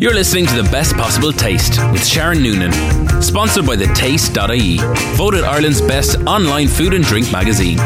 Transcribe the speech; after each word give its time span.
You're 0.00 0.14
listening 0.14 0.46
to 0.46 0.54
The 0.54 0.66
Best 0.70 0.96
Possible 0.96 1.30
Taste 1.30 1.78
with 1.92 2.06
Sharon 2.06 2.42
Noonan. 2.42 2.72
Sponsored 3.20 3.66
by 3.66 3.76
the 3.76 3.84
Taste.ie, 3.88 4.78
voted 5.14 5.44
Ireland's 5.44 5.82
best 5.82 6.16
online 6.20 6.68
food 6.68 6.94
and 6.94 7.04
drink 7.04 7.30
magazine. 7.30 7.76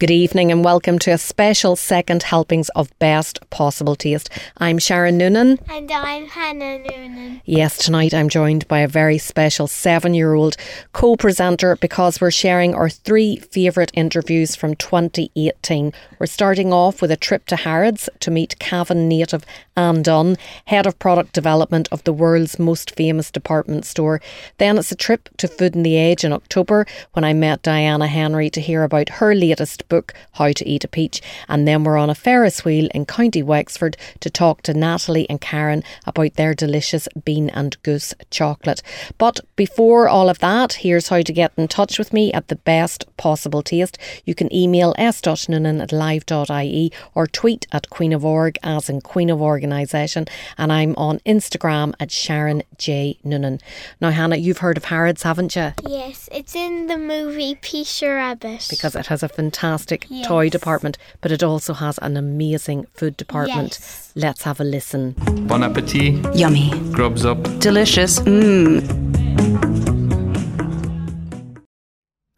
Good 0.00 0.12
evening 0.12 0.52
and 0.52 0.64
welcome 0.64 1.00
to 1.00 1.10
a 1.10 1.18
special 1.18 1.74
second 1.74 2.22
helpings 2.22 2.68
of 2.76 2.96
Best 3.00 3.40
Possible 3.50 3.96
Taste. 3.96 4.30
I'm 4.58 4.78
Sharon 4.78 5.18
Noonan. 5.18 5.58
And 5.68 5.90
I'm 5.90 6.28
Hannah 6.28 6.78
Noonan. 6.78 7.42
Yes, 7.44 7.78
tonight 7.78 8.14
I'm 8.14 8.28
joined 8.28 8.68
by 8.68 8.78
a 8.78 8.86
very 8.86 9.18
special 9.18 9.66
seven 9.66 10.14
year 10.14 10.34
old 10.34 10.56
co 10.92 11.16
presenter 11.16 11.74
because 11.74 12.20
we're 12.20 12.30
sharing 12.30 12.76
our 12.76 12.88
three 12.88 13.38
favourite 13.38 13.90
interviews 13.92 14.54
from 14.54 14.76
2018. 14.76 15.92
We're 16.20 16.26
starting 16.26 16.72
off 16.72 17.02
with 17.02 17.10
a 17.10 17.16
trip 17.16 17.46
to 17.46 17.56
Harrods 17.56 18.08
to 18.20 18.30
meet 18.30 18.56
Cavan 18.60 19.08
native 19.08 19.44
Anne 19.76 20.02
Dunn, 20.02 20.36
Head 20.66 20.86
of 20.86 20.98
Product 21.00 21.32
Development 21.32 21.88
of 21.90 22.04
the 22.04 22.12
world's 22.12 22.58
most 22.58 22.94
famous 22.94 23.32
department 23.32 23.84
store. 23.84 24.20
Then 24.58 24.78
it's 24.78 24.92
a 24.92 24.96
trip 24.96 25.28
to 25.38 25.48
Food 25.48 25.74
on 25.74 25.82
the 25.82 25.98
Edge 25.98 26.24
in 26.24 26.32
October 26.32 26.86
when 27.14 27.24
I 27.24 27.32
met 27.32 27.62
Diana 27.62 28.06
Henry 28.06 28.48
to 28.50 28.60
hear 28.60 28.84
about 28.84 29.08
her 29.08 29.34
latest 29.34 29.87
book, 29.88 30.14
How 30.32 30.52
to 30.52 30.68
Eat 30.68 30.84
a 30.84 30.88
Peach. 30.88 31.22
And 31.48 31.66
then 31.66 31.84
we're 31.84 31.96
on 31.96 32.10
a 32.10 32.14
Ferris 32.14 32.64
wheel 32.64 32.88
in 32.94 33.06
County 33.06 33.42
Wexford 33.42 33.96
to 34.20 34.30
talk 34.30 34.62
to 34.62 34.74
Natalie 34.74 35.28
and 35.28 35.40
Karen 35.40 35.82
about 36.06 36.34
their 36.34 36.54
delicious 36.54 37.08
Bean 37.24 37.50
and 37.50 37.80
Goose 37.82 38.14
chocolate. 38.30 38.82
But 39.16 39.40
before 39.56 40.08
all 40.08 40.28
of 40.28 40.38
that, 40.40 40.74
here's 40.74 41.08
how 41.08 41.22
to 41.22 41.32
get 41.32 41.52
in 41.56 41.68
touch 41.68 41.98
with 41.98 42.12
me 42.12 42.32
at 42.32 42.48
the 42.48 42.56
best 42.56 43.04
possible 43.16 43.62
taste. 43.62 43.98
You 44.24 44.34
can 44.34 44.54
email 44.54 44.94
s.noonan 44.98 45.80
at 45.80 45.92
live.ie 45.92 46.92
or 47.14 47.26
tweet 47.26 47.66
at 47.72 47.90
Queen 47.90 48.12
of 48.12 48.24
Org 48.24 48.58
as 48.62 48.88
in 48.88 49.00
Queen 49.00 49.30
of 49.30 49.40
Organisation. 49.40 50.26
And 50.56 50.72
I'm 50.72 50.94
on 50.96 51.20
Instagram 51.20 51.94
at 52.00 52.10
Sharon 52.10 52.62
J. 52.76 53.18
Noonan. 53.24 53.60
Now, 54.00 54.10
Hannah, 54.10 54.36
you've 54.36 54.58
heard 54.58 54.76
of 54.76 54.84
Harrods, 54.84 55.22
haven't 55.22 55.56
you? 55.56 55.72
Yes, 55.86 56.28
it's 56.30 56.54
in 56.54 56.86
the 56.86 56.98
movie 56.98 57.56
Peter 57.60 58.16
Rabbit. 58.16 58.66
Because 58.68 58.94
it 58.94 59.06
has 59.06 59.22
a 59.22 59.28
fantastic 59.28 59.77
Yes. 60.08 60.26
toy 60.26 60.48
department, 60.48 60.98
but 61.20 61.30
it 61.32 61.42
also 61.42 61.74
has 61.74 61.98
an 61.98 62.16
amazing 62.16 62.86
food 62.94 63.16
department. 63.16 63.78
Yes. 63.80 64.12
Let's 64.14 64.42
have 64.42 64.60
a 64.60 64.64
listen. 64.64 65.14
Bon 65.46 65.62
appetit, 65.62 66.34
Yummy. 66.34 66.70
grubs 66.92 67.24
up. 67.24 67.42
Delicious. 67.60 68.20
Mmm. 68.20 69.08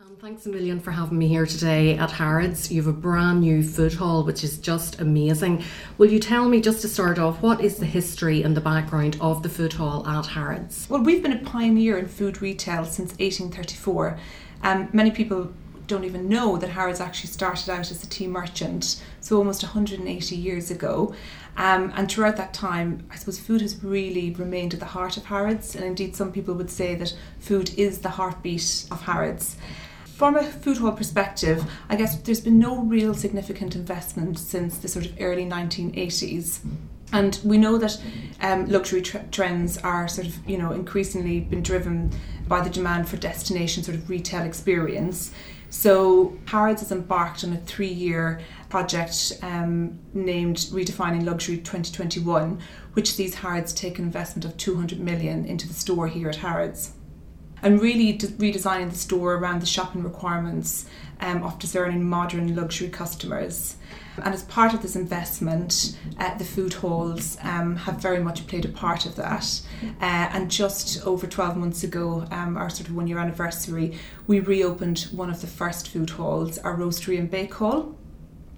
Um, 0.01 0.17
thanks 0.21 0.47
a 0.47 0.49
million 0.49 0.81
for 0.81 0.91
having 0.91 1.19
me 1.19 1.29
here 1.29 1.47
today 1.47 1.97
at 1.97 2.11
Harrods. 2.11 2.71
You 2.71 2.83
have 2.83 2.89
a 2.95 2.97
brand 2.97 3.41
new 3.41 3.63
food 3.63 3.95
hall, 3.95 4.25
which 4.25 4.45
is 4.45 4.59
just 4.59 5.01
amazing. 5.01 5.63
Will 5.99 6.11
you 6.11 6.19
tell 6.19 6.49
me, 6.49 6.61
just 6.61 6.81
to 6.83 6.89
start 6.89 7.19
off, 7.19 7.41
what 7.43 7.61
is 7.61 7.77
the 7.79 7.87
history 7.87 8.43
and 8.43 8.57
the 8.57 8.61
background 8.61 9.17
of 9.21 9.43
the 9.43 9.49
food 9.49 9.73
hall 9.75 10.07
at 10.07 10.27
Harrods? 10.27 10.87
Well, 10.91 11.03
we've 11.03 11.23
been 11.23 11.33
a 11.33 11.39
pioneer 11.39 11.99
in 11.99 12.07
food 12.09 12.41
retail 12.43 12.85
since 12.85 13.11
1834. 13.19 14.19
Um, 14.63 14.89
many 14.93 15.11
people 15.11 15.53
don't 15.91 16.05
even 16.05 16.29
know 16.29 16.57
that 16.57 16.71
Harrods 16.71 17.01
actually 17.01 17.31
started 17.31 17.69
out 17.69 17.91
as 17.91 18.03
a 18.03 18.07
tea 18.07 18.27
merchant, 18.27 19.03
so 19.21 19.37
almost 19.37 19.63
180 19.63 20.37
years 20.37 20.71
ago. 20.71 21.15
Um, 21.57 21.93
and 21.97 22.11
throughout 22.11 22.37
that 22.37 22.55
time, 22.55 23.07
I 23.11 23.17
suppose 23.17 23.39
food 23.39 23.61
has 23.61 23.83
really 23.83 24.31
remained 24.31 24.73
at 24.73 24.81
the 24.81 24.87
heart 24.87 25.17
of 25.17 25.27
Harrods, 25.27 25.75
and 25.75 25.85
indeed, 25.85 26.15
some 26.17 26.33
people 26.33 26.55
would 26.55 26.71
say 26.71 26.95
that 26.95 27.15
food 27.39 27.75
is 27.77 27.99
the 27.99 28.11
heartbeat 28.11 28.87
of 28.91 29.03
Harrods. 29.03 29.57
From 30.05 30.37
a 30.37 30.45
food 30.45 30.79
hall 30.79 30.93
perspective, 30.93 31.65
I 31.89 31.97
guess 31.97 32.17
there's 32.17 32.41
been 32.41 32.59
no 32.59 32.83
real 32.83 33.15
significant 33.15 33.75
investment 33.75 34.39
since 34.39 34.79
the 34.79 34.87
sort 34.87 35.07
of 35.07 35.15
early 35.21 35.45
1980s. 35.45 36.61
And 37.13 37.41
we 37.43 37.59
know 37.59 37.79
that 37.79 38.01
um, 38.41 38.67
luxury 38.67 39.03
tr- 39.03 39.19
trends 39.33 39.79
are 39.79 40.07
sort 40.07 40.29
of, 40.29 40.49
you 40.49 40.59
know, 40.59 40.73
increasingly 40.73 41.41
been 41.41 41.63
driven 41.63 42.13
by 42.47 42.61
the 42.61 42.71
demand 42.71 43.09
for 43.09 43.17
destination 43.17 43.83
sort 43.83 43.97
of 43.97 44.09
retail 44.09 44.43
experience. 44.43 45.33
So 45.71 46.37
Harrods 46.47 46.83
has 46.83 46.91
embarked 46.91 47.45
on 47.45 47.53
a 47.53 47.57
three-year 47.57 48.41
project 48.69 49.39
um, 49.43 50.01
named 50.13 50.57
Redefining 50.57 51.25
Luxury 51.25 51.59
2021, 51.59 52.61
which 52.95 53.13
sees 53.13 53.37
Harrods 53.37 53.73
take 53.73 53.99
an 53.99 54.05
investment 54.05 54.45
of 54.45 54.57
200 54.57 54.99
million 54.99 55.45
into 55.45 55.69
the 55.69 55.75
store 55.75 56.09
here 56.09 56.29
at 56.29 56.37
Harrods. 56.37 56.93
And 57.63 57.81
really 57.81 58.13
de- 58.13 58.27
redesigning 58.27 58.91
the 58.91 58.97
store 58.97 59.35
around 59.35 59.61
the 59.61 59.67
shopping 59.67 60.03
requirements 60.03 60.87
um, 61.21 61.43
of 61.43 61.59
discerning 61.59 62.05
modern 62.05 62.55
luxury 62.55 62.89
customers. 62.89 63.77
And 64.23 64.35
as 64.35 64.43
part 64.45 64.75
of 64.75 64.83
this 64.83 64.97
investment, 64.97 65.97
uh, 66.19 66.37
the 66.37 66.45
food 66.45 66.75
halls 66.75 67.39
um, 67.43 67.77
have 67.77 67.97
very 67.97 68.23
much 68.23 68.47
played 68.47 68.65
a 68.65 68.69
part 68.69 69.07
of 69.07 69.17
that. 69.17 69.61
Uh, 70.01 70.29
and 70.33 70.51
just 70.51 71.05
over 71.07 71.27
12 71.27 71.57
months 71.57 71.83
ago, 71.85 72.27
um, 72.31 72.57
our 72.57 72.69
sort 72.69 72.89
of 72.89 72.95
one 72.95 73.07
year 73.07 73.19
anniversary, 73.19 73.99
we 74.27 74.41
reopened 74.41 75.09
one 75.13 75.31
of 75.31 75.41
the 75.41 75.47
first 75.47 75.89
food 75.89 76.11
halls, 76.11 76.59
our 76.59 76.77
roastery 76.77 77.19
and 77.19 77.31
bake 77.31 77.55
hall. 77.55 77.97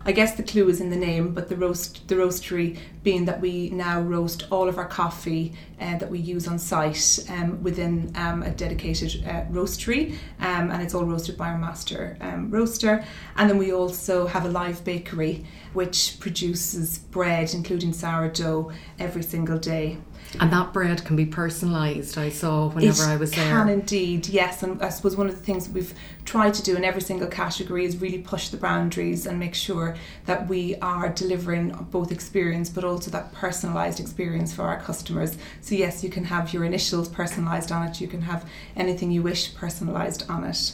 I 0.04 0.12
guess 0.12 0.34
the 0.34 0.42
clue 0.42 0.68
is 0.68 0.80
in 0.80 0.90
the 0.90 0.96
name, 0.96 1.32
but 1.32 1.48
the 1.48 1.56
roast, 1.56 2.08
the 2.08 2.16
roastery 2.16 2.78
being 3.04 3.24
that 3.26 3.40
we 3.40 3.70
now 3.70 4.00
roast 4.00 4.46
all 4.50 4.68
of 4.68 4.76
our 4.78 4.86
coffee 4.86 5.52
uh, 5.80 5.98
that 5.98 6.10
we 6.10 6.18
use 6.18 6.48
on 6.48 6.58
site 6.58 7.24
um, 7.28 7.62
within 7.62 8.12
um, 8.16 8.42
a 8.42 8.50
dedicated 8.50 9.24
uh, 9.24 9.44
roastery, 9.50 10.12
um, 10.40 10.70
and 10.70 10.82
it's 10.82 10.94
all 10.94 11.04
roasted 11.04 11.36
by 11.36 11.48
our 11.48 11.58
master 11.58 12.16
um, 12.20 12.50
roaster. 12.50 13.04
And 13.36 13.48
then 13.48 13.58
we 13.58 13.72
also 13.72 14.26
have 14.26 14.44
a 14.44 14.48
live 14.48 14.84
bakery 14.84 15.44
which 15.72 16.18
produces 16.18 16.98
bread, 16.98 17.54
including 17.54 17.92
sourdough, 17.92 18.72
every 18.98 19.22
single 19.22 19.58
day. 19.58 19.98
And 20.40 20.52
that 20.52 20.72
bread 20.72 21.04
can 21.04 21.16
be 21.16 21.26
personalised, 21.26 22.16
I 22.16 22.30
saw 22.30 22.68
whenever 22.68 23.02
It 23.02 23.08
I 23.08 23.16
was 23.16 23.30
there. 23.32 23.44
can 23.50 23.68
indeed, 23.68 24.28
yes. 24.28 24.62
And 24.62 24.82
I 24.82 24.88
suppose 24.88 25.16
one 25.16 25.28
of 25.28 25.36
the 25.36 25.42
things 25.42 25.66
that 25.66 25.72
we've 25.72 25.94
tried 26.24 26.54
to 26.54 26.62
do 26.62 26.76
in 26.76 26.84
every 26.84 27.02
single 27.02 27.28
category 27.28 27.84
is 27.84 27.98
really 28.00 28.18
push 28.18 28.48
the 28.48 28.56
boundaries 28.56 29.26
and 29.26 29.38
make 29.38 29.54
sure 29.54 29.96
that 30.26 30.48
we 30.48 30.76
are 30.76 31.08
delivering 31.08 31.70
both 31.90 32.10
experience 32.10 32.70
but 32.70 32.84
also 32.84 33.10
that 33.10 33.34
personalised 33.34 34.00
experience 34.00 34.54
for 34.54 34.62
our 34.62 34.80
customers. 34.80 35.36
So, 35.60 35.74
yes, 35.74 36.02
you 36.02 36.10
can 36.10 36.24
have 36.24 36.52
your 36.52 36.64
initials 36.64 37.08
personalised 37.08 37.74
on 37.74 37.86
it, 37.86 38.00
you 38.00 38.08
can 38.08 38.22
have 38.22 38.48
anything 38.76 39.10
you 39.10 39.22
wish 39.22 39.52
personalised 39.54 40.28
on 40.30 40.44
it. 40.44 40.72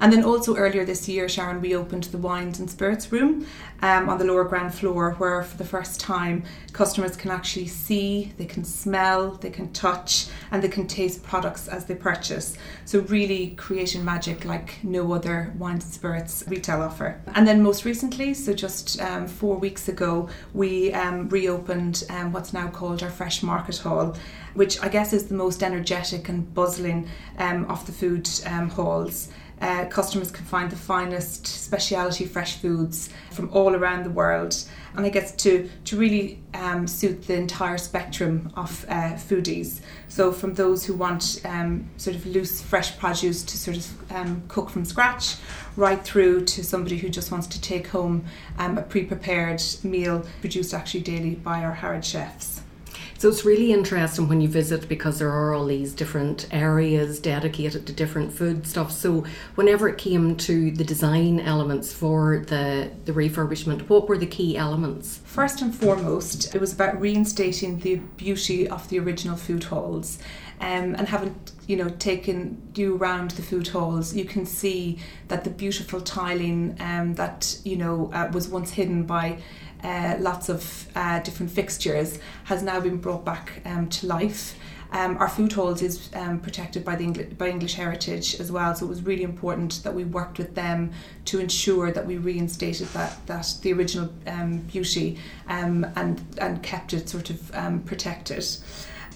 And 0.00 0.10
then 0.12 0.24
also 0.24 0.56
earlier 0.56 0.84
this 0.84 1.08
year, 1.08 1.28
Sharon, 1.28 1.60
we 1.60 1.76
opened 1.76 2.04
the 2.04 2.18
wines 2.18 2.58
and 2.58 2.70
spirits 2.70 3.12
room 3.12 3.46
um, 3.82 4.08
on 4.08 4.18
the 4.18 4.24
lower 4.24 4.44
ground 4.44 4.74
floor, 4.74 5.12
where 5.18 5.42
for 5.42 5.56
the 5.58 5.64
first 5.64 6.00
time 6.00 6.44
customers 6.72 7.16
can 7.16 7.30
actually 7.30 7.66
see, 7.66 8.32
they 8.38 8.46
can 8.46 8.64
smell, 8.64 9.32
they 9.32 9.50
can 9.50 9.70
touch, 9.72 10.28
and 10.50 10.62
they 10.62 10.68
can 10.68 10.86
taste 10.86 11.22
products 11.22 11.68
as 11.68 11.84
they 11.84 11.94
purchase. 11.94 12.56
So 12.86 13.00
really 13.00 13.50
creating 13.56 14.04
magic 14.04 14.46
like 14.46 14.82
no 14.82 15.12
other 15.12 15.52
wines 15.58 15.84
and 15.84 15.92
spirits 15.92 16.44
retail 16.48 16.80
offer. 16.80 17.20
And 17.34 17.46
then 17.46 17.62
most 17.62 17.84
recently, 17.84 18.32
so 18.32 18.54
just 18.54 19.00
um, 19.02 19.26
four 19.28 19.56
weeks 19.56 19.88
ago, 19.88 20.30
we 20.54 20.94
um, 20.94 21.28
reopened 21.28 22.04
um, 22.08 22.32
what's 22.32 22.54
now 22.54 22.68
called 22.68 23.02
our 23.02 23.10
Fresh 23.10 23.42
Market 23.42 23.78
Hall 23.78 24.16
which 24.54 24.82
I 24.82 24.88
guess 24.88 25.12
is 25.12 25.28
the 25.28 25.34
most 25.34 25.62
energetic 25.62 26.28
and 26.28 26.52
bustling 26.54 27.08
um, 27.38 27.66
of 27.66 27.86
the 27.86 27.92
food 27.92 28.28
um, 28.46 28.68
halls. 28.68 29.28
Uh, 29.60 29.84
customers 29.86 30.30
can 30.30 30.44
find 30.44 30.70
the 30.70 30.76
finest 30.76 31.46
specialty 31.46 32.24
fresh 32.24 32.56
foods 32.56 33.10
from 33.30 33.50
all 33.52 33.74
around 33.74 34.04
the 34.04 34.10
world, 34.10 34.56
and 34.96 35.04
I 35.04 35.10
guess 35.10 35.34
to 35.36 35.68
to 35.84 35.96
really 35.98 36.38
um, 36.54 36.86
suit 36.86 37.26
the 37.26 37.34
entire 37.34 37.78
spectrum 37.78 38.50
of 38.56 38.86
uh, 38.88 39.12
foodies. 39.14 39.80
So 40.08 40.32
from 40.32 40.54
those 40.54 40.84
who 40.86 40.94
want 40.94 41.42
um, 41.44 41.90
sort 41.98 42.16
of 42.16 42.24
loose 42.26 42.62
fresh 42.62 42.96
produce 42.98 43.42
to 43.44 43.58
sort 43.58 43.76
of 43.76 44.12
um, 44.12 44.42
cook 44.48 44.70
from 44.70 44.84
scratch, 44.84 45.36
right 45.76 46.02
through 46.02 46.46
to 46.46 46.64
somebody 46.64 46.96
who 46.96 47.08
just 47.08 47.30
wants 47.30 47.46
to 47.48 47.60
take 47.60 47.88
home 47.88 48.24
um, 48.58 48.78
a 48.78 48.82
pre-prepared 48.82 49.62
meal 49.82 50.24
produced 50.40 50.72
actually 50.74 51.00
daily 51.00 51.34
by 51.34 51.62
our 51.62 51.74
Harrod 51.74 52.04
chefs. 52.04 52.59
So 53.20 53.28
it's 53.28 53.44
really 53.44 53.70
interesting 53.70 54.28
when 54.28 54.40
you 54.40 54.48
visit 54.48 54.88
because 54.88 55.18
there 55.18 55.28
are 55.28 55.52
all 55.52 55.66
these 55.66 55.92
different 55.92 56.48
areas 56.50 57.20
dedicated 57.20 57.86
to 57.86 57.92
different 57.92 58.32
food 58.32 58.66
stuff. 58.66 58.90
So 58.90 59.26
whenever 59.56 59.90
it 59.90 59.98
came 59.98 60.36
to 60.36 60.70
the 60.70 60.84
design 60.84 61.38
elements 61.38 61.92
for 61.92 62.46
the, 62.46 62.90
the 63.04 63.12
refurbishment, 63.12 63.90
what 63.90 64.08
were 64.08 64.16
the 64.16 64.24
key 64.24 64.56
elements? 64.56 65.20
First 65.26 65.60
and 65.60 65.74
foremost, 65.74 66.54
it 66.54 66.62
was 66.62 66.72
about 66.72 66.98
reinstating 66.98 67.80
the 67.80 67.96
beauty 67.96 68.66
of 68.66 68.88
the 68.88 68.98
original 68.98 69.36
food 69.36 69.64
halls. 69.64 70.18
Um, 70.58 70.94
and 70.94 71.08
having 71.08 71.38
you 71.66 71.76
know 71.76 71.88
taken 71.88 72.60
you 72.74 72.96
around 72.96 73.32
the 73.32 73.42
food 73.42 73.68
halls, 73.68 74.14
you 74.14 74.24
can 74.24 74.44
see 74.44 74.98
that 75.28 75.44
the 75.44 75.50
beautiful 75.50 76.00
tiling 76.00 76.76
um, 76.80 77.14
that 77.14 77.58
you 77.64 77.76
know 77.76 78.10
uh, 78.12 78.30
was 78.32 78.48
once 78.48 78.72
hidden 78.72 79.04
by 79.04 79.38
uh, 79.84 80.16
lots 80.18 80.48
of 80.48 80.88
uh, 80.94 81.20
different 81.20 81.50
fixtures 81.50 82.18
has 82.44 82.62
now 82.62 82.80
been 82.80 82.96
brought 82.96 83.24
back 83.24 83.62
um, 83.64 83.88
to 83.88 84.06
life. 84.06 84.56
Um, 84.92 85.18
our 85.18 85.28
food 85.28 85.52
halls 85.52 85.82
is 85.82 86.10
um, 86.14 86.40
protected 86.40 86.84
by 86.84 86.96
the 86.96 87.04
Engli- 87.06 87.38
by 87.38 87.48
English 87.48 87.74
Heritage 87.74 88.40
as 88.40 88.50
well, 88.50 88.74
so 88.74 88.86
it 88.86 88.88
was 88.88 89.02
really 89.02 89.22
important 89.22 89.84
that 89.84 89.94
we 89.94 90.04
worked 90.04 90.38
with 90.38 90.54
them 90.56 90.90
to 91.26 91.38
ensure 91.38 91.92
that 91.92 92.06
we 92.06 92.18
reinstated 92.18 92.88
that 92.88 93.24
that 93.26 93.54
the 93.62 93.72
original 93.72 94.12
um, 94.26 94.58
beauty 94.58 95.18
um, 95.46 95.86
and 95.94 96.20
and 96.38 96.62
kept 96.62 96.92
it 96.92 97.08
sort 97.08 97.30
of 97.30 97.54
um, 97.54 97.82
protected. 97.82 98.44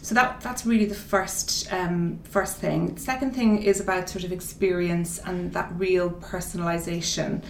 So 0.05 0.14
that 0.14 0.40
that's 0.43 0.64
really 0.64 0.84
the 0.84 0.94
first 0.94 1.72
um, 1.72 2.20
first 2.22 2.58
thing. 2.58 2.96
Second 2.96 3.34
thing 3.34 3.62
is 3.62 3.81
about 3.81 4.08
sort 4.08 4.25
of 4.25 4.31
experience 4.31 5.19
and 5.19 5.52
that 5.55 5.72
real 5.76 6.11
personalisation. 6.11 7.43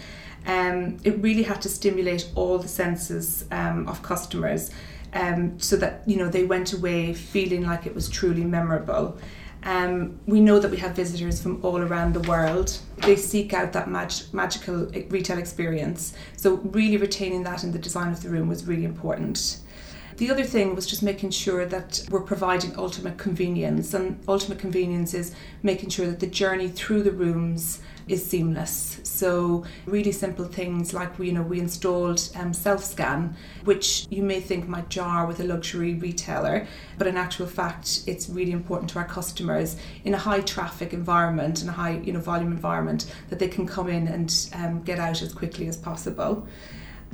Um, 0.45 0.97
it 1.03 1.17
really 1.21 1.43
had 1.43 1.61
to 1.63 1.69
stimulate 1.69 2.29
all 2.35 2.57
the 2.59 2.67
senses 2.67 3.45
um, 3.51 3.87
of 3.87 4.01
customers 4.03 4.71
um, 5.13 5.59
so 5.59 5.75
that 5.77 6.03
you 6.05 6.17
know 6.17 6.29
they 6.29 6.43
went 6.43 6.73
away 6.73 7.13
feeling 7.13 7.63
like 7.63 7.85
it 7.85 7.95
was 7.95 8.09
truly 8.09 8.43
memorable. 8.43 9.17
Um, 9.63 10.19
we 10.27 10.41
know 10.41 10.59
that 10.59 10.69
we 10.69 10.77
have 10.77 10.95
visitors 10.95 11.41
from 11.41 11.59
all 11.65 11.79
around 11.79 12.13
the 12.13 12.19
world. 12.29 12.77
They 12.97 13.15
seek 13.15 13.51
out 13.51 13.73
that 13.73 13.89
mag- 13.89 14.11
magical 14.31 14.85
retail 15.09 15.39
experience. 15.39 16.13
So, 16.37 16.57
really 16.57 16.97
retaining 16.97 17.43
that 17.43 17.63
in 17.63 17.71
the 17.71 17.79
design 17.79 18.11
of 18.11 18.21
the 18.21 18.29
room 18.29 18.47
was 18.47 18.65
really 18.65 18.85
important. 18.85 19.57
The 20.17 20.31
other 20.31 20.45
thing 20.45 20.75
was 20.75 20.87
just 20.87 21.03
making 21.03 21.31
sure 21.31 21.65
that 21.65 22.07
we're 22.09 22.21
providing 22.21 22.77
ultimate 22.77 23.17
convenience, 23.17 23.93
and 23.93 24.17
ultimate 24.29 24.59
convenience 24.59 25.13
is 25.13 25.35
making 25.61 25.89
sure 25.89 26.07
that 26.07 26.21
the 26.21 26.27
journey 26.27 26.69
through 26.69 27.03
the 27.03 27.11
rooms 27.11 27.81
is 28.07 28.25
seamless. 28.25 29.01
So 29.03 29.65
really 29.85 30.13
simple 30.13 30.45
things 30.45 30.93
like 30.93 31.19
we, 31.19 31.27
you 31.27 31.33
know, 31.33 31.41
we 31.41 31.59
installed 31.59 32.29
um, 32.35 32.53
self-scan, 32.53 33.35
which 33.65 34.07
you 34.09 34.23
may 34.23 34.39
think 34.39 34.69
might 34.69 34.87
jar 34.87 35.25
with 35.25 35.41
a 35.41 35.43
luxury 35.43 35.95
retailer, 35.95 36.65
but 36.97 37.07
in 37.07 37.17
actual 37.17 37.47
fact, 37.47 38.03
it's 38.07 38.29
really 38.29 38.51
important 38.53 38.91
to 38.91 38.99
our 38.99 39.07
customers 39.07 39.75
in 40.05 40.13
a 40.13 40.17
high 40.17 40.41
traffic 40.41 40.93
environment 40.93 41.59
and 41.59 41.69
a 41.69 41.73
high, 41.73 41.97
you 41.97 42.13
know, 42.13 42.21
volume 42.21 42.53
environment 42.53 43.11
that 43.29 43.39
they 43.39 43.49
can 43.49 43.67
come 43.67 43.89
in 43.89 44.07
and 44.07 44.49
um, 44.53 44.81
get 44.83 44.97
out 44.97 45.21
as 45.21 45.33
quickly 45.33 45.67
as 45.67 45.75
possible. 45.75 46.47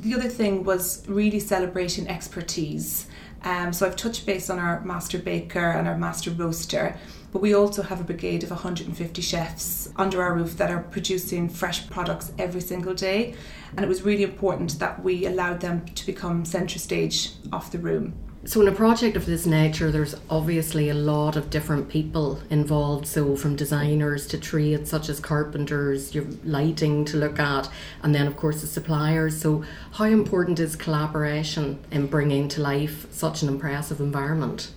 The 0.02 0.14
other 0.14 0.28
thing 0.28 0.64
was 0.64 1.04
really 1.06 1.38
celebrating 1.38 2.08
expertise. 2.08 3.06
Um, 3.44 3.72
so 3.72 3.86
I've 3.86 3.94
touched 3.94 4.26
base 4.26 4.50
on 4.50 4.58
our 4.58 4.80
master 4.80 5.16
baker 5.16 5.70
and 5.70 5.86
our 5.86 5.96
master 5.96 6.32
roaster, 6.32 6.96
but 7.30 7.40
we 7.40 7.54
also 7.54 7.82
have 7.82 8.00
a 8.00 8.04
brigade 8.04 8.42
of 8.42 8.50
150 8.50 9.22
chefs 9.22 9.90
under 9.94 10.20
our 10.20 10.34
roof 10.34 10.56
that 10.56 10.72
are 10.72 10.82
producing 10.82 11.48
fresh 11.48 11.88
products 11.88 12.32
every 12.36 12.60
single 12.60 12.94
day. 12.94 13.36
And 13.76 13.84
it 13.84 13.88
was 13.88 14.02
really 14.02 14.24
important 14.24 14.80
that 14.80 15.04
we 15.04 15.24
allowed 15.24 15.60
them 15.60 15.84
to 15.84 16.04
become 16.06 16.44
centre 16.44 16.80
stage 16.80 17.34
of 17.52 17.70
the 17.70 17.78
room. 17.78 18.31
So, 18.44 18.60
in 18.60 18.66
a 18.66 18.72
project 18.72 19.16
of 19.16 19.24
this 19.24 19.46
nature, 19.46 19.92
there's 19.92 20.16
obviously 20.28 20.88
a 20.88 20.94
lot 20.94 21.36
of 21.36 21.48
different 21.48 21.88
people 21.88 22.40
involved. 22.50 23.06
So, 23.06 23.36
from 23.36 23.54
designers 23.54 24.26
to 24.26 24.38
trades 24.38 24.90
such 24.90 25.08
as 25.08 25.20
carpenters, 25.20 26.12
your 26.12 26.24
lighting 26.42 27.04
to 27.04 27.18
look 27.18 27.38
at, 27.38 27.68
and 28.02 28.12
then, 28.12 28.26
of 28.26 28.36
course, 28.36 28.60
the 28.60 28.66
suppliers. 28.66 29.40
So, 29.40 29.62
how 29.92 30.06
important 30.06 30.58
is 30.58 30.74
collaboration 30.74 31.78
in 31.92 32.08
bringing 32.08 32.48
to 32.48 32.60
life 32.60 33.06
such 33.12 33.42
an 33.42 33.48
impressive 33.48 34.00
environment? 34.00 34.72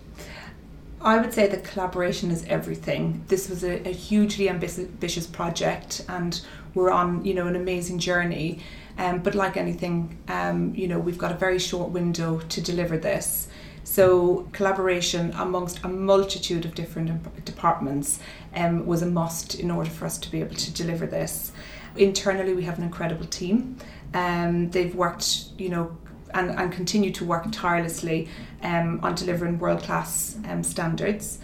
I 1.02 1.18
would 1.18 1.34
say 1.34 1.48
that 1.48 1.64
collaboration 1.64 2.30
is 2.30 2.46
everything. 2.46 3.24
This 3.30 3.50
was 3.50 3.64
a, 3.64 3.88
a 3.88 3.92
hugely 3.92 4.48
ambitious 4.48 5.26
project, 5.26 6.06
and 6.08 6.40
we're 6.76 6.92
on, 6.92 7.26
you 7.26 7.34
know, 7.34 7.48
an 7.48 7.56
amazing 7.56 7.98
journey. 7.98 8.60
Um, 8.98 9.20
but 9.20 9.36
like 9.36 9.58
anything, 9.58 10.18
um, 10.28 10.74
you 10.74 10.88
know, 10.88 11.00
we've 11.00 11.18
got 11.18 11.32
a 11.32 11.36
very 11.36 11.60
short 11.60 11.90
window 11.90 12.40
to 12.40 12.62
deliver 12.62 12.98
this. 12.98 13.50
So 13.86 14.50
collaboration 14.52 15.32
amongst 15.38 15.84
a 15.84 15.88
multitude 15.88 16.66
of 16.66 16.74
different 16.74 17.46
departments 17.46 18.20
um, 18.56 18.86
was 18.88 19.04
a 19.04 19.06
must 19.06 19.56
in 19.56 19.70
order 19.70 19.92
for 19.92 20.06
us 20.06 20.18
to 20.18 20.32
be 20.32 20.40
able 20.42 20.56
to 20.56 20.74
deliver 20.74 21.06
this. 21.06 21.52
Internally, 21.96 22.56
we 22.56 22.64
have 22.64 22.80
an 22.80 22.84
incredible 22.84 23.28
team. 23.28 23.78
Um, 24.14 24.72
they've 24.72 24.94
worked, 24.96 25.46
you 25.60 25.70
know, 25.70 25.96
and, 26.34 26.50
and 26.50 26.72
continue 26.72 27.12
to 27.12 27.24
work 27.24 27.46
tirelessly 27.52 28.28
um, 28.64 29.00
on 29.04 29.14
delivering 29.14 29.60
world 29.60 29.84
class 29.84 30.36
um, 30.50 30.64
standards 30.64 31.40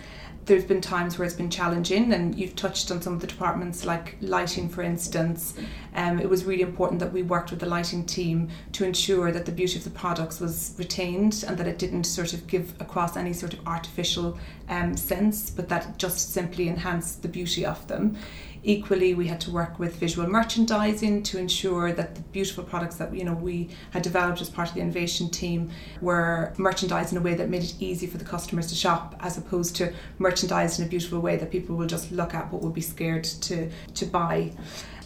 there's 0.46 0.64
been 0.64 0.82
times 0.82 1.18
where 1.18 1.26
it's 1.26 1.36
been 1.36 1.50
challenging 1.50 2.14
and 2.14 2.38
you've 2.38 2.56
touched 2.56 2.90
on 2.92 3.02
some 3.02 3.14
of 3.14 3.22
the 3.22 3.28
departments 3.28 3.86
like 3.86 4.18
lighting 4.22 4.68
for 4.70 4.82
instance. 4.82 5.54
Um, 5.94 6.20
it 6.20 6.30
was 6.30 6.46
really 6.46 6.64
important 6.64 7.00
that 7.00 7.14
we 7.14 7.22
worked 7.22 7.52
with 7.52 7.60
the 7.60 7.66
lighting 7.66 8.06
team 8.06 8.50
to 8.72 8.86
ensure 8.86 9.32
that 9.32 9.46
the 9.46 9.52
beauty 9.52 9.78
of 9.78 9.84
the 9.84 9.90
products 9.92 10.40
was 10.40 10.74
retained 10.78 11.44
and 11.48 11.58
that 11.58 11.68
it 11.68 11.78
didn't 11.78 12.06
sort 12.06 12.34
of 12.34 12.48
give 12.48 12.74
across 12.80 13.16
any 13.16 13.34
sort 13.34 13.54
of 13.54 13.68
artificial 13.68 14.38
um, 14.70 14.98
sense 14.98 15.50
but 15.50 15.70
that 15.70 15.98
just 15.98 16.34
simply 16.34 16.68
enhanced 16.68 17.22
the 17.22 17.28
beauty 17.28 17.66
of 17.66 17.86
them 17.88 18.18
Equally, 18.64 19.16
we 19.16 19.28
had 19.28 19.42
to 19.42 19.52
work 19.52 19.80
with 19.80 19.96
visual 19.96 20.28
merchandising 20.30 21.24
to 21.24 21.40
ensure 21.40 21.92
that 21.94 22.14
the 22.14 22.22
beautiful 22.22 22.64
products 22.64 22.96
that 22.98 23.14
you 23.16 23.24
know 23.24 23.34
we 23.34 23.70
had 23.90 24.04
developed 24.04 24.40
as 24.40 24.52
part 24.52 24.70
of 24.70 24.76
the 24.76 24.82
innovation 24.82 25.30
team 25.30 25.72
were 26.00 26.54
merchandised 26.58 27.12
in 27.12 27.18
a 27.18 27.22
way 27.22 27.34
that 27.34 27.50
made 27.50 27.64
it 27.64 27.74
easy 27.80 28.06
for 28.06 28.20
the 28.20 28.26
customers 28.26 28.68
to 28.68 28.76
shop, 28.76 29.16
as 29.22 29.36
opposed 29.36 29.76
to 29.78 29.92
merchandised 30.20 30.80
in 30.80 30.86
a 30.86 30.90
beautiful 30.90 31.20
way 31.20 31.38
that 31.38 31.50
people 31.50 31.76
will 31.76 31.88
just 31.88 32.12
look 32.12 32.36
at 32.36 32.52
but 32.52 32.62
will 32.62 32.70
be 32.70 32.82
scared 32.82 33.24
to 33.24 33.72
to 33.96 34.06
buy. 34.06 34.52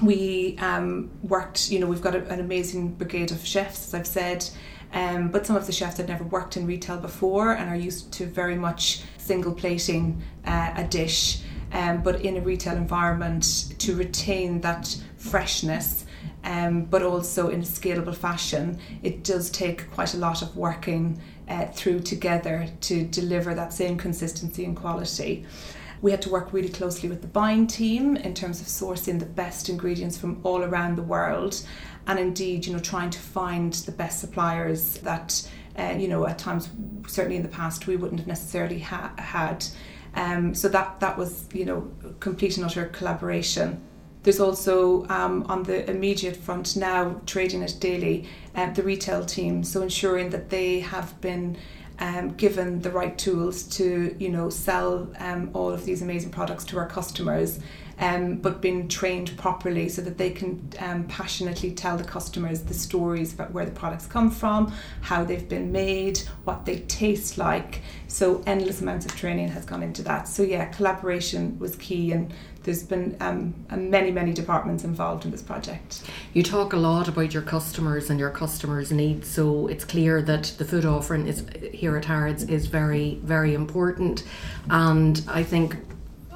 We 0.01 0.58
um, 0.60 1.10
worked, 1.24 1.72
you 1.72 1.80
know, 1.80 1.88
we've 1.88 2.01
got 2.01 2.16
a, 2.16 2.25
an 2.28 2.42
amazing 2.42 2.96
brigade 2.96 3.31
of 3.31 3.46
chefs, 3.46 3.88
as 3.88 3.94
I've 3.94 4.08
said. 4.08 4.50
Um, 4.92 5.30
but 5.30 5.46
some 5.46 5.56
of 5.56 5.66
the 5.66 5.74
chefs 5.74 5.98
had 5.98 6.08
never 6.08 6.24
worked 6.24 6.58
in 6.58 6.66
retail 6.66 6.98
before 6.98 7.54
and 7.54 7.69
are 7.69 7.75
used 7.75 8.12
to 8.13 8.25
very 8.25 8.56
much 8.56 9.01
single 9.18 9.54
plating 9.54 10.22
uh, 10.46 10.74
a 10.75 10.84
dish 10.86 11.42
um, 11.75 12.01
but 12.01 12.22
in 12.22 12.38
a 12.38 12.42
retail 12.42 12.77
environment 12.77 13.74
to 13.80 13.95
retain 13.95 14.62
that 14.62 14.95
freshness. 15.18 16.06
Um, 16.44 16.86
but 16.86 17.01
also 17.01 17.50
in 17.50 17.62
a 17.62 17.63
scalable 17.63 18.16
fashion, 18.16 18.80
it 19.01 19.24
does 19.24 19.50
take 19.50 19.89
quite 19.92 20.13
a 20.13 20.18
lot 20.18 20.44
of 20.44 20.56
working 20.56 21.19
uh, 21.50 21.66
through 21.68 22.01
together 22.01 22.68
to 22.81 23.04
deliver 23.04 23.56
that 23.56 23.74
same 23.74 23.98
consistency 23.98 24.63
and 24.63 24.75
quality. 24.75 25.45
We 26.04 26.12
had 26.12 26.22
to 26.22 26.30
work 26.30 26.54
really 26.54 26.69
closely 26.69 27.10
with 27.10 27.22
the 27.22 27.27
buying 27.27 27.66
team 27.66 28.16
in 28.16 28.36
terms 28.36 28.62
of 28.62 28.68
sourcing 28.68 29.19
the 29.19 29.25
best 29.25 29.69
ingredients 29.69 30.18
from 30.18 30.39
all 30.44 30.63
around 30.63 30.98
the 30.98 31.04
world, 31.04 31.66
and 32.06 32.19
indeed, 32.19 32.68
you 32.68 32.74
know, 32.74 32.80
trying 32.80 33.10
to 33.10 33.19
find 33.19 33.74
the 33.74 33.92
best 33.92 34.19
suppliers 34.19 35.00
that, 35.00 35.50
uh, 35.80 35.95
you 35.98 36.07
know, 36.07 36.27
at 36.27 36.38
times, 36.38 36.69
certainly 37.07 37.38
in 37.38 37.44
the 37.44 37.50
past, 37.50 37.88
we 37.88 37.95
wouldn't 37.95 38.19
have 38.19 38.27
necessarily 38.27 38.80
ha- 38.80 39.13
had. 39.18 39.66
Um, 40.16 40.56
so 40.56 40.70
that 40.70 41.00
that 41.02 41.18
was 41.18 41.48
you 41.54 41.66
know 41.66 41.92
complete 42.20 42.58
and 42.58 42.66
utter 42.66 42.86
collaboration. 42.88 43.82
There's 44.24 44.40
also 44.40 45.06
um, 45.08 45.44
on 45.44 45.64
the 45.64 45.88
immediate 45.90 46.36
front 46.36 46.76
now 46.76 47.22
trading 47.28 47.62
it 47.62 47.78
daily, 47.80 48.28
uh, 48.56 48.72
the 48.74 48.82
retail 48.82 49.24
team. 49.24 49.64
So 49.64 49.84
ensuring 49.84 50.32
that 50.32 50.50
they 50.50 50.80
have 50.80 51.20
been 51.22 51.58
um, 52.00 52.30
given 52.36 52.82
the 52.82 52.89
right 52.89 53.18
tools 53.18 53.63
to 53.78 54.16
you 54.20 54.30
know 54.30 54.50
sell 54.50 55.12
um, 55.20 55.51
all 55.54 55.72
of 55.72 55.86
these 55.86 56.01
amazing 56.01 56.32
products 56.32 56.63
to 56.66 56.78
our 56.78 56.88
customers 56.88 57.60
um, 58.00 58.36
but 58.36 58.62
being 58.62 58.88
trained 58.88 59.38
properly 59.38 59.90
so 59.90 60.02
that 60.02 60.18
they 60.18 60.30
can 60.30 60.70
um, 60.80 61.06
passionately 61.06 61.72
tell 61.72 61.98
the 61.98 62.04
customers 62.04 62.62
the 62.62 62.74
stories 62.74 63.34
about 63.34 63.52
where 63.52 63.66
the 63.66 63.72
products 63.72 64.06
come 64.06 64.30
from, 64.30 64.74
how 65.02 65.24
they've 65.24 65.48
been 65.48 65.72
made, 65.72 66.20
what 66.44 66.66
they 66.66 66.80
taste 66.80 67.38
like. 67.38 67.82
So 68.08 68.44
endless 68.46 68.82
amounts 68.82 69.06
of 69.06 69.16
training 69.16 69.50
has 69.50 69.66
gone 69.66 69.84
into 69.84 70.02
that. 70.04 70.28
So 70.28 70.44
yeah, 70.44 70.66
collaboration 70.66 71.58
was 71.60 71.75
key 71.75 72.12
and 72.12 72.34
there's 72.64 72.84
been 72.84 73.16
um, 73.20 73.54
many, 73.70 74.12
many 74.12 74.34
departments 74.34 74.84
involved 74.84 75.24
in 75.24 75.32
this 75.32 75.44
project. 75.44 76.02
You 76.34 76.42
talk 76.42 76.74
a 76.74 76.78
lot 76.78 77.08
about 77.08 77.32
your 77.32 77.44
customers 77.44 78.10
and 78.10 78.20
your 78.20 78.32
customers' 78.32 78.92
needs, 78.92 79.30
so 79.30 79.68
it's 79.68 79.86
clear 79.86 80.22
that 80.24 80.56
the 80.58 80.66
food 80.66 80.84
offering 80.84 81.28
is 81.28 81.46
here 81.72 81.96
at 81.96 82.06
Harrods 82.06 82.44
is 82.44 82.66
very, 82.66 83.20
very 83.24 83.54
important. 83.54 84.24
And 84.70 85.24
I 85.28 85.44
think 85.44 85.78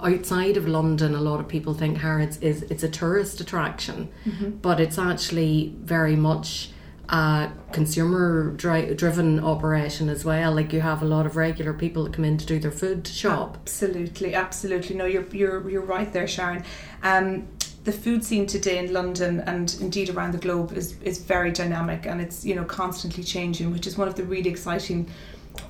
outside 0.03 0.57
of 0.57 0.67
London, 0.67 1.15
a 1.15 1.21
lot 1.21 1.39
of 1.39 1.47
people 1.47 1.73
think 1.73 1.97
Harrods 1.97 2.37
is 2.37 2.63
it's 2.63 2.83
a 2.83 2.89
tourist 2.89 3.39
attraction, 3.39 4.09
mm-hmm. 4.25 4.51
but 4.51 4.79
it's 4.79 4.97
actually 4.97 5.73
very 5.79 6.15
much 6.15 6.71
a 7.09 7.51
consumer 7.71 8.51
dri- 8.51 8.93
driven 8.93 9.39
operation 9.39 10.09
as 10.09 10.23
well. 10.23 10.53
Like 10.53 10.71
you 10.71 10.81
have 10.81 11.01
a 11.01 11.05
lot 11.05 11.25
of 11.25 11.35
regular 11.35 11.73
people 11.73 12.03
that 12.03 12.13
come 12.13 12.25
in 12.25 12.37
to 12.37 12.45
do 12.45 12.59
their 12.59 12.71
food 12.71 13.07
shop. 13.07 13.57
Absolutely, 13.61 14.35
absolutely. 14.35 14.95
No, 14.95 15.05
you're 15.05 15.27
you're 15.31 15.69
you're 15.69 15.81
right 15.81 16.11
there, 16.13 16.27
Sharon. 16.27 16.63
Um, 17.03 17.47
the 17.83 17.91
food 17.91 18.23
scene 18.23 18.45
today 18.45 18.77
in 18.77 18.93
London 18.93 19.39
and 19.41 19.75
indeed 19.79 20.09
around 20.09 20.33
the 20.33 20.37
globe 20.37 20.73
is 20.73 20.99
is 21.01 21.17
very 21.17 21.51
dynamic 21.51 22.05
and 22.05 22.21
it's 22.21 22.45
you 22.45 22.55
know 22.55 22.63
constantly 22.63 23.23
changing, 23.23 23.71
which 23.71 23.87
is 23.87 23.97
one 23.97 24.07
of 24.07 24.15
the 24.15 24.23
really 24.23 24.49
exciting 24.49 25.09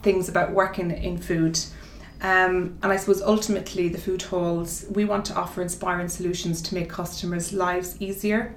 things 0.01 0.29
about 0.29 0.51
working 0.51 0.91
in 0.91 1.17
food. 1.17 1.59
Um, 2.21 2.77
and 2.83 2.91
I 2.91 2.97
suppose 2.97 3.21
ultimately, 3.21 3.87
the 3.87 3.97
food 3.97 4.21
halls, 4.23 4.85
we 4.91 5.05
want 5.05 5.25
to 5.25 5.35
offer 5.35 5.61
inspiring 5.61 6.09
solutions 6.09 6.61
to 6.63 6.75
make 6.75 6.89
customers' 6.89 7.53
lives 7.53 7.95
easier 8.01 8.55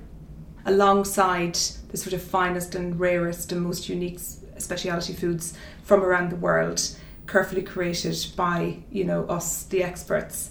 alongside 0.65 1.55
the 1.89 1.97
sort 1.97 2.13
of 2.13 2.23
finest 2.23 2.75
and 2.75 2.99
rarest 2.99 3.53
and 3.53 3.63
most 3.63 3.89
unique 3.89 4.19
specialty 4.59 5.13
foods 5.13 5.55
from 5.83 6.03
around 6.03 6.31
the 6.31 6.37
world 6.37 6.81
carefully 7.27 7.63
created 7.63 8.27
by 8.37 8.79
you 8.91 9.05
know 9.05 9.25
us, 9.27 9.65
the 9.65 9.83
experts. 9.83 10.51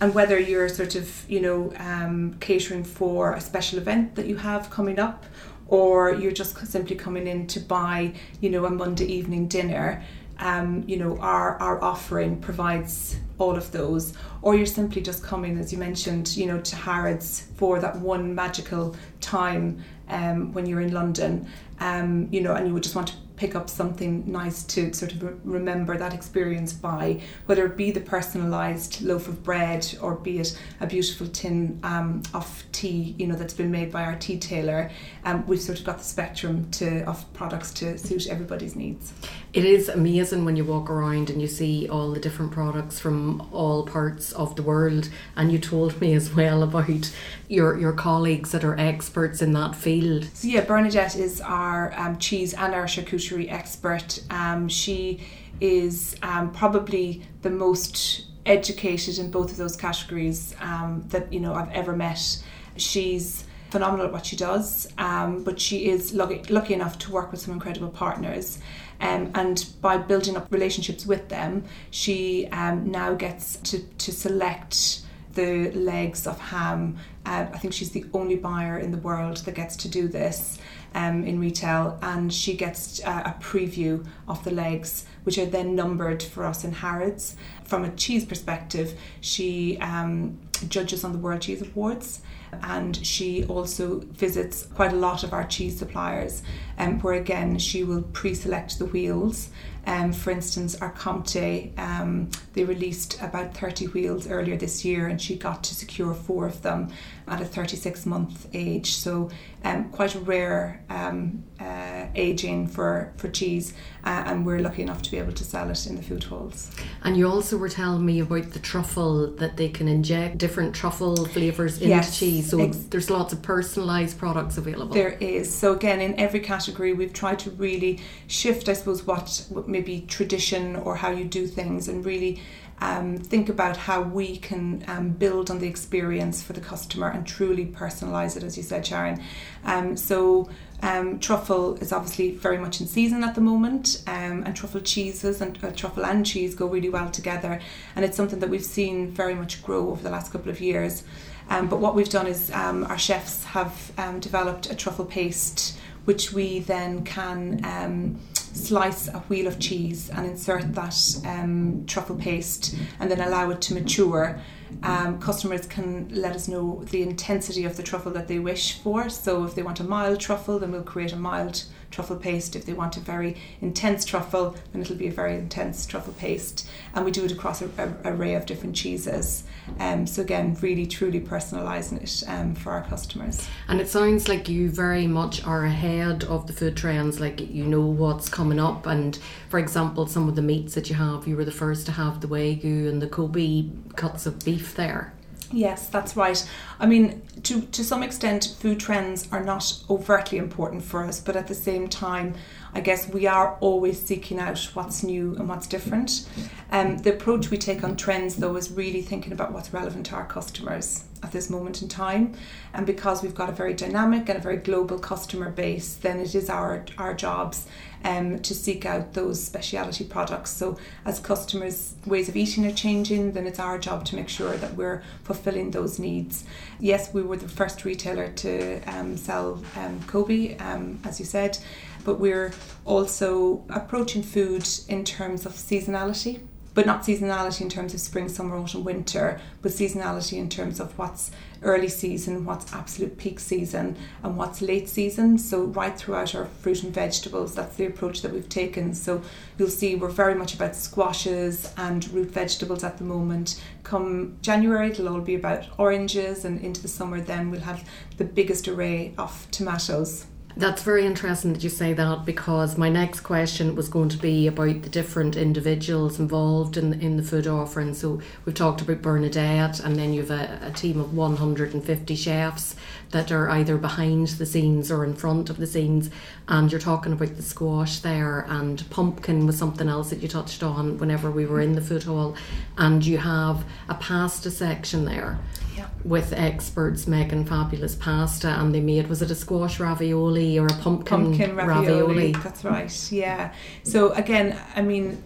And 0.00 0.14
whether 0.14 0.38
you're 0.38 0.68
sort 0.68 0.94
of 0.94 1.24
you 1.28 1.40
know 1.40 1.72
um, 1.78 2.36
catering 2.40 2.84
for 2.84 3.32
a 3.34 3.40
special 3.40 3.78
event 3.78 4.14
that 4.16 4.26
you 4.26 4.36
have 4.36 4.70
coming 4.70 4.98
up, 4.98 5.24
or 5.68 6.14
you're 6.14 6.32
just 6.32 6.56
simply 6.66 6.96
coming 6.96 7.26
in 7.26 7.46
to 7.48 7.60
buy 7.60 8.14
you 8.40 8.50
know 8.50 8.64
a 8.64 8.70
Monday 8.70 9.06
evening 9.06 9.48
dinner, 9.48 10.02
um, 10.42 10.84
you 10.86 10.96
know 10.96 11.16
our 11.18 11.56
our 11.58 11.82
offering 11.82 12.40
provides 12.40 13.16
all 13.38 13.56
of 13.56 13.70
those, 13.72 14.12
or 14.42 14.54
you're 14.54 14.66
simply 14.66 15.02
just 15.02 15.22
coming, 15.22 15.58
as 15.58 15.72
you 15.72 15.78
mentioned, 15.78 16.36
you 16.36 16.46
know, 16.46 16.60
to 16.60 16.76
Harrods 16.76 17.48
for 17.56 17.80
that 17.80 17.96
one 17.96 18.34
magical 18.34 18.94
time 19.20 19.82
um, 20.08 20.52
when 20.52 20.66
you're 20.66 20.80
in 20.80 20.92
London, 20.92 21.46
um, 21.80 22.28
you 22.30 22.40
know, 22.40 22.54
and 22.54 22.66
you 22.68 22.74
would 22.74 22.82
just 22.82 22.94
want 22.94 23.08
to 23.08 23.14
pick 23.42 23.56
up 23.56 23.68
something 23.68 24.22
nice 24.30 24.62
to 24.62 24.92
sort 24.92 25.10
of 25.10 25.20
remember 25.44 25.98
that 25.98 26.14
experience 26.14 26.72
by, 26.72 27.20
whether 27.46 27.66
it 27.66 27.76
be 27.76 27.90
the 27.90 28.00
personalised 28.00 29.04
loaf 29.04 29.26
of 29.26 29.42
bread 29.42 29.84
or 30.00 30.14
be 30.14 30.38
it 30.38 30.56
a 30.80 30.86
beautiful 30.86 31.26
tin 31.26 31.80
um, 31.82 32.22
of 32.34 32.62
tea, 32.70 33.16
you 33.18 33.26
know, 33.26 33.34
that's 33.34 33.54
been 33.54 33.72
made 33.72 33.90
by 33.90 34.04
our 34.04 34.14
tea 34.14 34.38
tailor. 34.38 34.92
Um, 35.24 35.44
we've 35.48 35.60
sort 35.60 35.80
of 35.80 35.84
got 35.84 35.98
the 35.98 36.04
spectrum 36.04 36.70
to 36.72 37.02
of 37.02 37.32
products 37.32 37.72
to 37.74 37.98
suit 37.98 38.28
everybody's 38.28 38.76
needs. 38.76 39.12
It 39.52 39.64
is 39.64 39.88
amazing 39.88 40.44
when 40.44 40.56
you 40.56 40.64
walk 40.64 40.88
around 40.88 41.28
and 41.28 41.42
you 41.42 41.48
see 41.48 41.88
all 41.88 42.12
the 42.12 42.20
different 42.20 42.52
products 42.52 43.00
from 43.00 43.46
all 43.52 43.84
parts 43.84 44.30
of 44.32 44.54
the 44.54 44.62
world. 44.62 45.10
And 45.36 45.50
you 45.50 45.58
told 45.58 46.00
me 46.00 46.14
as 46.14 46.32
well 46.32 46.62
about 46.62 47.12
your 47.48 47.78
your 47.78 47.92
colleagues 47.92 48.52
that 48.52 48.64
are 48.64 48.78
experts 48.78 49.42
in 49.42 49.52
that 49.52 49.74
field. 49.74 50.28
So 50.32 50.48
yeah, 50.48 50.64
Bernadette 50.64 51.16
is 51.16 51.40
our 51.40 51.92
um, 51.96 52.18
cheese 52.18 52.54
and 52.54 52.74
our 52.74 52.86
charcuterie 52.86 53.31
expert. 53.48 54.22
Um, 54.30 54.68
she 54.68 55.20
is 55.60 56.16
um, 56.22 56.52
probably 56.52 57.22
the 57.42 57.50
most 57.50 58.26
educated 58.44 59.18
in 59.18 59.30
both 59.30 59.50
of 59.50 59.56
those 59.56 59.76
categories 59.76 60.54
um, 60.60 61.04
that 61.08 61.32
you 61.32 61.40
know 61.40 61.54
I've 61.54 61.70
ever 61.70 61.94
met. 61.94 62.42
She's 62.76 63.44
phenomenal 63.70 64.06
at 64.06 64.12
what 64.12 64.26
she 64.26 64.36
does, 64.36 64.88
um, 64.98 65.42
but 65.44 65.58
she 65.58 65.88
is 65.88 66.12
lucky, 66.12 66.42
lucky 66.52 66.74
enough 66.74 66.98
to 66.98 67.10
work 67.10 67.32
with 67.32 67.40
some 67.40 67.54
incredible 67.54 67.88
partners. 67.88 68.58
Um, 69.00 69.32
and 69.34 69.66
by 69.80 69.96
building 69.96 70.36
up 70.36 70.52
relationships 70.52 71.06
with 71.06 71.28
them, 71.28 71.64
she 71.90 72.48
um, 72.52 72.90
now 72.90 73.14
gets 73.14 73.56
to, 73.56 73.80
to 73.80 74.12
select 74.12 75.02
the 75.32 75.70
legs 75.72 76.26
of 76.26 76.38
ham. 76.38 76.98
Uh, 77.24 77.46
I 77.52 77.58
think 77.58 77.72
she's 77.72 77.90
the 77.90 78.04
only 78.12 78.36
buyer 78.36 78.78
in 78.78 78.90
the 78.90 78.98
world 78.98 79.38
that 79.38 79.54
gets 79.54 79.76
to 79.76 79.88
do 79.88 80.06
this 80.06 80.58
um, 80.94 81.24
in 81.24 81.40
retail, 81.40 81.98
and 82.02 82.32
she 82.32 82.54
gets 82.56 83.02
uh, 83.04 83.22
a 83.24 83.42
preview 83.42 84.06
of 84.28 84.42
the 84.44 84.50
legs, 84.50 85.06
which 85.24 85.38
are 85.38 85.46
then 85.46 85.74
numbered 85.74 86.22
for 86.22 86.44
us 86.44 86.64
in 86.64 86.72
Harrods. 86.72 87.36
From 87.64 87.84
a 87.84 87.90
cheese 87.90 88.24
perspective, 88.24 88.98
she 89.20 89.78
um, 89.78 90.38
judges 90.68 91.04
on 91.04 91.12
the 91.12 91.18
World 91.18 91.42
Cheese 91.42 91.62
Awards 91.62 92.22
and 92.62 93.04
she 93.04 93.44
also 93.46 94.00
visits 94.10 94.66
quite 94.66 94.92
a 94.92 94.96
lot 94.96 95.24
of 95.24 95.32
our 95.32 95.44
cheese 95.44 95.78
suppliers 95.78 96.42
um, 96.78 97.00
where 97.00 97.14
again 97.14 97.58
she 97.58 97.84
will 97.84 98.02
pre-select 98.02 98.78
the 98.78 98.86
wheels. 98.86 99.50
Um, 99.84 100.12
for 100.12 100.30
instance 100.30 100.80
our 100.80 100.92
Comté 100.92 101.76
um, 101.76 102.30
they 102.52 102.64
released 102.64 103.20
about 103.20 103.56
30 103.56 103.88
wheels 103.88 104.28
earlier 104.28 104.56
this 104.56 104.84
year 104.84 105.08
and 105.08 105.20
she 105.20 105.34
got 105.36 105.64
to 105.64 105.74
secure 105.74 106.14
four 106.14 106.46
of 106.46 106.62
them 106.62 106.92
at 107.26 107.40
a 107.40 107.44
36 107.44 108.06
month 108.06 108.46
age. 108.52 108.92
So 108.92 109.30
um, 109.64 109.90
quite 109.90 110.14
a 110.14 110.20
rare 110.20 110.84
um, 110.88 111.44
uh, 111.58 112.06
aging 112.14 112.68
for, 112.68 113.12
for 113.16 113.28
cheese 113.28 113.74
uh, 114.04 114.24
and 114.26 114.44
we're 114.44 114.58
lucky 114.58 114.82
enough 114.82 115.02
to 115.02 115.10
be 115.10 115.18
able 115.18 115.32
to 115.32 115.44
sell 115.44 115.70
it 115.70 115.86
in 115.86 115.96
the 115.96 116.02
food 116.02 116.24
halls. 116.24 116.70
And 117.04 117.16
you 117.16 117.28
also 117.28 117.56
were 117.56 117.68
telling 117.68 118.04
me 118.04 118.20
about 118.20 118.50
the 118.52 118.58
truffle 118.58 119.28
that 119.36 119.56
they 119.56 119.68
can 119.68 119.88
inject 119.88 120.38
different 120.38 120.74
truffle 120.74 121.24
flavours 121.26 121.76
into 121.76 121.88
yes, 121.88 122.18
cheese. 122.18 122.50
So 122.50 122.60
ex- 122.60 122.76
there's 122.76 123.10
lots 123.10 123.32
of 123.32 123.40
personalised 123.40 124.18
products 124.18 124.58
available. 124.58 124.94
There 124.94 125.16
is. 125.20 125.52
So 125.52 125.72
again 125.72 126.00
in 126.00 126.18
every 126.18 126.40
category 126.40 126.61
we've 126.68 127.12
tried 127.12 127.38
to 127.38 127.50
really 127.50 128.00
shift 128.26 128.68
I 128.68 128.74
suppose 128.74 129.04
what, 129.04 129.46
what 129.48 129.68
maybe 129.68 130.04
tradition 130.08 130.76
or 130.76 130.96
how 130.96 131.10
you 131.10 131.24
do 131.24 131.46
things 131.46 131.88
and 131.88 132.04
really 132.04 132.42
um, 132.82 133.16
think 133.16 133.48
about 133.48 133.76
how 133.76 134.02
we 134.02 134.36
can 134.38 134.84
um, 134.88 135.10
build 135.10 135.50
on 135.50 135.60
the 135.60 135.68
experience 135.68 136.42
for 136.42 136.52
the 136.52 136.60
customer 136.60 137.08
and 137.08 137.24
truly 137.24 137.64
personalise 137.64 138.36
it, 138.36 138.42
as 138.42 138.56
you 138.56 138.64
said, 138.64 138.84
Sharon. 138.84 139.22
Um, 139.64 139.96
so, 139.96 140.50
um, 140.82 141.20
truffle 141.20 141.76
is 141.76 141.92
obviously 141.92 142.32
very 142.32 142.58
much 142.58 142.80
in 142.80 142.88
season 142.88 143.22
at 143.22 143.36
the 143.36 143.40
moment, 143.40 144.02
um, 144.08 144.42
and 144.44 144.56
truffle 144.56 144.80
cheeses 144.80 145.40
and 145.40 145.56
uh, 145.62 145.70
truffle 145.70 146.04
and 146.04 146.26
cheese 146.26 146.56
go 146.56 146.66
really 146.66 146.88
well 146.88 147.08
together, 147.08 147.60
and 147.94 148.04
it's 148.04 148.16
something 148.16 148.40
that 148.40 148.50
we've 148.50 148.64
seen 148.64 149.12
very 149.12 149.34
much 149.34 149.62
grow 149.62 149.90
over 149.90 150.02
the 150.02 150.10
last 150.10 150.32
couple 150.32 150.50
of 150.50 150.60
years. 150.60 151.04
Um, 151.50 151.68
but 151.68 151.78
what 151.78 151.94
we've 151.94 152.08
done 152.08 152.26
is 152.26 152.50
our 152.50 152.98
chefs 152.98 153.44
have 153.44 153.92
developed 154.20 154.70
a 154.70 154.74
truffle 154.74 155.04
paste, 155.04 155.76
which 156.04 156.32
we 156.32 156.60
then 156.60 157.04
can 157.04 158.18
slice 158.52 159.08
a 159.08 159.18
wheel 159.28 159.46
of 159.46 159.58
cheese 159.58 160.10
and 160.10 160.26
insert 160.26 160.74
that 160.74 161.16
um, 161.26 161.84
truffle 161.86 162.16
paste 162.16 162.76
and 163.00 163.10
then 163.10 163.20
allow 163.20 163.50
it 163.50 163.60
to 163.62 163.74
mature. 163.74 164.38
Um, 164.82 165.20
customers 165.20 165.66
can 165.66 166.08
let 166.10 166.34
us 166.34 166.48
know 166.48 166.82
the 166.90 167.02
intensity 167.02 167.64
of 167.64 167.76
the 167.76 167.82
truffle 167.82 168.12
that 168.12 168.28
they 168.28 168.38
wish 168.38 168.78
for. 168.78 169.08
So 169.08 169.44
if 169.44 169.54
they 169.54 169.62
want 169.62 169.80
a 169.80 169.84
mild 169.84 170.20
truffle, 170.20 170.58
then 170.58 170.72
we'll 170.72 170.82
create 170.82 171.12
a 171.12 171.16
mild 171.16 171.64
truffle 171.92 172.16
paste. 172.16 172.56
If 172.56 172.66
they 172.66 172.72
want 172.72 172.96
a 172.96 173.00
very 173.00 173.36
intense 173.60 174.04
truffle, 174.04 174.56
then 174.72 174.82
it'll 174.82 174.96
be 174.96 175.06
a 175.06 175.12
very 175.12 175.36
intense 175.36 175.86
truffle 175.86 176.14
paste. 176.14 176.68
And 176.94 177.04
we 177.04 177.10
do 177.10 177.24
it 177.24 177.32
across 177.32 177.60
an 177.60 177.72
array 178.04 178.34
of 178.34 178.46
different 178.46 178.74
cheeses. 178.74 179.44
Um, 179.78 180.06
so 180.06 180.22
again, 180.22 180.56
really 180.60 180.86
truly 180.86 181.20
personalising 181.20 182.02
it 182.02 182.28
um, 182.28 182.54
for 182.54 182.72
our 182.72 182.82
customers. 182.82 183.46
And 183.68 183.80
it 183.80 183.88
sounds 183.88 184.28
like 184.28 184.48
you 184.48 184.70
very 184.70 185.06
much 185.06 185.44
are 185.44 185.64
ahead 185.64 186.24
of 186.24 186.46
the 186.46 186.52
food 186.52 186.76
trends. 186.76 187.20
Like 187.20 187.40
you 187.40 187.64
know 187.64 187.82
what's 187.86 188.28
coming 188.28 188.58
up. 188.58 188.86
And 188.86 189.18
for 189.48 189.58
example, 189.58 190.06
some 190.06 190.28
of 190.28 190.36
the 190.36 190.42
meats 190.42 190.74
that 190.74 190.88
you 190.88 190.96
have, 190.96 191.28
you 191.28 191.36
were 191.36 191.44
the 191.44 191.52
first 191.52 191.86
to 191.86 191.92
have 191.92 192.20
the 192.20 192.28
wagyu 192.28 192.88
and 192.88 193.00
the 193.00 193.08
Kobe 193.08 193.66
cuts 193.96 194.26
of 194.26 194.44
beef 194.44 194.74
there. 194.74 195.12
Yes, 195.52 195.88
that's 195.88 196.16
right. 196.16 196.48
I 196.80 196.86
mean, 196.86 197.22
to, 197.42 197.60
to 197.60 197.84
some 197.84 198.02
extent, 198.02 198.56
food 198.58 198.80
trends 198.80 199.28
are 199.30 199.44
not 199.44 199.82
overtly 199.90 200.38
important 200.38 200.82
for 200.82 201.04
us, 201.04 201.20
but 201.20 201.36
at 201.36 201.46
the 201.46 201.54
same 201.54 201.88
time, 201.88 202.34
I 202.74 202.80
guess 202.80 203.08
we 203.08 203.26
are 203.26 203.58
always 203.60 204.00
seeking 204.00 204.38
out 204.38 204.58
what's 204.72 205.02
new 205.02 205.36
and 205.36 205.48
what's 205.48 205.66
different. 205.66 206.26
Um, 206.70 206.96
the 206.98 207.12
approach 207.12 207.50
we 207.50 207.58
take 207.58 207.84
on 207.84 207.96
trends, 207.96 208.36
though, 208.36 208.56
is 208.56 208.70
really 208.70 209.02
thinking 209.02 209.32
about 209.32 209.52
what's 209.52 209.74
relevant 209.74 210.06
to 210.06 210.14
our 210.14 210.26
customers 210.26 211.04
at 211.22 211.32
this 211.32 211.50
moment 211.50 211.82
in 211.82 211.88
time. 211.88 212.34
And 212.72 212.86
because 212.86 213.22
we've 213.22 213.34
got 213.34 213.50
a 213.50 213.52
very 213.52 213.74
dynamic 213.74 214.28
and 214.28 214.38
a 214.38 214.42
very 214.42 214.56
global 214.56 214.98
customer 214.98 215.50
base, 215.50 215.94
then 215.94 216.18
it 216.18 216.34
is 216.34 216.48
our, 216.48 216.84
our 216.96 217.12
jobs 217.12 217.66
um, 218.04 218.40
to 218.40 218.54
seek 218.54 218.86
out 218.86 219.12
those 219.12 219.42
specialty 219.42 220.04
products. 220.04 220.50
So, 220.50 220.78
as 221.04 221.18
customers' 221.18 221.94
ways 222.06 222.28
of 222.28 222.36
eating 222.36 222.66
are 222.66 222.72
changing, 222.72 223.32
then 223.32 223.46
it's 223.46 223.58
our 223.58 223.78
job 223.78 224.04
to 224.06 224.16
make 224.16 224.28
sure 224.28 224.56
that 224.56 224.74
we're 224.74 225.02
fulfilling 225.24 225.70
those 225.70 225.98
needs. 225.98 226.44
Yes, 226.80 227.12
we 227.12 227.22
were 227.22 227.36
the 227.36 227.48
first 227.48 227.84
retailer 227.84 228.28
to 228.28 228.80
um, 228.84 229.16
sell 229.16 229.62
um, 229.76 230.00
Kobe, 230.06 230.56
um, 230.58 231.00
as 231.04 231.18
you 231.18 231.26
said, 231.26 231.58
but 232.04 232.18
we're 232.18 232.52
also 232.84 233.64
approaching 233.70 234.22
food 234.22 234.68
in 234.88 235.04
terms 235.04 235.46
of 235.46 235.52
seasonality 235.52 236.40
but 236.74 236.86
not 236.86 237.02
seasonality 237.02 237.60
in 237.60 237.68
terms 237.68 237.94
of 237.94 238.00
spring, 238.00 238.28
summer, 238.28 238.56
autumn, 238.56 238.84
winter, 238.84 239.40
but 239.60 239.72
seasonality 239.72 240.38
in 240.38 240.48
terms 240.48 240.80
of 240.80 240.96
what's 240.98 241.30
early 241.62 241.88
season, 241.88 242.44
what's 242.44 242.72
absolute 242.72 243.16
peak 243.18 243.38
season, 243.38 243.96
and 244.22 244.36
what's 244.36 244.62
late 244.62 244.88
season. 244.88 245.38
So, 245.38 245.64
right 245.64 245.96
throughout 245.96 246.34
our 246.34 246.46
fruit 246.46 246.82
and 246.82 246.92
vegetables, 246.92 247.54
that's 247.54 247.76
the 247.76 247.86
approach 247.86 248.22
that 248.22 248.32
we've 248.32 248.48
taken. 248.48 248.94
So, 248.94 249.22
you'll 249.58 249.68
see 249.68 249.94
we're 249.94 250.08
very 250.08 250.34
much 250.34 250.54
about 250.54 250.74
squashes 250.74 251.72
and 251.76 252.08
root 252.12 252.30
vegetables 252.30 252.84
at 252.84 252.98
the 252.98 253.04
moment. 253.04 253.62
Come 253.82 254.38
January, 254.42 254.90
it'll 254.90 255.08
all 255.08 255.20
be 255.20 255.34
about 255.34 255.66
oranges, 255.78 256.44
and 256.44 256.60
into 256.60 256.82
the 256.82 256.88
summer, 256.88 257.20
then 257.20 257.50
we'll 257.50 257.60
have 257.60 257.88
the 258.16 258.24
biggest 258.24 258.66
array 258.66 259.14
of 259.18 259.46
tomatoes. 259.50 260.26
That's 260.54 260.82
very 260.82 261.06
interesting 261.06 261.54
that 261.54 261.64
you 261.64 261.70
say 261.70 261.94
that 261.94 262.26
because 262.26 262.76
my 262.76 262.90
next 262.90 263.20
question 263.20 263.74
was 263.74 263.88
going 263.88 264.10
to 264.10 264.18
be 264.18 264.46
about 264.46 264.82
the 264.82 264.90
different 264.90 265.34
individuals 265.34 266.18
involved 266.18 266.76
in 266.76 267.00
in 267.00 267.16
the 267.16 267.22
food 267.22 267.46
offering. 267.46 267.94
So 267.94 268.20
we've 268.44 268.54
talked 268.54 268.82
about 268.82 269.00
Bernadette, 269.00 269.80
and 269.80 269.96
then 269.96 270.12
you've 270.12 270.30
a, 270.30 270.58
a 270.62 270.70
team 270.70 271.00
of 271.00 271.14
150 271.16 272.14
chefs 272.14 272.76
that 273.12 273.32
are 273.32 273.48
either 273.48 273.78
behind 273.78 274.28
the 274.28 274.46
scenes 274.46 274.90
or 274.90 275.04
in 275.04 275.14
front 275.14 275.48
of 275.48 275.56
the 275.56 275.66
scenes. 275.66 276.10
And 276.48 276.70
you're 276.70 276.80
talking 276.80 277.14
about 277.14 277.36
the 277.36 277.42
squash 277.42 278.00
there, 278.00 278.44
and 278.48 278.88
pumpkin 278.90 279.46
was 279.46 279.56
something 279.56 279.88
else 279.88 280.10
that 280.10 280.20
you 280.20 280.28
touched 280.28 280.62
on 280.62 280.98
whenever 280.98 281.30
we 281.30 281.46
were 281.46 281.60
in 281.62 281.72
the 281.72 281.80
food 281.80 282.02
hall. 282.02 282.36
And 282.76 283.04
you 283.04 283.16
have 283.18 283.64
a 283.88 283.94
pasta 283.94 284.50
section 284.50 285.06
there. 285.06 285.38
Yeah. 285.76 285.88
with 286.04 286.32
experts 286.32 287.06
making 287.06 287.46
fabulous 287.46 287.94
pasta, 287.94 288.48
and 288.48 288.74
they 288.74 288.80
made 288.80 289.08
was 289.08 289.22
it 289.22 289.30
a 289.30 289.34
squash 289.34 289.80
ravioli 289.80 290.58
or 290.58 290.66
a 290.66 290.74
pumpkin, 290.74 291.24
pumpkin 291.26 291.56
ravioli. 291.56 292.32
That's 292.32 292.64
right. 292.64 293.12
Yeah. 293.12 293.52
So 293.82 294.12
again, 294.12 294.58
I 294.76 294.82
mean, 294.82 295.22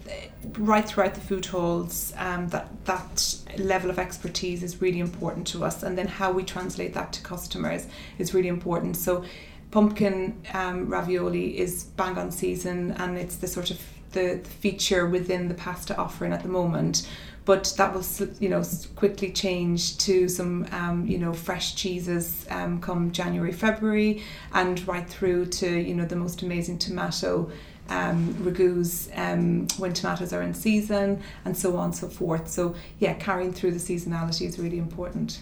right 0.57 0.87
throughout 0.87 1.15
the 1.15 1.21
food 1.21 1.45
halls, 1.45 2.13
um, 2.17 2.47
that 2.49 2.69
that 2.85 3.35
level 3.57 3.89
of 3.89 3.99
expertise 3.99 4.63
is 4.63 4.81
really 4.81 4.99
important 4.99 5.47
to 5.47 5.65
us, 5.65 5.83
and 5.83 5.97
then 5.97 6.07
how 6.07 6.31
we 6.31 6.43
translate 6.43 6.93
that 6.93 7.13
to 7.13 7.21
customers 7.21 7.87
is 8.17 8.33
really 8.33 8.49
important. 8.49 8.97
So. 8.97 9.23
Pumpkin 9.69 10.41
um, 10.53 10.87
ravioli 10.87 11.59
is 11.59 11.83
bang 11.83 12.17
on 12.17 12.31
season, 12.31 12.93
and 12.93 13.17
it's 13.17 13.35
the 13.35 13.47
sort 13.47 13.69
of 13.69 13.81
the 14.11 14.39
feature 14.61 15.05
within 15.05 15.47
the 15.47 15.53
pasta 15.53 15.95
offering 15.97 16.33
at 16.33 16.41
the 16.41 16.49
moment 16.49 17.07
but 17.47 17.73
that 17.77 17.93
will 17.93 18.05
you 18.41 18.49
know 18.49 18.61
quickly 18.97 19.31
change 19.31 19.97
to 19.97 20.27
some 20.27 20.67
um, 20.73 21.07
you 21.07 21.17
know 21.17 21.33
fresh 21.33 21.75
cheeses 21.75 22.45
um, 22.51 22.79
come 22.81 23.09
January 23.09 23.53
February 23.53 24.21
and 24.53 24.85
right 24.85 25.09
through 25.09 25.45
to 25.45 25.67
you 25.79 25.95
know 25.95 26.05
the 26.05 26.15
most 26.15 26.41
amazing 26.41 26.77
tomato 26.77 27.49
um, 27.87 28.33
ragouts 28.41 29.09
um, 29.17 29.65
when 29.77 29.93
tomatoes 29.93 30.33
are 30.33 30.41
in 30.41 30.53
season 30.53 31.21
and 31.45 31.55
so 31.55 31.77
on 31.77 31.85
and 31.85 31.95
so 31.95 32.09
forth. 32.09 32.49
So 32.49 32.75
yeah 32.99 33.13
carrying 33.13 33.53
through 33.53 33.71
the 33.71 33.79
seasonality 33.79 34.45
is 34.45 34.59
really 34.59 34.77
important. 34.77 35.41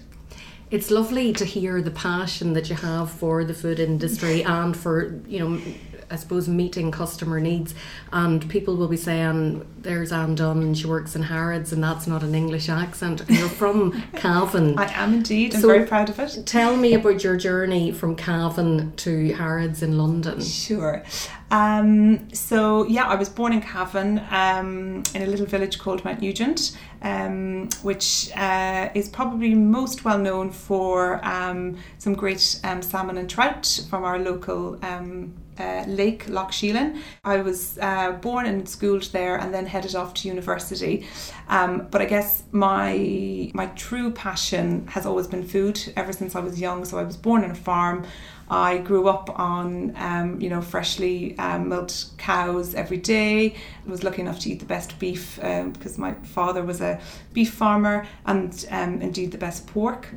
It's 0.70 0.92
lovely 0.92 1.34
to 1.34 1.46
hear 1.46 1.82
the 1.82 1.92
passion 1.92 2.54
that 2.54 2.70
you 2.70 2.76
have 2.76 3.10
for 3.10 3.44
the 3.44 3.54
food 3.54 3.80
industry 3.80 4.44
and 4.44 4.78
for 4.78 5.20
you 5.28 5.40
know 5.40 5.62
I 6.10 6.16
suppose, 6.16 6.48
meeting 6.48 6.92
customer 6.92 7.40
needs. 7.40 7.76
And 8.12 8.48
people 8.50 8.76
will 8.76 8.88
be 8.88 8.98
saying, 8.98 9.66
there's 9.78 10.12
Anne 10.12 10.36
Dunn 10.36 10.62
and 10.62 10.78
she 10.78 10.88
works 10.88 11.16
in 11.16 11.24
Harrods, 11.24 11.72
and 11.74 11.84
that's 11.84 12.08
not 12.08 12.24
an 12.24 12.36
English 12.36 12.70
accent. 12.70 13.24
You're 13.28 13.50
from 13.50 14.02
Cavan. 14.16 14.78
I 14.78 14.92
am 14.94 15.14
indeed. 15.14 15.56
I'm 15.56 15.62
so 15.62 15.68
very 15.68 15.86
proud 15.86 16.10
of 16.10 16.20
it. 16.20 16.44
Tell 16.46 16.76
me 16.76 16.94
about 16.94 17.24
your 17.24 17.38
journey 17.38 17.92
from 17.92 18.16
Cavan 18.16 18.96
to 18.98 19.34
Harrods 19.34 19.84
in 19.84 19.98
London. 19.98 20.42
Sure. 20.42 21.04
Um, 21.52 22.34
so, 22.34 22.86
yeah, 22.88 23.08
I 23.08 23.16
was 23.16 23.30
born 23.30 23.54
in 23.54 23.62
Cavan 23.62 24.22
um, 24.32 25.04
in 25.14 25.22
a 25.22 25.28
little 25.28 25.46
village 25.46 25.78
called 25.78 26.04
Mount 26.04 26.22
Nugent, 26.22 26.78
um, 27.02 27.70
which 27.84 28.32
uh, 28.36 28.90
is 28.96 29.10
probably 29.10 29.54
most 29.54 30.04
well 30.04 30.18
known 30.18 30.52
for 30.52 31.24
um, 31.24 31.78
some 32.00 32.14
great 32.14 32.60
um, 32.64 32.82
salmon 32.82 33.18
and 33.18 33.30
trout 33.30 33.82
from 33.90 34.04
our 34.04 34.18
local 34.18 34.84
um, 34.84 35.34
uh, 35.60 35.84
Lake 35.88 36.28
Lough 36.28 36.48
Sheelin. 36.48 37.02
I 37.24 37.38
was 37.38 37.78
uh, 37.80 38.14
born 38.14 38.46
and 38.46 38.68
schooled 38.68 39.04
there 39.12 39.38
and 39.38 39.54
then 39.54 39.66
headed 39.66 39.96
off 39.96 40.14
to 40.16 40.28
university. 40.28 41.08
Um, 41.48 41.88
but 41.92 42.02
I 42.02 42.06
guess 42.06 42.44
my 42.52 43.52
my 43.54 43.68
true 43.68 44.12
passion 44.12 44.88
has 44.88 45.06
always 45.06 45.28
been 45.28 45.48
food 45.48 45.80
ever 45.96 46.14
since 46.14 46.36
I 46.36 46.40
was 46.40 46.60
young. 46.60 46.86
So 46.86 46.98
I 46.98 47.04
was 47.04 47.18
born 47.18 47.44
on 47.44 47.52
a 47.52 47.56
farm. 47.56 48.06
I 48.50 48.78
grew 48.78 49.08
up 49.08 49.40
on, 49.40 49.94
um, 49.96 50.40
you 50.40 50.50
know, 50.50 50.62
freshly 50.62 51.38
um, 51.40 51.70
milked 51.70 52.16
cows 52.18 52.76
every 52.76 52.98
day. 52.98 53.56
I 53.86 53.90
was 53.90 54.04
lucky 54.04 54.22
enough 54.22 54.40
to 54.42 54.52
eat 54.52 54.60
the 54.60 54.66
best 54.66 55.00
beef 55.00 55.40
um, 55.44 55.72
because 55.72 55.98
my 55.98 56.14
father 56.14 56.64
was 56.64 56.80
a 56.80 57.00
beef 57.34 57.54
farmer 57.54 58.08
and 58.26 58.66
um, 58.70 59.02
indeed 59.02 59.32
the 59.32 59.40
best 59.40 59.66
pork. 59.66 60.10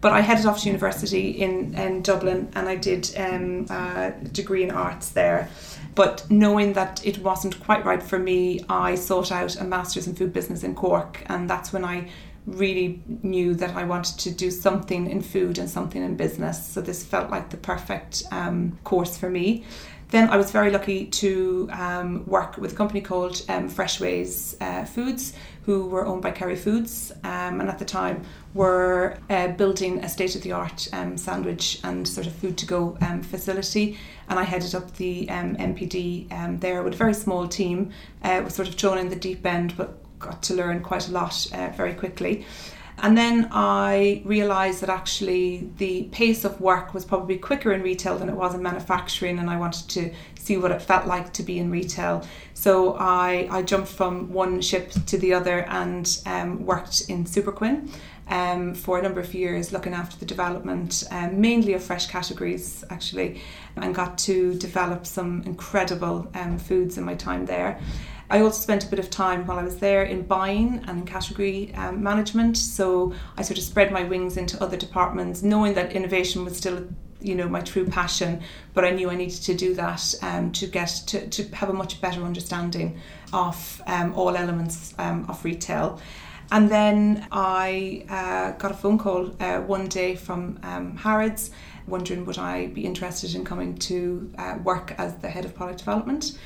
But 0.00 0.12
I 0.12 0.20
headed 0.20 0.46
off 0.46 0.62
to 0.62 0.66
university 0.66 1.30
in, 1.30 1.74
in 1.74 2.02
Dublin 2.02 2.50
and 2.54 2.68
I 2.68 2.76
did 2.76 3.10
um, 3.16 3.66
a 3.68 4.12
degree 4.32 4.62
in 4.62 4.70
arts 4.70 5.10
there. 5.10 5.48
But 5.94 6.30
knowing 6.30 6.72
that 6.74 7.04
it 7.04 7.18
wasn't 7.18 7.60
quite 7.60 7.84
right 7.84 8.02
for 8.02 8.18
me, 8.18 8.64
I 8.68 8.94
sought 8.94 9.30
out 9.32 9.60
a 9.60 9.64
master's 9.64 10.06
in 10.06 10.14
food 10.14 10.32
business 10.32 10.62
in 10.62 10.74
Cork, 10.74 11.22
and 11.26 11.50
that's 11.50 11.72
when 11.72 11.84
I 11.84 12.08
really 12.46 13.02
knew 13.22 13.54
that 13.54 13.76
I 13.76 13.84
wanted 13.84 14.18
to 14.20 14.30
do 14.30 14.50
something 14.50 15.10
in 15.10 15.20
food 15.20 15.58
and 15.58 15.68
something 15.68 16.02
in 16.02 16.16
business. 16.16 16.64
So 16.66 16.80
this 16.80 17.04
felt 17.04 17.30
like 17.30 17.50
the 17.50 17.56
perfect 17.56 18.22
um, 18.30 18.78
course 18.84 19.16
for 19.18 19.28
me. 19.28 19.64
Then 20.10 20.28
I 20.28 20.36
was 20.36 20.50
very 20.50 20.70
lucky 20.70 21.06
to 21.06 21.68
um, 21.72 22.26
work 22.26 22.56
with 22.56 22.72
a 22.72 22.76
company 22.76 23.00
called 23.00 23.42
um, 23.48 23.68
Freshways 23.68 24.56
uh, 24.60 24.84
Foods, 24.84 25.34
who 25.66 25.86
were 25.86 26.06
owned 26.06 26.22
by 26.22 26.30
Kerry 26.30 26.56
Foods, 26.56 27.12
um, 27.22 27.60
and 27.60 27.68
at 27.68 27.78
the 27.78 27.84
time 27.84 28.24
were 28.54 29.18
uh, 29.28 29.48
building 29.48 30.02
a 30.04 30.08
state 30.08 30.34
of 30.34 30.42
the 30.42 30.52
art 30.52 30.88
um, 30.92 31.16
sandwich 31.16 31.80
and 31.84 32.06
sort 32.08 32.26
of 32.26 32.34
food 32.34 32.56
to 32.58 32.66
go 32.66 32.96
um, 33.02 33.22
facility. 33.22 33.98
And 34.28 34.38
I 34.38 34.44
headed 34.44 34.74
up 34.74 34.96
the 34.96 35.26
NPD 35.26 36.32
um, 36.32 36.58
there 36.58 36.82
with 36.82 36.94
a 36.94 36.96
very 36.96 37.14
small 37.14 37.46
team, 37.46 37.90
uh, 38.22 38.40
was 38.44 38.54
sort 38.54 38.68
of 38.68 38.74
thrown 38.74 38.98
in 38.98 39.08
the 39.10 39.16
deep 39.16 39.44
end, 39.44 39.76
but 39.76 39.98
got 40.18 40.42
to 40.44 40.54
learn 40.54 40.82
quite 40.82 41.08
a 41.08 41.12
lot 41.12 41.46
uh, 41.52 41.70
very 41.76 41.94
quickly. 41.94 42.46
And 43.02 43.16
then 43.16 43.48
I 43.50 44.22
realised 44.24 44.82
that 44.82 44.90
actually 44.90 45.70
the 45.78 46.04
pace 46.12 46.44
of 46.44 46.60
work 46.60 46.92
was 46.92 47.04
probably 47.04 47.38
quicker 47.38 47.72
in 47.72 47.82
retail 47.82 48.18
than 48.18 48.28
it 48.28 48.34
was 48.34 48.54
in 48.54 48.62
manufacturing, 48.62 49.38
and 49.38 49.48
I 49.48 49.56
wanted 49.56 49.88
to 49.90 50.12
see 50.38 50.56
what 50.58 50.70
it 50.70 50.82
felt 50.82 51.06
like 51.06 51.32
to 51.34 51.42
be 51.42 51.58
in 51.58 51.70
retail. 51.70 52.26
So 52.52 52.96
I, 52.98 53.48
I 53.50 53.62
jumped 53.62 53.88
from 53.88 54.32
one 54.32 54.60
ship 54.60 54.92
to 55.06 55.16
the 55.16 55.32
other 55.32 55.64
and 55.68 56.20
um, 56.26 56.66
worked 56.66 57.08
in 57.08 57.24
Superquinn. 57.24 57.90
Um, 58.28 58.74
for 58.74 58.96
a 58.96 59.02
number 59.02 59.18
of 59.18 59.34
years, 59.34 59.72
looking 59.72 59.92
after 59.92 60.16
the 60.16 60.24
development 60.24 61.02
um, 61.10 61.40
mainly 61.40 61.72
of 61.72 61.82
fresh 61.82 62.06
categories, 62.06 62.84
actually, 62.88 63.42
and 63.74 63.92
got 63.92 64.18
to 64.18 64.54
develop 64.54 65.04
some 65.04 65.42
incredible 65.46 66.30
um, 66.34 66.56
foods 66.56 66.96
in 66.96 67.02
my 67.02 67.16
time 67.16 67.46
there. 67.46 67.80
I 68.30 68.40
also 68.42 68.60
spent 68.60 68.84
a 68.84 68.86
bit 68.86 69.00
of 69.00 69.10
time 69.10 69.44
while 69.44 69.58
I 69.58 69.64
was 69.64 69.78
there 69.78 70.04
in 70.04 70.22
buying 70.22 70.84
and 70.86 71.00
in 71.00 71.04
category 71.04 71.74
um, 71.74 72.00
management. 72.00 72.56
So 72.56 73.12
I 73.36 73.42
sort 73.42 73.58
of 73.58 73.64
spread 73.64 73.90
my 73.90 74.04
wings 74.04 74.36
into 74.36 74.62
other 74.62 74.76
departments, 74.76 75.42
knowing 75.42 75.74
that 75.74 75.92
innovation 75.92 76.44
was 76.44 76.56
still 76.56 76.86
you 77.22 77.34
know 77.34 77.46
my 77.46 77.60
true 77.60 77.84
passion 77.84 78.40
but 78.72 78.82
i 78.82 78.90
knew 78.90 79.10
i 79.10 79.14
needed 79.14 79.42
to 79.42 79.52
do 79.52 79.74
that 79.74 80.14
um, 80.22 80.50
to 80.52 80.66
get 80.66 80.88
to, 81.06 81.28
to 81.28 81.44
have 81.54 81.68
a 81.68 81.72
much 81.72 82.00
better 82.00 82.22
understanding 82.22 82.98
of 83.34 83.82
um, 83.86 84.14
all 84.14 84.34
elements 84.36 84.94
um, 84.98 85.26
of 85.28 85.44
retail 85.44 86.00
and 86.50 86.70
then 86.70 87.26
i 87.30 88.06
uh, 88.08 88.52
got 88.52 88.70
a 88.70 88.74
phone 88.74 88.96
call 88.96 89.30
uh, 89.40 89.60
one 89.60 89.86
day 89.86 90.14
from 90.14 90.58
um, 90.62 90.96
harrods 90.96 91.50
wondering 91.86 92.24
would 92.24 92.38
i 92.38 92.68
be 92.68 92.86
interested 92.86 93.34
in 93.34 93.44
coming 93.44 93.76
to 93.76 94.32
uh, 94.38 94.56
work 94.64 94.94
as 94.96 95.14
the 95.16 95.28
head 95.28 95.44
of 95.44 95.54
product 95.54 95.78
development 95.80 96.38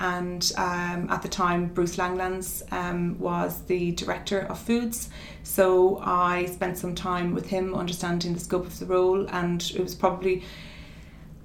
and 0.00 0.52
um, 0.56 1.08
at 1.10 1.22
the 1.22 1.28
time 1.28 1.66
Bruce 1.66 1.96
Langlands 1.96 2.62
um, 2.72 3.18
was 3.18 3.62
the 3.62 3.92
director 3.92 4.40
of 4.40 4.58
foods. 4.58 5.10
So 5.42 5.98
I 5.98 6.46
spent 6.46 6.78
some 6.78 6.94
time 6.94 7.34
with 7.34 7.46
him 7.46 7.74
understanding 7.74 8.34
the 8.34 8.40
scope 8.40 8.66
of 8.66 8.78
the 8.78 8.86
role 8.86 9.28
and 9.28 9.62
it 9.74 9.80
was 9.80 9.94
probably 9.94 10.42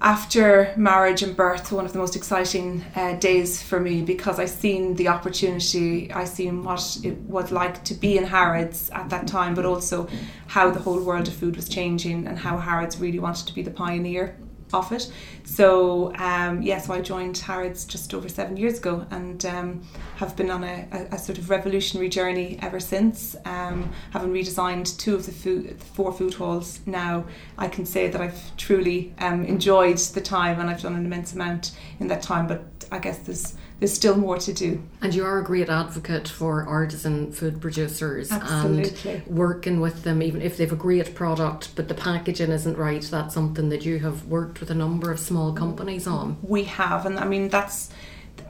after 0.00 0.72
marriage 0.76 1.22
and 1.22 1.36
birth 1.36 1.72
one 1.72 1.84
of 1.84 1.92
the 1.92 1.98
most 1.98 2.14
exciting 2.14 2.84
uh, 2.94 3.14
days 3.14 3.60
for 3.60 3.80
me 3.80 4.00
because 4.00 4.38
I 4.38 4.44
seen 4.44 4.94
the 4.94 5.08
opportunity 5.08 6.12
I 6.12 6.24
seen 6.24 6.62
what 6.62 6.98
it 7.02 7.18
was 7.22 7.50
like 7.50 7.82
to 7.84 7.94
be 7.94 8.16
in 8.16 8.24
Harrods 8.24 8.90
at 8.90 9.10
that 9.10 9.26
time 9.26 9.54
but 9.54 9.64
also 9.66 10.08
how 10.46 10.70
the 10.70 10.78
whole 10.78 11.02
world 11.02 11.26
of 11.26 11.34
food 11.34 11.56
was 11.56 11.68
changing 11.68 12.28
and 12.28 12.38
how 12.38 12.58
Harrods 12.58 12.98
really 12.98 13.18
wanted 13.18 13.48
to 13.48 13.54
be 13.54 13.62
the 13.62 13.72
pioneer 13.72 14.36
of 14.72 14.92
it. 14.92 15.10
So 15.44 16.14
um, 16.16 16.62
yeah, 16.62 16.78
so 16.78 16.94
I 16.94 17.00
joined 17.00 17.38
Harrods 17.38 17.84
just 17.84 18.14
over 18.14 18.28
seven 18.28 18.56
years 18.56 18.78
ago 18.78 19.06
and 19.10 19.44
um, 19.46 19.82
have 20.16 20.36
been 20.36 20.50
on 20.50 20.64
a, 20.64 20.88
a, 20.92 21.14
a, 21.14 21.18
sort 21.18 21.38
of 21.38 21.50
revolutionary 21.50 22.08
journey 22.08 22.58
ever 22.62 22.80
since. 22.80 23.36
Um, 23.44 23.90
having 24.10 24.32
redesigned 24.32 24.98
two 24.98 25.14
of 25.14 25.26
the 25.26 25.32
food, 25.32 25.78
the 25.78 25.84
four 25.84 26.12
food 26.12 26.34
halls 26.34 26.80
now, 26.86 27.24
I 27.56 27.68
can 27.68 27.86
say 27.86 28.08
that 28.08 28.20
I've 28.20 28.56
truly 28.56 29.14
um, 29.18 29.44
enjoyed 29.44 29.98
the 29.98 30.20
time 30.20 30.60
and 30.60 30.68
I've 30.68 30.82
done 30.82 30.94
an 30.94 31.04
immense 31.04 31.32
amount 31.34 31.76
in 32.00 32.08
that 32.08 32.22
time. 32.22 32.46
But 32.46 32.62
I 32.90 32.98
guess 32.98 33.18
there's 33.18 33.54
there's 33.78 33.92
still 33.92 34.16
more 34.16 34.38
to 34.38 34.52
do. 34.52 34.82
And 35.00 35.14
you 35.14 35.24
are 35.24 35.38
a 35.38 35.44
great 35.44 35.68
advocate 35.68 36.28
for 36.28 36.66
artisan 36.66 37.30
food 37.30 37.60
producers 37.60 38.32
Absolutely. 38.32 39.22
and 39.26 39.26
working 39.26 39.80
with 39.80 40.02
them, 40.02 40.22
even 40.22 40.42
if 40.42 40.56
they've 40.56 40.72
a 40.72 40.76
great 40.76 41.14
product, 41.14 41.74
but 41.76 41.88
the 41.88 41.94
packaging 41.94 42.50
isn't 42.50 42.76
right. 42.76 43.02
That's 43.02 43.34
something 43.34 43.68
that 43.68 43.84
you 43.84 44.00
have 44.00 44.26
worked 44.26 44.60
with 44.60 44.70
a 44.70 44.74
number 44.74 45.12
of 45.12 45.20
small 45.20 45.52
companies 45.52 46.06
on. 46.06 46.38
We 46.42 46.64
have, 46.64 47.06
and 47.06 47.18
I 47.18 47.24
mean, 47.26 47.48
that's. 47.48 47.90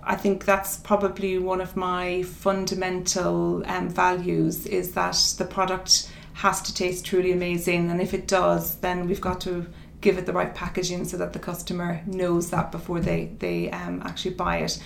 I 0.03 0.17
think 0.17 0.47
that's 0.47 0.79
probably 0.79 1.39
one 1.39 1.61
of 1.61 1.77
my 1.77 2.23
fundamental 2.23 3.63
um, 3.67 3.91
values 3.91 4.65
is 4.67 4.93
that 4.93 5.35
the 5.37 5.45
product 5.45 6.11
has 6.33 6.63
to 6.63 6.75
taste 6.75 7.05
truly 7.05 7.33
amazing, 7.33 7.91
and 7.91 8.01
if 8.01 8.15
it 8.15 8.27
does, 8.27 8.77
then 8.77 9.07
we've 9.07 9.21
got 9.21 9.41
to 9.43 9.67
give 10.01 10.17
it 10.17 10.27
the 10.27 10.33
right 10.33 10.55
packaging 10.55 11.05
so 11.05 11.17
that 11.17 11.33
the 11.33 11.39
customer 11.39 12.01
knows 12.07 12.51
that 12.51 12.71
before 12.71 13.01
they 13.01 13.33
they 13.39 13.71
um, 13.71 14.03
actually 14.05 14.35
buy 14.35 14.59
it. 14.59 14.83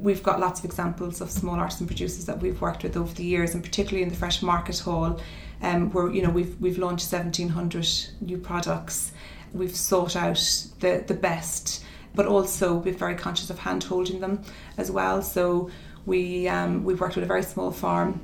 We've 0.00 0.22
got 0.22 0.38
lots 0.40 0.60
of 0.60 0.64
examples 0.64 1.20
of 1.20 1.30
small 1.30 1.56
artisan 1.56 1.86
producers 1.86 2.26
that 2.26 2.40
we've 2.40 2.60
worked 2.60 2.82
with 2.82 2.96
over 2.96 3.12
the 3.14 3.24
years, 3.24 3.54
and 3.54 3.62
particularly 3.62 4.02
in 4.02 4.10
the 4.10 4.16
fresh 4.16 4.42
market 4.42 4.78
hall, 4.78 5.20
um, 5.62 5.90
where 5.92 6.10
you 6.10 6.22
know 6.22 6.30
we've 6.30 6.60
we've 6.60 6.78
launched 6.78 7.06
seventeen 7.06 7.48
hundred 7.48 7.88
new 8.20 8.38
products. 8.38 9.12
We've 9.52 9.74
sought 9.74 10.16
out 10.16 10.38
the 10.80 11.04
the 11.06 11.14
best, 11.14 11.84
but 12.14 12.26
also 12.26 12.76
we're 12.76 12.94
very 12.94 13.16
conscious 13.16 13.50
of 13.50 13.58
hand 13.58 13.84
holding 13.84 14.20
them 14.20 14.42
as 14.76 14.90
well. 14.90 15.22
So 15.22 15.70
we 16.06 16.48
um, 16.48 16.84
we've 16.84 17.00
worked 17.00 17.16
with 17.16 17.24
a 17.24 17.28
very 17.28 17.42
small 17.42 17.72
farm 17.72 18.20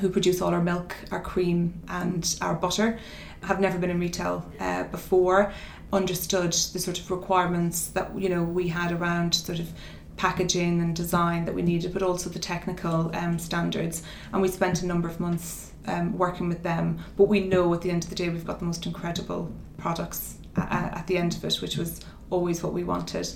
who 0.00 0.08
produce 0.08 0.40
all 0.40 0.52
our 0.52 0.62
milk, 0.62 0.96
our 1.10 1.20
cream, 1.20 1.80
and 1.88 2.36
our 2.40 2.54
butter, 2.54 2.98
have 3.42 3.60
never 3.60 3.78
been 3.78 3.90
in 3.90 4.00
retail 4.00 4.44
uh, 4.60 4.84
before, 4.84 5.52
understood 5.92 6.52
the 6.52 6.78
sort 6.78 6.98
of 6.98 7.10
requirements 7.10 7.88
that 7.88 8.18
you 8.18 8.28
know 8.28 8.42
we 8.42 8.68
had 8.68 8.92
around 8.92 9.34
sort 9.34 9.58
of 9.58 9.72
packaging 10.16 10.80
and 10.80 10.94
design 10.94 11.44
that 11.44 11.54
we 11.54 11.62
needed, 11.62 11.92
but 11.92 12.02
also 12.02 12.30
the 12.30 12.38
technical 12.38 13.14
um, 13.16 13.38
standards. 13.38 14.02
And 14.32 14.42
we 14.42 14.48
spent 14.48 14.82
a 14.82 14.86
number 14.86 15.08
of 15.08 15.18
months 15.18 15.72
um, 15.86 16.16
working 16.16 16.48
with 16.48 16.62
them. 16.62 16.98
But 17.16 17.24
we 17.24 17.40
know 17.40 17.72
at 17.74 17.82
the 17.82 17.90
end 17.90 18.04
of 18.04 18.10
the 18.10 18.16
day, 18.16 18.28
we've 18.28 18.46
got 18.46 18.58
the 18.58 18.64
most 18.64 18.86
incredible 18.86 19.52
products 19.78 20.38
at, 20.56 20.98
at 20.98 21.06
the 21.06 21.16
end 21.16 21.34
of 21.34 21.44
it, 21.44 21.56
which 21.60 21.76
was 21.76 22.00
always 22.30 22.62
what 22.62 22.72
we 22.72 22.84
wanted. 22.84 23.28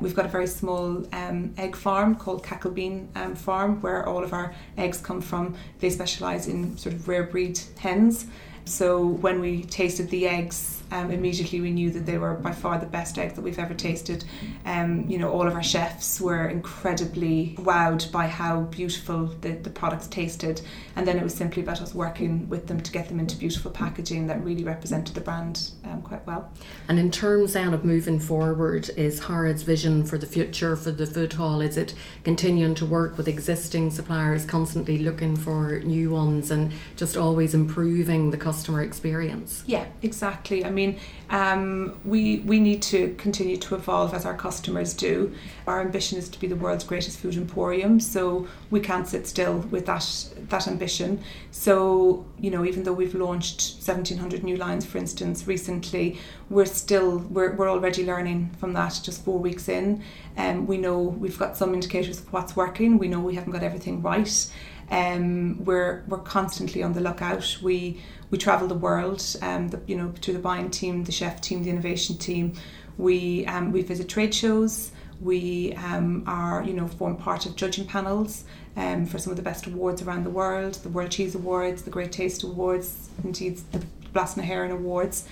We've 0.00 0.14
got 0.14 0.26
a 0.26 0.28
very 0.28 0.46
small 0.46 1.04
um, 1.12 1.54
egg 1.56 1.76
farm 1.76 2.14
called 2.14 2.44
Cacklebean 2.44 3.08
um, 3.16 3.34
Farm, 3.34 3.80
where 3.80 4.06
all 4.08 4.22
of 4.22 4.32
our 4.32 4.54
eggs 4.76 5.00
come 5.00 5.20
from. 5.20 5.54
They 5.80 5.90
specialise 5.90 6.46
in 6.46 6.76
sort 6.78 6.94
of 6.94 7.08
rare 7.08 7.24
breed 7.24 7.60
hens. 7.78 8.26
So 8.64 9.06
when 9.06 9.40
we 9.40 9.62
tasted 9.64 10.08
the 10.10 10.26
eggs, 10.26 10.82
um, 10.94 11.10
immediately 11.10 11.60
we 11.60 11.72
knew 11.72 11.90
that 11.90 12.06
they 12.06 12.18
were 12.18 12.34
by 12.34 12.52
far 12.52 12.78
the 12.78 12.86
best 12.86 13.18
eggs 13.18 13.34
that 13.34 13.42
we've 13.42 13.58
ever 13.58 13.74
tasted. 13.74 14.24
Um, 14.64 15.04
you 15.08 15.18
know, 15.18 15.28
all 15.28 15.46
of 15.46 15.54
our 15.54 15.62
chefs 15.62 16.20
were 16.20 16.46
incredibly 16.46 17.56
wowed 17.58 18.12
by 18.12 18.28
how 18.28 18.60
beautiful 18.60 19.26
the, 19.40 19.52
the 19.54 19.70
products 19.70 20.06
tasted. 20.06 20.62
And 20.94 21.04
then 21.04 21.18
it 21.18 21.24
was 21.24 21.34
simply 21.34 21.62
about 21.62 21.82
us 21.82 21.94
working 21.94 22.48
with 22.48 22.68
them 22.68 22.80
to 22.80 22.92
get 22.92 23.08
them 23.08 23.18
into 23.18 23.36
beautiful 23.36 23.72
packaging 23.72 24.28
that 24.28 24.42
really 24.44 24.62
represented 24.62 25.16
the 25.16 25.20
brand 25.20 25.72
um, 25.84 26.00
quite 26.00 26.24
well. 26.28 26.52
And 26.88 27.00
in 27.00 27.10
terms 27.10 27.54
then 27.54 27.74
of 27.74 27.84
moving 27.84 28.20
forward, 28.20 28.88
is 28.96 29.18
Harrods 29.24 29.64
vision 29.64 30.04
for 30.04 30.16
the 30.16 30.26
future 30.26 30.76
for 30.76 30.92
the 30.92 31.06
food 31.06 31.32
hall? 31.32 31.60
Is 31.60 31.76
it 31.76 31.94
continuing 32.22 32.76
to 32.76 32.86
work 32.86 33.16
with 33.16 33.26
existing 33.26 33.90
suppliers, 33.90 34.44
constantly 34.44 34.98
looking 34.98 35.34
for 35.34 35.80
new 35.80 36.10
ones 36.10 36.52
and 36.52 36.72
just 36.94 37.16
always 37.16 37.52
improving 37.52 38.30
the 38.30 38.36
customer 38.36 38.80
experience? 38.80 39.64
Yeah, 39.66 39.86
exactly. 40.02 40.64
I 40.64 40.70
mean, 40.70 40.83
mean, 40.86 41.00
um, 41.34 41.98
we 42.04 42.38
we 42.50 42.60
need 42.60 42.80
to 42.82 43.12
continue 43.18 43.56
to 43.56 43.74
evolve 43.74 44.14
as 44.14 44.24
our 44.24 44.36
customers 44.36 44.94
do. 44.94 45.34
Our 45.66 45.80
ambition 45.80 46.16
is 46.16 46.28
to 46.28 46.38
be 46.38 46.46
the 46.46 46.54
world's 46.54 46.84
greatest 46.84 47.18
food 47.18 47.34
emporium, 47.36 47.98
so 47.98 48.46
we 48.70 48.78
can't 48.78 49.08
sit 49.08 49.26
still 49.26 49.58
with 49.72 49.84
that 49.86 50.06
that 50.50 50.68
ambition. 50.68 51.24
So 51.50 52.24
you 52.38 52.52
know, 52.52 52.64
even 52.64 52.84
though 52.84 52.92
we've 52.92 53.16
launched 53.16 53.78
1,700 53.84 54.44
new 54.44 54.56
lines, 54.56 54.86
for 54.86 54.98
instance, 54.98 55.48
recently, 55.48 56.20
we're 56.50 56.66
still 56.66 57.18
we're, 57.18 57.52
we're 57.56 57.68
already 57.68 58.06
learning 58.06 58.50
from 58.60 58.72
that. 58.74 59.00
Just 59.02 59.24
four 59.24 59.40
weeks 59.40 59.68
in, 59.68 60.04
and 60.36 60.58
um, 60.58 60.66
we 60.68 60.78
know 60.78 61.00
we've 61.00 61.38
got 61.38 61.56
some 61.56 61.74
indicators 61.74 62.20
of 62.20 62.32
what's 62.32 62.54
working. 62.54 62.96
We 62.96 63.08
know 63.08 63.18
we 63.18 63.34
haven't 63.34 63.50
got 63.50 63.64
everything 63.64 64.02
right. 64.02 64.52
Um, 64.90 65.64
we're 65.64 66.04
we're 66.06 66.18
constantly 66.18 66.82
on 66.82 66.92
the 66.92 67.00
lookout. 67.00 67.58
We 67.62 68.00
we 68.30 68.38
travel 68.38 68.66
the 68.66 68.74
world. 68.74 69.24
Um, 69.42 69.68
the, 69.68 69.80
you 69.86 69.96
know, 69.96 70.12
to 70.22 70.32
the 70.32 70.38
buying 70.38 70.70
team, 70.70 71.04
the 71.04 71.12
chef 71.24 71.40
team, 71.40 71.64
the 71.64 71.70
innovation 71.70 72.16
team. 72.18 72.52
We 72.98 73.46
um, 73.46 73.72
we 73.72 73.82
visit 73.82 74.08
trade 74.08 74.34
shows. 74.34 74.92
We 75.20 75.72
um, 75.74 76.24
are 76.26 76.62
you 76.62 76.74
know 76.74 76.86
form 76.86 77.16
part 77.16 77.46
of 77.46 77.56
judging 77.56 77.86
panels 77.86 78.44
um, 78.76 79.06
for 79.06 79.18
some 79.18 79.30
of 79.30 79.36
the 79.36 79.42
best 79.50 79.66
awards 79.66 80.02
around 80.02 80.24
the 80.24 80.30
world, 80.30 80.74
the 80.82 80.90
World 80.90 81.10
Cheese 81.10 81.34
Awards, 81.34 81.82
the 81.82 81.90
Great 81.90 82.12
Taste 82.12 82.42
Awards, 82.42 83.08
indeed 83.24 83.60
the 83.72 83.80
Blas 84.12 84.34
hÉireann 84.34 84.70
Awards. 84.70 85.26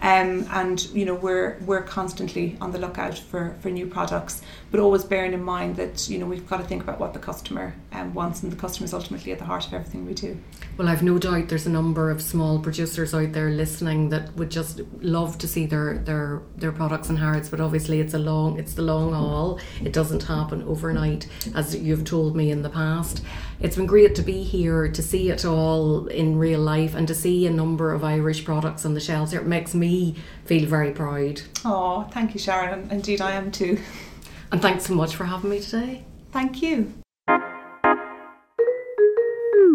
Um, 0.00 0.46
and 0.50 0.82
you 0.90 1.04
know 1.04 1.14
we're 1.14 1.58
we're 1.66 1.82
constantly 1.82 2.56
on 2.60 2.70
the 2.70 2.78
lookout 2.78 3.18
for, 3.18 3.56
for 3.60 3.70
new 3.70 3.86
products, 3.86 4.42
but 4.70 4.78
always 4.78 5.04
bearing 5.04 5.32
in 5.32 5.42
mind 5.42 5.76
that 5.76 6.08
you 6.08 6.18
know 6.18 6.26
we've 6.26 6.48
got 6.48 6.58
to 6.58 6.64
think 6.64 6.82
about 6.82 7.00
what 7.00 7.14
the 7.14 7.18
customer 7.18 7.74
um, 7.92 8.14
wants, 8.14 8.42
and 8.42 8.52
the 8.52 8.56
customer 8.56 8.84
is 8.84 8.94
ultimately 8.94 9.32
at 9.32 9.38
the 9.38 9.44
heart 9.44 9.66
of 9.66 9.74
everything 9.74 10.06
we 10.06 10.14
do. 10.14 10.38
Well, 10.76 10.88
I've 10.88 11.02
no 11.02 11.18
doubt 11.18 11.48
there's 11.48 11.66
a 11.66 11.70
number 11.70 12.10
of 12.10 12.22
small 12.22 12.60
producers 12.60 13.12
out 13.12 13.32
there 13.32 13.50
listening 13.50 14.10
that 14.10 14.34
would 14.36 14.50
just 14.50 14.80
love 15.00 15.36
to 15.38 15.48
see 15.48 15.66
their 15.66 15.98
their 15.98 16.42
their 16.56 16.72
products 16.72 17.08
in 17.08 17.16
Harrods, 17.16 17.48
but 17.48 17.60
obviously 17.60 18.00
it's 18.00 18.14
a 18.14 18.18
long 18.18 18.58
it's 18.58 18.74
the 18.74 18.82
long 18.82 19.12
haul. 19.12 19.58
It 19.82 19.92
doesn't 19.92 20.22
happen 20.22 20.62
overnight, 20.62 21.26
as 21.54 21.74
you've 21.74 22.04
told 22.04 22.36
me 22.36 22.50
in 22.52 22.62
the 22.62 22.70
past. 22.70 23.22
It's 23.60 23.74
been 23.74 23.86
great 23.86 24.14
to 24.14 24.22
be 24.22 24.44
here 24.44 24.86
to 24.86 25.02
see 25.02 25.30
it 25.30 25.44
all 25.44 26.06
in 26.06 26.38
real 26.38 26.60
life 26.60 26.94
and 26.94 27.08
to 27.08 27.14
see 27.14 27.44
a 27.44 27.50
number 27.50 27.92
of 27.92 28.04
Irish 28.04 28.44
products 28.44 28.84
on 28.86 28.94
the 28.94 29.00
shelves. 29.00 29.32
It 29.32 29.46
makes 29.46 29.74
me 29.74 29.87
feel 30.44 30.66
very 30.66 30.92
proud. 30.92 31.42
Oh, 31.64 32.08
thank 32.12 32.34
you, 32.34 32.40
Sharon. 32.40 32.90
Indeed, 32.90 33.20
I 33.20 33.32
am 33.32 33.50
too. 33.50 33.78
And 34.50 34.62
thanks 34.62 34.86
so 34.86 34.94
much 34.94 35.14
for 35.14 35.24
having 35.24 35.50
me 35.50 35.60
today. 35.60 36.04
Thank 36.32 36.62
you. 36.62 36.90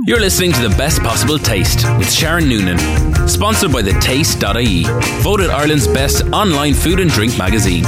You're 0.05 0.19
listening 0.19 0.51
to 0.51 0.67
The 0.67 0.75
Best 0.77 1.01
Possible 1.01 1.37
Taste 1.37 1.87
with 1.97 2.11
Sharon 2.11 2.49
Noonan, 2.49 2.79
sponsored 3.27 3.71
by 3.71 3.83
the 3.83 3.93
Taste.ie, 4.01 4.83
voted 5.21 5.49
Ireland's 5.49 5.87
best 5.87 6.25
online 6.33 6.73
food 6.73 6.99
and 6.99 7.11
drink 7.11 7.37
magazine. 7.37 7.83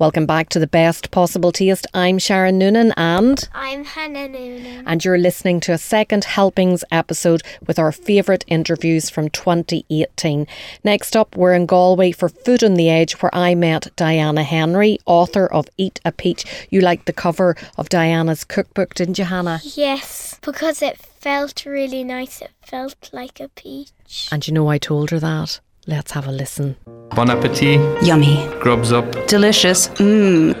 Welcome 0.00 0.26
back 0.26 0.48
to 0.50 0.60
the 0.60 0.68
best 0.68 1.10
possible 1.10 1.50
taste. 1.50 1.84
I'm 1.92 2.20
Sharon 2.20 2.56
Noonan 2.56 2.92
and 2.96 3.48
I'm 3.52 3.84
Hannah 3.84 4.28
Noonan. 4.28 4.84
And 4.86 5.04
you're 5.04 5.18
listening 5.18 5.58
to 5.62 5.72
a 5.72 5.78
second 5.78 6.22
helpings 6.22 6.84
episode 6.92 7.42
with 7.66 7.80
our 7.80 7.90
favourite 7.90 8.44
interviews 8.46 9.10
from 9.10 9.28
2018. 9.28 10.46
Next 10.84 11.16
up, 11.16 11.36
we're 11.36 11.52
in 11.52 11.66
Galway 11.66 12.12
for 12.12 12.28
Food 12.28 12.62
on 12.62 12.74
the 12.74 12.88
Edge, 12.88 13.14
where 13.14 13.34
I 13.34 13.56
met 13.56 13.88
Diana 13.96 14.44
Henry, 14.44 15.00
author 15.04 15.48
of 15.48 15.68
Eat 15.76 15.98
a 16.04 16.12
Peach. 16.12 16.44
You 16.70 16.80
liked 16.80 17.06
the 17.06 17.12
cover 17.12 17.56
of 17.76 17.88
Diana's 17.88 18.44
cookbook, 18.44 18.94
didn't 18.94 19.18
you, 19.18 19.24
Hannah? 19.24 19.60
Yes, 19.64 20.38
because 20.42 20.80
it 20.80 20.96
felt 20.96 21.66
really 21.66 22.04
nice. 22.04 22.40
It 22.40 22.52
felt 22.62 23.10
like 23.12 23.40
a 23.40 23.48
peach. 23.48 24.28
And 24.30 24.46
you 24.46 24.54
know, 24.54 24.68
I 24.68 24.78
told 24.78 25.10
her 25.10 25.18
that. 25.18 25.58
Let's 25.88 26.12
have 26.12 26.26
a 26.28 26.30
listen. 26.30 26.76
Bon 27.16 27.30
appetit. 27.30 27.80
Yummy. 28.02 28.46
Grubs 28.60 28.92
up. 28.92 29.10
Delicious. 29.26 29.88
Mmm. 29.88 30.54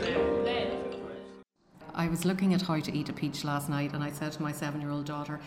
I 1.94 2.08
was 2.08 2.24
looking 2.24 2.54
at 2.54 2.62
how 2.62 2.80
to 2.80 2.96
eat 2.96 3.10
a 3.10 3.12
peach 3.12 3.44
last 3.44 3.68
night 3.68 3.92
and 3.92 4.02
I 4.02 4.10
said 4.10 4.32
to 4.32 4.42
my 4.42 4.52
seven 4.52 4.80
year 4.80 4.88
old 4.88 5.04
daughter, 5.04 5.38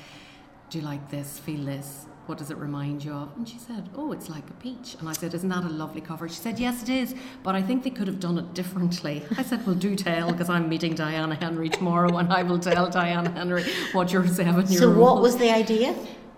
Do 0.70 0.78
you 0.78 0.86
like 0.86 1.10
this? 1.10 1.39
Feel 1.39 1.65
this? 1.65 2.06
What 2.28 2.38
does 2.38 2.52
it 2.52 2.58
remind 2.58 3.04
you 3.04 3.12
of? 3.12 3.36
And 3.36 3.50
she 3.50 3.58
said, 3.58 3.89
Oh, 3.96 4.12
it's 4.12 4.30
like 4.30 4.48
a 4.52 4.54
peach. 4.62 4.98
And 5.00 5.10
I 5.10 5.13
said, 5.13 5.34
Isn't 5.34 5.50
that 5.50 5.63
a 5.63 5.70
lovely 5.70 6.02
cover? 6.02 6.30
She 6.30 6.36
said, 6.36 6.60
Yes, 6.60 6.84
it 6.84 6.89
is, 6.89 7.15
but 7.41 7.56
I 7.56 7.63
think 7.63 7.84
they 7.84 7.89
could 7.89 8.06
have 8.06 8.20
done 8.20 8.38
it 8.38 8.54
differently. 8.54 9.24
I 9.36 9.41
said, 9.41 9.65
Well, 9.65 9.74
do 9.74 9.96
tell, 9.96 10.32
because 10.32 10.48
I'm 10.48 10.70
meeting 10.70 10.94
Diana 10.94 11.34
Henry 11.34 11.70
tomorrow 11.70 12.17
and 12.17 12.32
I 12.32 12.44
will 12.44 12.60
tell 12.60 12.88
Diana 12.88 13.32
Henry 13.32 13.63
what 13.94 14.12
your 14.12 14.28
seven 14.28 14.67
year 14.67 14.84
old. 14.84 14.94
So, 14.94 14.94
what 14.94 15.24
was 15.24 15.38
the 15.38 15.50
idea? 15.50 15.96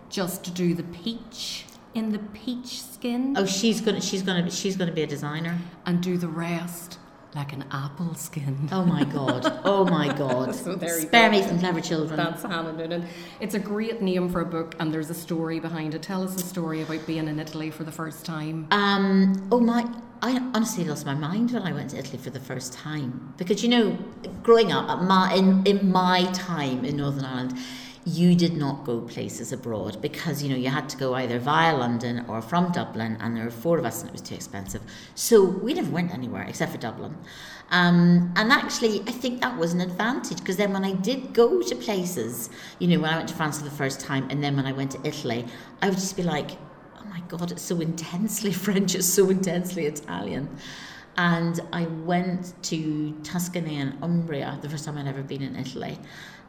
Just 0.09 0.45
to 0.45 0.51
do 0.51 0.73
the 0.75 0.83
peach 0.83 1.65
in 1.93 2.11
the 2.11 2.19
peach 2.19 2.81
skin. 2.81 3.35
Oh, 3.37 3.45
she's 3.45 3.81
gonna 3.81 4.01
she's 4.01 4.23
gonna 4.23 4.49
she's 4.49 4.75
gonna 4.75 4.91
be 4.91 5.03
a 5.03 5.07
designer 5.07 5.59
and 5.85 6.01
do 6.01 6.17
the 6.17 6.27
rest 6.27 6.99
like 7.35 7.53
an 7.53 7.65
apple 7.71 8.13
skin. 8.15 8.69
Oh 8.71 8.85
my 8.85 9.03
god! 9.17 9.61
Oh 9.63 9.85
my 9.85 10.13
god! 10.13 10.53
so 10.55 10.77
Spare 10.77 11.31
me 11.31 11.41
some 11.41 11.59
clever 11.59 11.81
children. 11.81 12.17
That's 12.17 12.43
Hannah 12.43 12.73
Noonan. 12.73 13.07
It's 13.39 13.55
a 13.55 13.59
great 13.59 14.01
name 14.01 14.29
for 14.29 14.41
a 14.41 14.45
book, 14.45 14.75
and 14.79 14.93
there's 14.93 15.09
a 15.09 15.15
story 15.15 15.59
behind 15.59 15.95
it. 15.95 16.03
Tell 16.03 16.23
us 16.23 16.35
a 16.35 16.45
story 16.45 16.81
about 16.81 17.05
being 17.07 17.27
in 17.27 17.39
Italy 17.39 17.71
for 17.71 17.83
the 17.83 17.91
first 17.91 18.25
time. 18.25 18.67
Um. 18.71 19.47
Oh 19.51 19.59
my. 19.59 19.85
I 20.21 20.37
honestly 20.53 20.85
lost 20.85 21.05
my 21.05 21.15
mind 21.15 21.51
when 21.51 21.63
I 21.63 21.73
went 21.73 21.89
to 21.89 21.97
Italy 21.97 22.17
for 22.17 22.29
the 22.29 22.39
first 22.39 22.71
time 22.71 23.33
because 23.37 23.61
you 23.61 23.67
know, 23.67 23.97
growing 24.41 24.71
up 24.71 25.01
my, 25.01 25.33
in 25.33 25.65
in 25.65 25.91
my 25.91 26.23
time 26.31 26.85
in 26.85 26.95
Northern 26.97 27.25
Ireland 27.25 27.57
you 28.05 28.35
did 28.35 28.57
not 28.57 28.83
go 28.83 28.99
places 29.01 29.53
abroad 29.53 30.01
because 30.01 30.43
you 30.43 30.49
know 30.49 30.55
you 30.55 30.69
had 30.69 30.89
to 30.89 30.97
go 30.97 31.13
either 31.15 31.39
via 31.39 31.75
London 31.75 32.25
or 32.27 32.41
from 32.41 32.71
Dublin, 32.71 33.17
and 33.21 33.35
there 33.35 33.45
were 33.45 33.51
four 33.51 33.77
of 33.77 33.85
us, 33.85 34.01
and 34.01 34.09
it 34.09 34.11
was 34.11 34.21
too 34.21 34.35
expensive. 34.35 34.81
So 35.15 35.43
we 35.43 35.73
never 35.73 35.89
went 35.89 36.13
anywhere 36.13 36.43
except 36.43 36.73
for 36.73 36.77
Dublin. 36.77 37.15
Um, 37.71 38.33
and 38.35 38.51
actually, 38.51 39.01
I 39.01 39.11
think 39.11 39.41
that 39.41 39.57
was 39.57 39.73
an 39.73 39.81
advantage 39.81 40.37
because 40.37 40.57
then 40.57 40.73
when 40.73 40.83
I 40.83 40.93
did 40.93 41.33
go 41.33 41.61
to 41.61 41.75
places, 41.75 42.49
you 42.79 42.87
know, 42.87 42.99
when 42.99 43.09
I 43.09 43.17
went 43.17 43.29
to 43.29 43.35
France 43.35 43.59
for 43.59 43.63
the 43.63 43.71
first 43.71 43.99
time, 44.01 44.27
and 44.29 44.43
then 44.43 44.55
when 44.57 44.65
I 44.65 44.73
went 44.73 44.91
to 44.91 45.07
Italy, 45.07 45.45
I 45.81 45.89
would 45.89 45.97
just 45.97 46.17
be 46.17 46.23
like, 46.23 46.51
"Oh 46.99 47.05
my 47.05 47.21
God, 47.29 47.51
it's 47.51 47.63
so 47.63 47.79
intensely 47.79 48.51
French, 48.65 48.95
it's 48.95 49.07
so 49.07 49.29
intensely 49.29 49.85
Italian." 49.85 50.49
And 51.15 51.59
I 51.71 51.85
went 51.85 52.55
to 52.63 53.11
Tuscany 53.23 53.77
and 53.77 53.95
Umbria 54.01 54.57
the 54.63 54.69
first 54.69 54.83
time 54.83 54.97
I'd 54.97 55.07
ever 55.07 55.21
been 55.21 55.43
in 55.43 55.55
Italy 55.55 55.99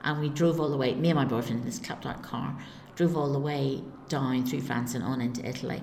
and 0.05 0.21
we 0.21 0.29
drove 0.29 0.61
all 0.61 0.69
the 0.69 0.77
way, 0.77 0.95
me 0.95 1.11
and 1.11 1.17
my 1.17 1.25
boyfriend 1.25 1.61
in 1.61 1.65
this 1.65 1.79
clapped 1.79 2.07
out 2.07 2.23
car, 2.23 2.57
drove 2.95 3.17
all 3.17 3.33
the 3.33 3.39
way 3.39 3.83
down 4.09 4.47
through 4.47 4.61
France 4.61 4.95
and 4.95 5.03
on 5.03 5.21
into 5.21 5.47
Italy. 5.47 5.83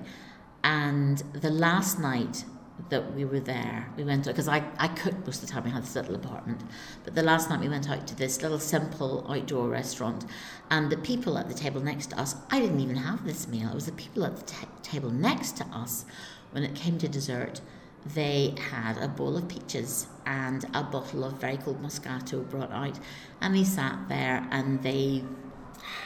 And 0.64 1.18
the 1.32 1.50
last 1.50 1.98
night 1.98 2.44
that 2.88 3.14
we 3.14 3.24
were 3.24 3.40
there, 3.40 3.88
we 3.96 4.04
went 4.04 4.26
out 4.26 4.34
because 4.34 4.48
I, 4.48 4.64
I 4.78 4.88
cooked 4.88 5.26
most 5.26 5.42
of 5.42 5.48
the 5.48 5.52
time, 5.52 5.64
we 5.64 5.70
had 5.70 5.82
this 5.82 5.94
little 5.94 6.14
apartment. 6.14 6.62
But 7.04 7.14
the 7.14 7.22
last 7.22 7.50
night 7.50 7.60
we 7.60 7.68
went 7.68 7.90
out 7.90 8.06
to 8.06 8.16
this 8.16 8.42
little 8.42 8.58
simple 8.58 9.26
outdoor 9.28 9.68
restaurant, 9.68 10.24
and 10.70 10.90
the 10.90 10.96
people 10.96 11.36
at 11.36 11.48
the 11.48 11.54
table 11.54 11.80
next 11.80 12.10
to 12.10 12.20
us, 12.20 12.36
I 12.50 12.60
didn't 12.60 12.80
even 12.80 12.96
have 12.96 13.24
this 13.24 13.48
meal, 13.48 13.68
it 13.68 13.74
was 13.74 13.86
the 13.86 13.92
people 13.92 14.24
at 14.24 14.36
the 14.36 14.54
table 14.82 15.10
next 15.10 15.56
to 15.58 15.64
us 15.66 16.04
when 16.52 16.62
it 16.62 16.74
came 16.74 16.98
to 16.98 17.08
dessert 17.08 17.60
they 18.04 18.54
had 18.58 18.98
a 18.98 19.08
bowl 19.08 19.36
of 19.36 19.48
peaches 19.48 20.06
and 20.26 20.64
a 20.74 20.82
bottle 20.82 21.24
of 21.24 21.34
very 21.34 21.56
cold 21.56 21.82
Moscato 21.82 22.48
brought 22.48 22.72
out, 22.72 22.98
and 23.40 23.54
they 23.54 23.64
sat 23.64 24.08
there 24.08 24.46
and 24.50 24.82
they 24.82 25.24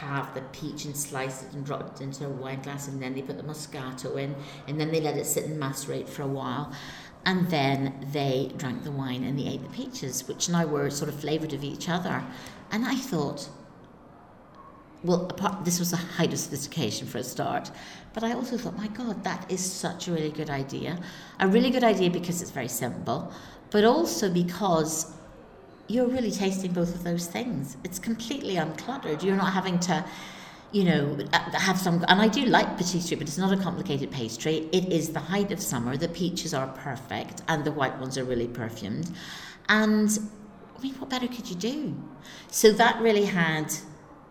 have 0.00 0.32
the 0.34 0.42
peach 0.52 0.84
and 0.84 0.96
slice 0.96 1.42
it 1.42 1.52
and 1.52 1.64
drop 1.64 1.94
it 1.94 2.00
into 2.00 2.26
a 2.26 2.28
wine 2.28 2.62
glass, 2.62 2.88
and 2.88 3.02
then 3.02 3.14
they 3.14 3.22
put 3.22 3.36
the 3.36 3.42
Moscato 3.42 4.16
in, 4.18 4.34
and 4.66 4.80
then 4.80 4.90
they 4.90 5.00
let 5.00 5.16
it 5.16 5.26
sit 5.26 5.44
and 5.44 5.58
macerate 5.58 6.08
for 6.08 6.22
a 6.22 6.26
while. 6.26 6.72
And 7.24 7.50
then 7.50 8.06
they 8.12 8.52
drank 8.56 8.84
the 8.84 8.92
wine 8.92 9.24
and 9.24 9.36
they 9.36 9.48
ate 9.48 9.62
the 9.64 9.68
peaches, 9.70 10.28
which 10.28 10.48
now 10.48 10.64
were 10.64 10.90
sort 10.90 11.08
of 11.08 11.18
flavoured 11.18 11.52
of 11.52 11.64
each 11.64 11.88
other. 11.88 12.24
And 12.70 12.86
I 12.86 12.94
thought, 12.94 13.48
well, 15.02 15.26
apart, 15.28 15.64
this 15.64 15.80
was 15.80 15.92
a 15.92 15.96
height 15.96 16.32
of 16.32 16.38
sophistication 16.38 17.08
for 17.08 17.18
a 17.18 17.24
start. 17.24 17.72
But 18.14 18.22
I 18.22 18.32
also 18.32 18.56
thought, 18.56 18.76
my 18.76 18.86
God, 18.88 19.24
that 19.24 19.50
is 19.50 19.60
such 19.60 20.06
a 20.06 20.12
really 20.12 20.30
good 20.30 20.50
idea. 20.50 21.00
A 21.40 21.48
really 21.48 21.70
good 21.70 21.82
idea 21.82 22.10
because 22.10 22.40
it's 22.42 22.52
very 22.52 22.68
simple, 22.68 23.32
but 23.70 23.84
also 23.84 24.30
because 24.30 25.12
you're 25.88 26.08
really 26.08 26.30
tasting 26.30 26.72
both 26.72 26.94
of 26.94 27.04
those 27.04 27.26
things. 27.26 27.76
It's 27.84 27.98
completely 27.98 28.54
uncluttered. 28.54 29.22
You're 29.22 29.36
not 29.36 29.52
having 29.52 29.78
to, 29.80 30.04
you 30.72 30.84
know, 30.84 31.18
have 31.52 31.78
some. 31.78 32.04
And 32.08 32.20
I 32.20 32.28
do 32.28 32.44
like 32.46 32.76
patisserie, 32.76 33.18
but 33.18 33.28
it's 33.28 33.38
not 33.38 33.52
a 33.52 33.62
complicated 33.62 34.10
pastry. 34.10 34.68
It 34.72 34.92
is 34.92 35.10
the 35.10 35.20
height 35.20 35.52
of 35.52 35.60
summer. 35.60 35.96
The 35.96 36.08
peaches 36.08 36.54
are 36.54 36.66
perfect, 36.68 37.42
and 37.48 37.64
the 37.64 37.72
white 37.72 37.98
ones 37.98 38.18
are 38.18 38.24
really 38.24 38.48
perfumed. 38.48 39.10
And 39.68 40.18
I 40.76 40.82
mean, 40.82 40.94
what 40.94 41.08
better 41.08 41.28
could 41.28 41.48
you 41.48 41.56
do? 41.56 41.94
So 42.50 42.72
that 42.72 43.00
really 43.00 43.24
had 43.24 43.72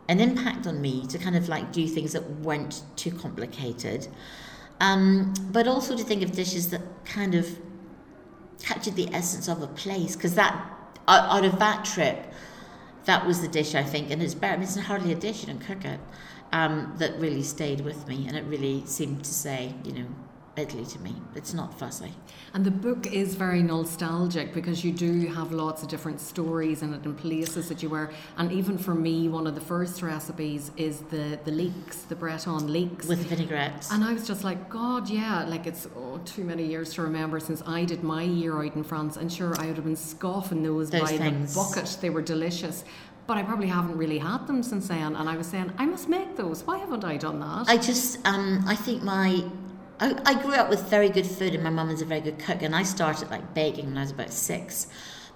an 0.07 0.19
impact 0.19 0.67
on 0.67 0.81
me 0.81 1.07
to 1.07 1.17
kind 1.17 1.35
of 1.35 1.49
like 1.49 1.71
do 1.71 1.87
things 1.87 2.13
that 2.13 2.29
weren't 2.41 2.83
too 2.95 3.11
complicated, 3.11 4.07
um, 4.79 5.33
but 5.51 5.67
also 5.67 5.95
to 5.95 6.03
think 6.03 6.21
of 6.21 6.31
dishes 6.31 6.69
that 6.69 6.81
kind 7.05 7.33
of 7.33 7.47
captured 8.63 8.95
the 8.95 9.13
essence 9.13 9.47
of 9.47 9.61
a 9.61 9.67
place 9.67 10.15
because 10.15 10.35
that 10.35 10.71
out, 11.07 11.45
of 11.45 11.59
that 11.59 11.85
trip, 11.85 12.17
that 13.05 13.25
was 13.25 13.41
the 13.41 13.47
dish 13.47 13.75
I 13.75 13.83
think, 13.83 14.09
and 14.11 14.21
it's 14.21 14.33
better. 14.33 14.61
It's 14.61 14.77
hardly 14.77 15.11
a 15.11 15.15
dish; 15.15 15.41
you 15.41 15.47
don't 15.47 15.59
cook 15.59 15.85
it. 15.85 15.99
Um, 16.51 16.93
that 16.97 17.19
really 17.19 17.43
stayed 17.43 17.81
with 17.81 18.07
me, 18.07 18.27
and 18.27 18.37
it 18.37 18.45
really 18.45 18.85
seemed 18.85 19.23
to 19.25 19.33
say, 19.33 19.73
you 19.83 19.91
know, 19.91 20.05
Italy 20.57 20.85
to 20.85 20.99
me. 20.99 21.15
It's 21.35 21.53
not 21.53 21.77
fussy. 21.77 22.13
And 22.53 22.65
the 22.65 22.71
book 22.71 23.07
is 23.07 23.35
very 23.35 23.61
nostalgic 23.61 24.53
because 24.53 24.83
you 24.83 24.91
do 24.91 25.27
have 25.27 25.51
lots 25.51 25.83
of 25.83 25.89
different 25.89 26.21
stories 26.21 26.81
in 26.81 26.93
it 26.93 27.03
and 27.05 27.17
places 27.17 27.67
that 27.69 27.83
you 27.83 27.89
were. 27.89 28.09
And 28.37 28.51
even 28.51 28.77
for 28.77 28.95
me, 28.95 29.27
one 29.27 29.47
of 29.47 29.55
the 29.55 29.61
first 29.61 30.01
recipes 30.01 30.71
is 30.77 30.99
the 31.11 31.39
the 31.43 31.51
leeks, 31.51 32.03
the 32.03 32.15
Breton 32.15 32.71
leeks 32.71 33.07
with 33.07 33.19
vinaigrette. 33.27 33.87
And 33.91 34.03
I 34.03 34.13
was 34.13 34.25
just 34.25 34.43
like, 34.43 34.69
God, 34.69 35.09
yeah, 35.09 35.45
like 35.45 35.67
it's 35.67 35.87
oh, 35.95 36.19
too 36.25 36.43
many 36.43 36.65
years 36.65 36.93
to 36.93 37.01
remember 37.01 37.39
since 37.39 37.61
I 37.65 37.83
did 37.83 38.03
my 38.03 38.23
year 38.23 38.57
out 38.57 38.75
in 38.75 38.83
France. 38.83 39.17
And 39.17 39.31
sure, 39.31 39.59
I 39.59 39.67
would 39.67 39.75
have 39.75 39.85
been 39.85 39.95
scoffing 39.95 40.63
those, 40.63 40.89
those 40.89 41.01
by 41.01 41.17
things. 41.17 41.53
the 41.53 41.59
bucket. 41.59 41.97
They 42.01 42.09
were 42.09 42.21
delicious 42.21 42.83
but 43.27 43.37
I 43.37 43.41
probably 43.41 43.67
haven't 43.67 43.97
really 43.97 44.19
had 44.19 44.45
them 44.45 44.61
since 44.61 44.87
then. 44.87 45.15
And 45.15 45.27
I 45.27 45.35
was 45.35 45.47
saying, 45.47 45.73
I 45.79 45.85
must 45.87 46.07
make 46.07 46.35
those. 46.35 46.63
Why 46.63 46.77
haven't 46.77 47.03
I 47.03 47.17
done 47.17 47.39
that? 47.39 47.65
I 47.67 47.77
just, 47.77 48.19
um, 48.23 48.63
I 48.67 48.75
think 48.75 49.01
my 49.01 49.43
I, 49.99 50.19
I 50.25 50.41
grew 50.41 50.53
up 50.53 50.69
with 50.69 50.89
very 50.89 51.09
good 51.09 51.25
food, 51.25 51.53
and 51.53 51.63
my 51.63 51.69
mum 51.69 51.89
is 51.89 52.01
a 52.01 52.05
very 52.05 52.21
good 52.21 52.39
cook. 52.39 52.61
And 52.61 52.75
I 52.75 52.83
started 52.83 53.29
like 53.29 53.53
baking 53.53 53.87
when 53.87 53.97
I 53.97 54.01
was 54.01 54.11
about 54.11 54.33
six. 54.33 54.87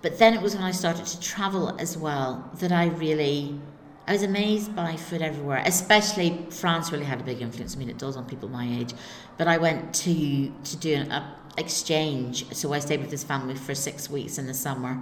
But 0.02 0.18
then 0.20 0.34
it 0.34 0.42
was 0.42 0.56
when 0.56 0.64
I 0.64 0.72
started 0.72 1.06
to 1.06 1.20
travel 1.20 1.76
as 1.80 1.98
well 1.98 2.50
that 2.60 2.72
I 2.72 2.88
really, 2.88 3.60
I 4.08 4.14
was 4.14 4.24
amazed 4.24 4.76
by 4.76 4.96
food 4.96 5.22
everywhere. 5.22 5.62
Especially 5.66 6.46
France 6.50 6.92
really 6.92 7.06
had 7.06 7.20
a 7.22 7.24
big 7.24 7.42
influence. 7.42 7.76
I 7.76 7.80
mean, 7.80 7.90
it 7.90 7.98
does 7.98 8.16
on 8.18 8.26
people 8.26 8.50
my 8.50 8.68
age. 8.80 8.94
But 9.38 9.48
I 9.48 9.58
went 9.58 9.94
to 9.96 10.50
to 10.50 10.78
do 10.78 10.94
an 10.96 11.24
exchange, 11.58 12.46
so 12.54 12.74
I 12.74 12.80
stayed 12.80 13.02
with 13.02 13.10
this 13.10 13.24
family 13.24 13.56
for 13.56 13.76
six 13.76 14.10
weeks 14.10 14.38
in 14.38 14.48
the 14.48 14.54
summer, 14.54 15.02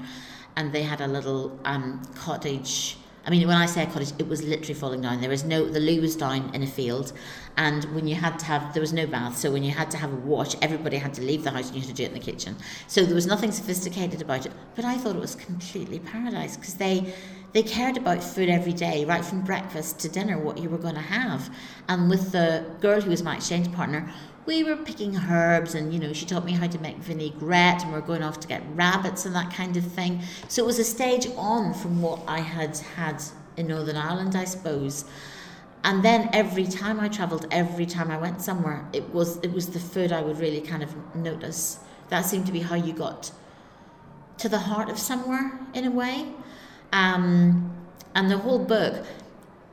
and 0.56 0.74
they 0.74 0.84
had 0.84 1.02
a 1.02 1.08
little 1.08 1.60
um, 1.66 2.04
cottage 2.16 2.98
I 3.28 3.30
mean, 3.30 3.46
when 3.46 3.58
I 3.58 3.66
say 3.66 3.84
a 3.84 3.88
cottage, 3.88 4.14
it 4.18 4.28
was 4.30 4.42
literally 4.42 4.74
falling 4.74 5.02
down. 5.02 5.20
There 5.20 5.30
was 5.30 5.44
no, 5.44 5.66
the 5.66 5.82
loo 5.82 6.00
was 6.00 6.16
down 6.16 6.50
in 6.56 6.64
a 6.64 6.68
field, 6.68 7.12
and 7.58 7.84
when 7.94 8.08
you 8.08 8.16
had 8.16 8.40
to 8.40 8.46
have, 8.46 8.74
there 8.74 8.80
was 8.80 8.94
no 8.94 9.06
bath, 9.06 9.38
so 9.38 9.52
when 9.52 9.64
you 9.64 9.72
had 9.72 9.92
to 9.92 9.98
have 9.98 10.14
a 10.14 10.16
wash, 10.16 10.56
everybody 10.62 10.96
had 10.96 11.14
to 11.16 11.22
leave 11.22 11.44
the 11.44 11.52
house 11.52 11.68
and 11.68 11.76
you 11.76 11.82
had 11.82 11.90
to 11.90 11.94
do 11.94 12.04
it 12.04 12.08
in 12.08 12.14
the 12.14 12.22
kitchen. 12.22 12.56
So 12.88 13.04
there 13.04 13.16
was 13.16 13.28
nothing 13.28 13.52
sophisticated 13.52 14.22
about 14.22 14.46
it, 14.46 14.54
but 14.76 14.86
I 14.86 14.98
thought 14.98 15.18
it 15.18 15.20
was 15.20 15.36
completely 15.36 16.00
paradise 16.00 16.56
because 16.56 16.76
they, 16.76 17.14
they 17.52 17.64
cared 17.64 17.98
about 17.98 18.24
food 18.24 18.48
every 18.48 18.72
day, 18.72 19.04
right 19.04 19.26
from 19.26 19.42
breakfast 19.42 20.00
to 20.00 20.10
dinner, 20.10 20.38
what 20.38 20.58
you 20.58 20.70
were 20.70 20.78
going 20.78 20.96
to 20.96 21.02
have. 21.02 21.54
And 21.90 22.10
with 22.10 22.32
the 22.32 22.66
girl 22.80 23.02
who 23.02 23.10
was 23.10 23.24
my 23.24 23.36
exchange 23.36 23.74
partner, 23.74 24.10
we 24.48 24.64
were 24.64 24.78
picking 24.78 25.16
herbs 25.16 25.76
and 25.76 25.94
you 25.94 26.00
know 26.00 26.14
she 26.14 26.26
taught 26.26 26.46
me 26.46 26.54
how 26.54 26.66
to 26.66 26.80
make 26.80 26.96
vinaigrette 26.98 27.84
and 27.84 27.92
we 27.92 27.98
are 28.00 28.02
going 28.02 28.24
off 28.24 28.40
to 28.40 28.48
get 28.48 28.64
rabbits 28.74 29.26
and 29.26 29.36
that 29.36 29.54
kind 29.54 29.76
of 29.78 29.84
thing. 29.84 30.22
So 30.48 30.64
it 30.64 30.66
was 30.66 30.80
a 30.80 30.86
stage 30.86 31.28
on 31.36 31.74
from 31.74 32.02
what 32.02 32.22
i 32.28 32.40
had 32.40 32.78
had 32.78 33.22
in 33.58 33.68
northern 33.68 33.98
ireland 33.98 34.36
i 34.36 34.46
suppose. 34.46 35.06
And 35.84 36.04
then 36.04 36.30
every 36.34 36.66
time 36.66 37.00
i 37.00 37.10
traveled 37.10 37.46
every 37.52 37.86
time 37.86 38.10
i 38.10 38.18
went 38.18 38.42
somewhere 38.42 38.88
it 38.94 39.08
was 39.14 39.38
it 39.44 39.52
was 39.52 39.68
the 39.68 39.80
food 39.80 40.12
i 40.12 40.22
would 40.22 40.40
really 40.40 40.62
kind 40.62 40.82
of 40.82 40.92
notice. 41.16 41.80
That 42.10 42.22
seemed 42.22 42.46
to 42.46 42.54
be 42.54 42.62
how 42.62 42.76
you 42.76 42.94
got 42.94 43.32
to 44.38 44.48
the 44.48 44.60
heart 44.60 44.90
of 44.90 44.98
somewhere 44.98 45.60
in 45.74 45.84
a 45.86 45.92
way. 45.92 46.32
Um, 46.94 47.74
and 48.16 48.32
the 48.32 48.38
whole 48.38 48.60
book 48.60 49.06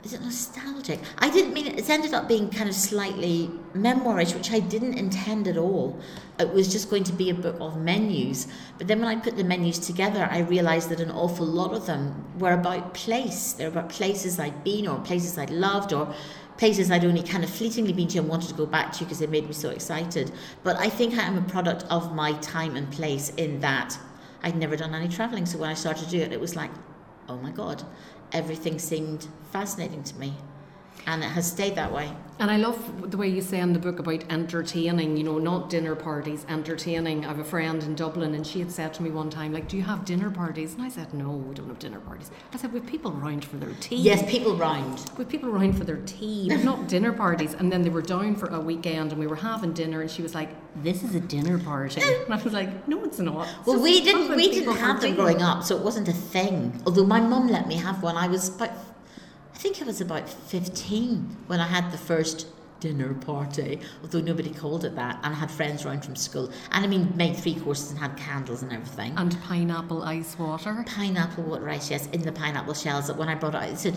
is 0.04 0.12
it 0.12 0.20
nostalgic? 0.20 1.00
I 1.18 1.30
didn't 1.30 1.54
mean 1.54 1.66
it. 1.66 1.78
It's 1.78 1.88
ended 1.88 2.12
up 2.12 2.28
being 2.28 2.50
kind 2.50 2.68
of 2.68 2.74
slightly 2.74 3.50
memoirish, 3.74 4.34
which 4.34 4.52
I 4.52 4.60
didn't 4.60 4.98
intend 4.98 5.48
at 5.48 5.56
all. 5.56 5.98
It 6.38 6.52
was 6.52 6.70
just 6.70 6.90
going 6.90 7.04
to 7.04 7.12
be 7.12 7.30
a 7.30 7.34
book 7.34 7.56
of 7.58 7.80
menus. 7.80 8.46
But 8.76 8.86
then 8.86 9.00
when 9.00 9.08
I 9.08 9.20
put 9.20 9.36
the 9.36 9.44
menus 9.44 9.78
together, 9.78 10.28
I 10.30 10.40
realised 10.40 10.90
that 10.90 11.00
an 11.00 11.10
awful 11.10 11.46
lot 11.46 11.72
of 11.72 11.86
them 11.86 12.24
were 12.38 12.52
about 12.52 12.92
place. 12.92 13.54
They're 13.54 13.68
about 13.68 13.88
places 13.88 14.38
I'd 14.38 14.62
been 14.62 14.86
or 14.86 15.00
places 15.00 15.38
I'd 15.38 15.50
loved 15.50 15.94
or 15.94 16.14
places 16.58 16.90
I'd 16.90 17.04
only 17.04 17.22
kind 17.22 17.42
of 17.42 17.50
fleetingly 17.50 17.94
been 17.94 18.08
to 18.08 18.18
and 18.18 18.28
wanted 18.28 18.48
to 18.48 18.54
go 18.54 18.66
back 18.66 18.92
to 18.92 19.04
because 19.04 19.20
they 19.20 19.26
made 19.26 19.46
me 19.46 19.54
so 19.54 19.70
excited. 19.70 20.30
But 20.62 20.76
I 20.76 20.90
think 20.90 21.14
I 21.14 21.22
am 21.22 21.38
a 21.38 21.42
product 21.42 21.84
of 21.90 22.14
my 22.14 22.32
time 22.34 22.76
and 22.76 22.90
place 22.92 23.30
in 23.30 23.60
that 23.60 23.98
I'd 24.42 24.56
never 24.56 24.76
done 24.76 24.94
any 24.94 25.08
travelling. 25.08 25.46
So 25.46 25.58
when 25.58 25.70
I 25.70 25.74
started 25.74 26.04
to 26.04 26.10
do 26.10 26.20
it, 26.20 26.32
it 26.32 26.40
was 26.40 26.54
like, 26.54 26.70
oh 27.28 27.38
my 27.38 27.50
God, 27.50 27.82
everything 28.34 28.78
seemed 28.78 29.28
fascinating 29.52 30.02
to 30.02 30.16
me 30.18 30.34
and 31.06 31.22
it 31.22 31.28
has 31.28 31.50
stayed 31.50 31.74
that 31.76 31.92
way. 31.92 32.10
And 32.40 32.50
I 32.50 32.56
love 32.56 33.10
the 33.12 33.16
way 33.16 33.28
you 33.28 33.40
say 33.40 33.60
in 33.60 33.72
the 33.72 33.78
book 33.78 34.00
about 34.00 34.24
entertaining, 34.28 35.16
you 35.16 35.22
know, 35.22 35.38
not 35.38 35.70
dinner 35.70 35.94
parties, 35.94 36.44
entertaining. 36.48 37.24
I 37.24 37.28
have 37.28 37.38
a 37.38 37.44
friend 37.44 37.80
in 37.84 37.94
Dublin 37.94 38.34
and 38.34 38.44
she 38.44 38.58
had 38.58 38.72
said 38.72 38.92
to 38.94 39.04
me 39.04 39.10
one 39.10 39.30
time, 39.30 39.52
like, 39.52 39.68
do 39.68 39.76
you 39.76 39.84
have 39.84 40.04
dinner 40.04 40.30
parties? 40.30 40.74
And 40.74 40.82
I 40.82 40.88
said, 40.88 41.14
no, 41.14 41.30
we 41.30 41.54
don't 41.54 41.68
have 41.68 41.78
dinner 41.78 42.00
parties. 42.00 42.32
I 42.52 42.56
said, 42.56 42.72
with 42.72 42.86
people 42.88 43.12
round 43.12 43.44
for 43.44 43.56
their 43.56 43.72
tea. 43.80 43.96
Yes, 43.96 44.28
people 44.28 44.56
round. 44.56 45.08
With 45.16 45.28
people 45.28 45.48
round 45.50 45.78
for 45.78 45.84
their 45.84 46.00
tea, 46.06 46.48
but 46.48 46.64
not 46.64 46.88
dinner 46.88 47.12
parties. 47.12 47.54
And 47.54 47.70
then 47.70 47.82
they 47.82 47.90
were 47.90 48.02
down 48.02 48.34
for 48.34 48.48
a 48.48 48.58
weekend 48.58 49.12
and 49.12 49.20
we 49.20 49.28
were 49.28 49.36
having 49.36 49.72
dinner 49.72 50.00
and 50.00 50.10
she 50.10 50.22
was 50.22 50.34
like, 50.34 50.50
this 50.82 51.04
is 51.04 51.14
a 51.14 51.20
dinner 51.20 51.58
party. 51.58 52.00
And 52.02 52.34
I 52.34 52.42
was 52.42 52.52
like, 52.52 52.88
no, 52.88 53.04
it's 53.04 53.20
not. 53.20 53.46
It's 53.58 53.66
well, 53.68 53.80
we 53.80 54.00
didn't, 54.00 54.34
we 54.34 54.50
didn't 54.50 54.76
have 54.76 55.00
them 55.00 55.14
growing 55.14 55.40
up, 55.40 55.62
so 55.62 55.76
it 55.76 55.82
wasn't 55.84 56.08
a 56.08 56.12
thing. 56.12 56.82
Although 56.84 57.06
my 57.06 57.20
mum 57.20 57.46
let 57.46 57.68
me 57.68 57.76
have 57.76 58.02
one. 58.02 58.16
I 58.16 58.26
was 58.26 58.48
about 58.48 58.70
think 59.64 59.80
I 59.80 59.86
was 59.86 60.02
about 60.02 60.28
15 60.28 61.36
when 61.46 61.58
I 61.58 61.66
had 61.66 61.90
the 61.90 61.96
first 61.96 62.48
dinner 62.80 63.14
party, 63.14 63.80
although 64.02 64.20
nobody 64.20 64.50
called 64.50 64.84
it 64.84 64.94
that, 64.94 65.18
and 65.22 65.34
I 65.34 65.38
had 65.38 65.50
friends 65.50 65.86
round 65.86 66.04
from 66.04 66.16
school. 66.16 66.52
And 66.70 66.84
I 66.84 66.86
mean, 66.86 67.10
made 67.16 67.34
three 67.34 67.54
courses 67.54 67.92
and 67.92 67.98
had 67.98 68.14
candles 68.14 68.62
and 68.62 68.70
everything. 68.74 69.14
And 69.16 69.34
pineapple 69.40 70.02
ice 70.02 70.38
water? 70.38 70.84
Pineapple 70.86 71.44
water 71.44 71.66
ice, 71.70 71.90
yes, 71.90 72.08
in 72.08 72.20
the 72.20 72.30
pineapple 72.30 72.74
shells. 72.74 73.06
That 73.06 73.16
when 73.16 73.30
I 73.30 73.36
brought 73.36 73.54
it 73.54 73.62
out, 73.62 73.70
it 73.70 73.78
said, 73.78 73.94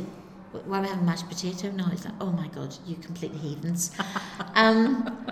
why 0.68 0.80
are 0.80 0.84
we 0.84 0.88
having 0.88 1.06
mashed 1.06 1.28
potato? 1.28 1.70
No, 1.72 1.86
it's 1.92 2.06
like, 2.06 2.14
oh 2.22 2.32
my 2.32 2.48
God, 2.48 2.74
you 2.86 2.96
complete 2.96 3.34
heathens. 3.34 3.92
um, 4.56 5.28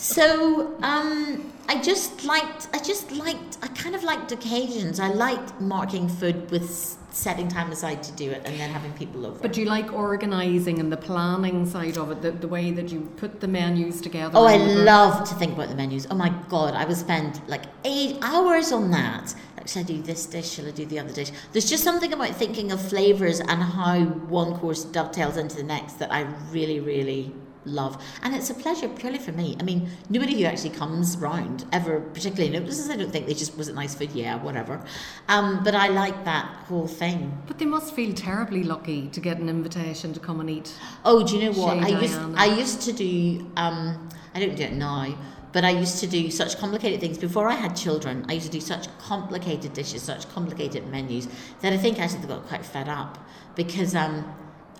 so 0.00 0.78
um, 0.82 1.52
I 1.68 1.78
just 1.82 2.24
liked, 2.24 2.68
I 2.72 2.78
just 2.78 3.12
liked, 3.12 3.58
I 3.62 3.68
kind 3.68 3.94
of 3.94 4.02
liked 4.02 4.32
occasions. 4.32 4.98
I 4.98 5.08
liked 5.08 5.60
marking 5.60 6.08
food 6.08 6.50
with 6.50 6.96
setting 7.10 7.48
time 7.48 7.70
aside 7.70 8.02
to 8.04 8.12
do 8.12 8.30
it 8.30 8.40
and 8.46 8.58
then 8.58 8.70
having 8.70 8.94
people 8.94 9.26
over. 9.26 9.38
But 9.38 9.52
do 9.52 9.60
you 9.60 9.66
like 9.66 9.92
organising 9.92 10.78
and 10.78 10.90
the 10.90 10.96
planning 10.96 11.66
side 11.66 11.98
of 11.98 12.10
it, 12.12 12.22
the, 12.22 12.30
the 12.30 12.48
way 12.48 12.70
that 12.70 12.90
you 12.90 13.02
put 13.18 13.40
the 13.40 13.48
menus 13.48 14.00
together? 14.00 14.38
Oh, 14.38 14.46
I 14.46 14.56
love 14.56 15.28
to 15.28 15.34
think 15.34 15.52
about 15.52 15.68
the 15.68 15.74
menus. 15.74 16.06
Oh 16.10 16.14
my 16.14 16.30
God, 16.48 16.74
I 16.74 16.86
would 16.86 16.96
spend 16.96 17.46
like 17.46 17.64
eight 17.84 18.16
hours 18.22 18.72
on 18.72 18.90
that. 18.92 19.34
Like, 19.56 19.68
should 19.68 19.80
I 19.80 19.82
do 19.82 20.00
this 20.00 20.24
dish? 20.24 20.52
Shall 20.52 20.66
I 20.66 20.70
do 20.70 20.86
the 20.86 20.98
other 20.98 21.12
dish? 21.12 21.30
There's 21.52 21.68
just 21.68 21.84
something 21.84 22.12
about 22.12 22.30
thinking 22.30 22.72
of 22.72 22.80
flavours 22.80 23.40
and 23.40 23.62
how 23.62 24.00
one 24.00 24.56
course 24.56 24.84
dovetails 24.84 25.36
into 25.36 25.56
the 25.56 25.62
next 25.62 25.98
that 25.98 26.10
I 26.10 26.22
really, 26.50 26.80
really 26.80 27.34
love. 27.64 28.02
And 28.22 28.34
it's 28.34 28.50
a 28.50 28.54
pleasure 28.54 28.88
purely 28.88 29.18
for 29.18 29.32
me. 29.32 29.56
I 29.60 29.62
mean, 29.62 29.88
nobody 30.08 30.40
who 30.40 30.44
actually 30.44 30.70
comes 30.70 31.16
round 31.16 31.64
ever 31.72 32.00
particularly 32.00 32.56
notices. 32.58 32.88
I 32.90 32.96
don't 32.96 33.10
think 33.10 33.26
they 33.26 33.34
just 33.34 33.56
was 33.56 33.68
it 33.68 33.74
nice 33.74 33.94
food, 33.94 34.12
yeah, 34.12 34.36
whatever. 34.36 34.82
Um, 35.28 35.62
but 35.64 35.74
I 35.74 35.88
like 35.88 36.24
that 36.24 36.46
whole 36.68 36.86
thing. 36.86 37.42
But 37.46 37.58
they 37.58 37.66
must 37.66 37.94
feel 37.94 38.14
terribly 38.14 38.64
lucky 38.64 39.08
to 39.08 39.20
get 39.20 39.38
an 39.38 39.48
invitation 39.48 40.12
to 40.14 40.20
come 40.20 40.40
and 40.40 40.50
eat. 40.50 40.74
Oh, 41.04 41.26
do 41.26 41.36
you 41.36 41.50
know 41.50 41.58
what? 41.58 41.78
I 41.78 42.00
used 42.00 42.18
I 42.36 42.46
used 42.46 42.82
to 42.82 42.92
do 42.92 43.50
um, 43.56 44.08
I 44.34 44.40
don't 44.40 44.56
do 44.56 44.62
it 44.62 44.72
now, 44.72 45.14
but 45.52 45.64
I 45.64 45.70
used 45.70 45.98
to 46.00 46.06
do 46.06 46.30
such 46.30 46.58
complicated 46.58 47.00
things 47.00 47.18
before 47.18 47.48
I 47.48 47.54
had 47.54 47.74
children. 47.74 48.24
I 48.28 48.34
used 48.34 48.46
to 48.46 48.52
do 48.52 48.60
such 48.60 48.86
complicated 48.98 49.72
dishes, 49.72 50.02
such 50.02 50.28
complicated 50.30 50.86
menus 50.88 51.28
that 51.60 51.72
I 51.72 51.76
think 51.76 51.98
I 51.98 52.02
actually 52.04 52.26
got 52.26 52.46
quite 52.46 52.64
fed 52.64 52.88
up 52.88 53.18
because 53.56 53.94
um, 53.94 54.24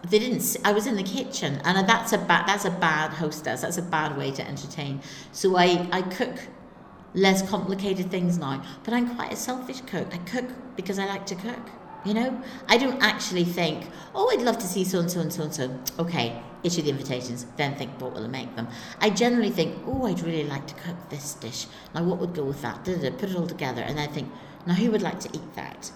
they 0.09 0.19
didn't. 0.19 0.57
i 0.65 0.73
was 0.73 0.87
in 0.87 0.97
the 0.97 1.03
kitchen, 1.03 1.61
and 1.65 1.89
that's 1.89 2.13
a 2.13 2.19
bad. 2.19 2.47
That's 2.47 2.65
a 2.65 2.71
bad 2.71 3.11
hostess. 3.13 3.61
That's 3.61 3.79
a 3.79 3.83
bad 3.83 4.17
way 4.17 4.31
to 4.33 4.47
entertain. 4.47 5.01
So 5.33 5.57
I 5.57 5.89
I 5.93 6.03
cook 6.03 6.37
less 7.15 7.49
complicated 7.49 8.11
things 8.11 8.39
now. 8.39 8.63
But 8.85 8.95
I'm 8.95 9.15
quite 9.15 9.33
a 9.33 9.37
selfish 9.37 9.81
cook. 9.83 10.09
I 10.13 10.19
cook 10.19 10.47
because 10.77 10.99
I 10.99 11.07
like 11.07 11.27
to 11.27 11.35
cook. 11.35 11.71
You 12.05 12.15
know, 12.15 12.43
I 12.67 12.79
don't 12.79 13.03
actually 13.03 13.45
think, 13.45 13.85
oh, 14.15 14.31
I'd 14.31 14.41
love 14.41 14.57
to 14.59 14.67
see 14.67 14.85
so 14.85 15.01
and 15.01 15.11
so 15.11 15.21
and 15.21 15.31
so 15.31 15.43
and 15.43 15.53
so. 15.55 15.79
Okay, 15.99 16.43
issue 16.63 16.81
the 16.81 16.89
invitations, 16.89 17.45
then 17.59 17.75
think 17.75 18.01
what 18.01 18.15
will 18.15 18.25
I 18.25 18.29
make 18.29 18.57
them. 18.57 18.69
I 19.01 19.11
generally 19.11 19.51
think, 19.51 19.77
oh, 19.87 20.07
I'd 20.07 20.21
really 20.21 20.45
like 20.45 20.67
to 20.69 20.75
cook 20.75 20.97
this 21.11 21.35
dish. 21.35 21.67
Now, 21.95 22.05
what 22.05 22.19
would 22.19 22.35
go 22.35 22.45
with 22.45 22.63
that? 22.63 22.85
Da, 22.87 22.95
da, 22.95 23.11
da, 23.11 23.17
put 23.17 23.29
it 23.29 23.37
all 23.37 23.47
together, 23.47 23.83
and 23.83 23.99
then 23.99 24.11
think, 24.13 24.33
now 24.67 24.73
who 24.73 24.91
would 24.91 25.03
like 25.03 25.21
to 25.21 25.29
eat 25.35 25.55
that? 25.57 25.93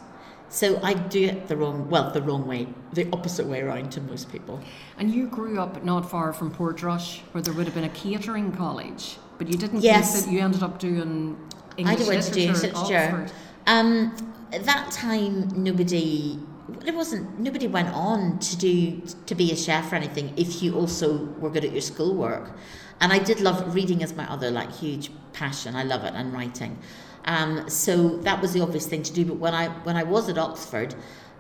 So 0.55 0.79
I 0.85 0.95
do 0.95 1.25
it 1.25 1.49
the 1.49 1.57
wrong, 1.57 1.91
well, 1.91 2.13
the 2.13 2.23
wrong 2.23 2.47
way, 2.47 2.69
the 2.93 3.09
opposite 3.13 3.45
way 3.45 3.61
around 3.61 3.91
to 3.91 4.01
most 4.01 4.31
people. 4.31 4.61
And 4.99 5.13
you 5.13 5.27
grew 5.27 5.59
up 5.59 5.83
not 5.83 6.09
far 6.09 6.33
from 6.33 6.55
Portrush, 6.55 7.19
where 7.33 7.43
there 7.43 7.53
would 7.53 7.67
have 7.67 7.75
been 7.75 7.83
a 7.83 7.89
catering 7.89 8.53
college, 8.53 9.17
but 9.37 9.49
you 9.49 9.59
didn't 9.59 9.81
Yes. 9.81 10.29
You 10.29 10.39
ended 10.39 10.63
up 10.63 10.79
doing 10.79 11.37
English 11.77 12.07
I 12.07 12.09
went 12.09 12.23
to 12.23 12.31
do 12.31 12.41
literature 12.41 12.67
at 12.69 12.75
literature. 12.77 13.17
Oxford. 13.23 13.33
Um, 13.67 14.17
at 14.53 14.65
that 14.65 14.93
time, 14.93 15.49
nobody. 15.61 16.39
It 16.87 16.95
wasn't. 16.95 17.37
Nobody 17.41 17.67
went 17.67 17.89
on 17.89 18.39
to 18.39 18.57
do 18.57 19.03
to 19.27 19.35
be 19.35 19.51
a 19.51 19.57
chef 19.57 19.91
or 19.91 19.97
anything. 19.97 20.35
If 20.37 20.63
you 20.63 20.77
also 20.77 21.25
were 21.41 21.51
good 21.51 21.65
at 21.65 21.73
your 21.73 21.81
schoolwork, 21.81 22.53
and 23.01 23.13
I 23.13 23.19
did 23.19 23.41
love 23.41 23.75
reading 23.75 24.05
as 24.05 24.15
my 24.15 24.31
other 24.31 24.53
like 24.53 24.71
huge 24.71 25.11
passion. 25.33 25.75
I 25.75 25.83
love 25.83 26.05
it 26.05 26.15
and 26.15 26.33
writing. 26.33 26.79
Um, 27.27 27.69
so 27.69 28.19
that 28.19 28.41
was 28.41 28.53
the 28.53 28.61
obvious 28.61 28.87
thing 28.87 29.03
to 29.03 29.13
do. 29.13 29.25
But 29.25 29.37
when 29.37 29.55
I 29.55 29.69
when 29.69 29.97
I 29.97 30.03
was 30.03 30.29
at 30.29 30.39
Oxford, 30.39 30.95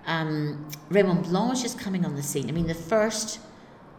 um, 0.06 0.68
Raymond 0.88 1.24
Blanc 1.24 1.50
was 1.50 1.62
just 1.62 1.78
coming 1.78 2.04
on 2.04 2.14
the 2.16 2.22
scene. 2.22 2.48
I 2.48 2.52
mean, 2.52 2.66
the 2.66 2.74
first 2.74 3.40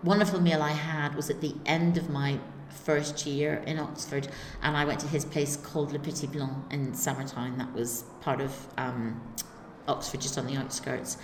wonderful 0.03 0.41
meal 0.41 0.61
I 0.61 0.71
had 0.71 1.15
was 1.15 1.29
at 1.29 1.41
the 1.41 1.55
end 1.65 1.97
of 1.97 2.09
my 2.09 2.39
first 2.69 3.25
year 3.25 3.63
in 3.65 3.79
Oxford, 3.79 4.27
and 4.61 4.75
I 4.75 4.85
went 4.85 4.99
to 5.01 5.07
his 5.07 5.25
place 5.25 5.55
called 5.57 5.91
Le 5.91 5.99
Petit 5.99 6.27
Blanc 6.27 6.71
in 6.71 6.91
Summertown. 6.91 7.57
That 7.57 7.73
was 7.73 8.03
part 8.21 8.41
of 8.41 8.51
um, 8.77 9.21
Oxford, 9.87 10.21
just 10.21 10.37
on 10.37 10.45
the 10.47 10.55
outskirts. 10.55 11.17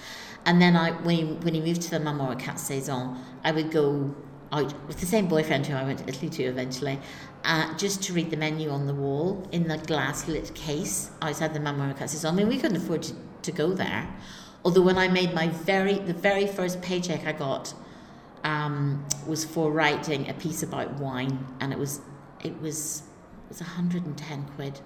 And 0.45 0.61
then 0.61 0.75
I, 0.75 0.91
when 0.91 1.15
he, 1.15 1.23
when 1.25 1.53
he 1.53 1.61
moved 1.61 1.83
to 1.83 1.91
the 1.91 1.99
Manoir 1.99 2.31
aux 2.31 2.35
Quat'Saisons, 2.35 3.17
I 3.43 3.51
would 3.51 3.71
go 3.71 4.15
out 4.51 4.73
with 4.87 4.99
the 4.99 5.05
same 5.05 5.27
boyfriend 5.27 5.65
who 5.67 5.75
I 5.75 5.83
went 5.83 5.99
to 5.99 6.07
Italy 6.09 6.29
to 6.29 6.43
eventually, 6.43 6.99
uh, 7.45 7.75
just 7.77 8.03
to 8.03 8.13
read 8.13 8.29
the 8.29 8.37
menu 8.37 8.69
on 8.69 8.85
the 8.85 8.93
wall 8.93 9.47
in 9.51 9.67
the 9.67 9.77
glass 9.77 10.27
lit 10.27 10.53
case 10.53 11.11
outside 11.21 11.53
the 11.53 11.59
Quatre 11.59 12.07
Saisons. 12.07 12.25
I 12.25 12.31
mean, 12.31 12.47
we 12.47 12.57
couldn't 12.59 12.77
afford 12.77 13.03
to, 13.03 13.13
to 13.43 13.51
go 13.51 13.73
there. 13.73 14.13
Although 14.63 14.81
when 14.81 14.97
I 14.97 15.07
made 15.07 15.33
my 15.33 15.47
very 15.47 15.95
the 15.95 16.13
very 16.13 16.45
first 16.45 16.81
paycheck 16.81 17.25
I 17.25 17.31
got 17.31 17.73
um, 18.43 19.05
was 19.25 19.43
for 19.45 19.71
writing 19.71 20.29
a 20.29 20.33
piece 20.33 20.61
about 20.63 20.93
wine, 20.99 21.45
and 21.59 21.71
it 21.73 21.79
was 21.79 22.01
it 22.43 22.59
was 22.61 23.03
it 23.45 23.49
was 23.49 23.61
110 23.61 24.45
quid, 24.55 24.79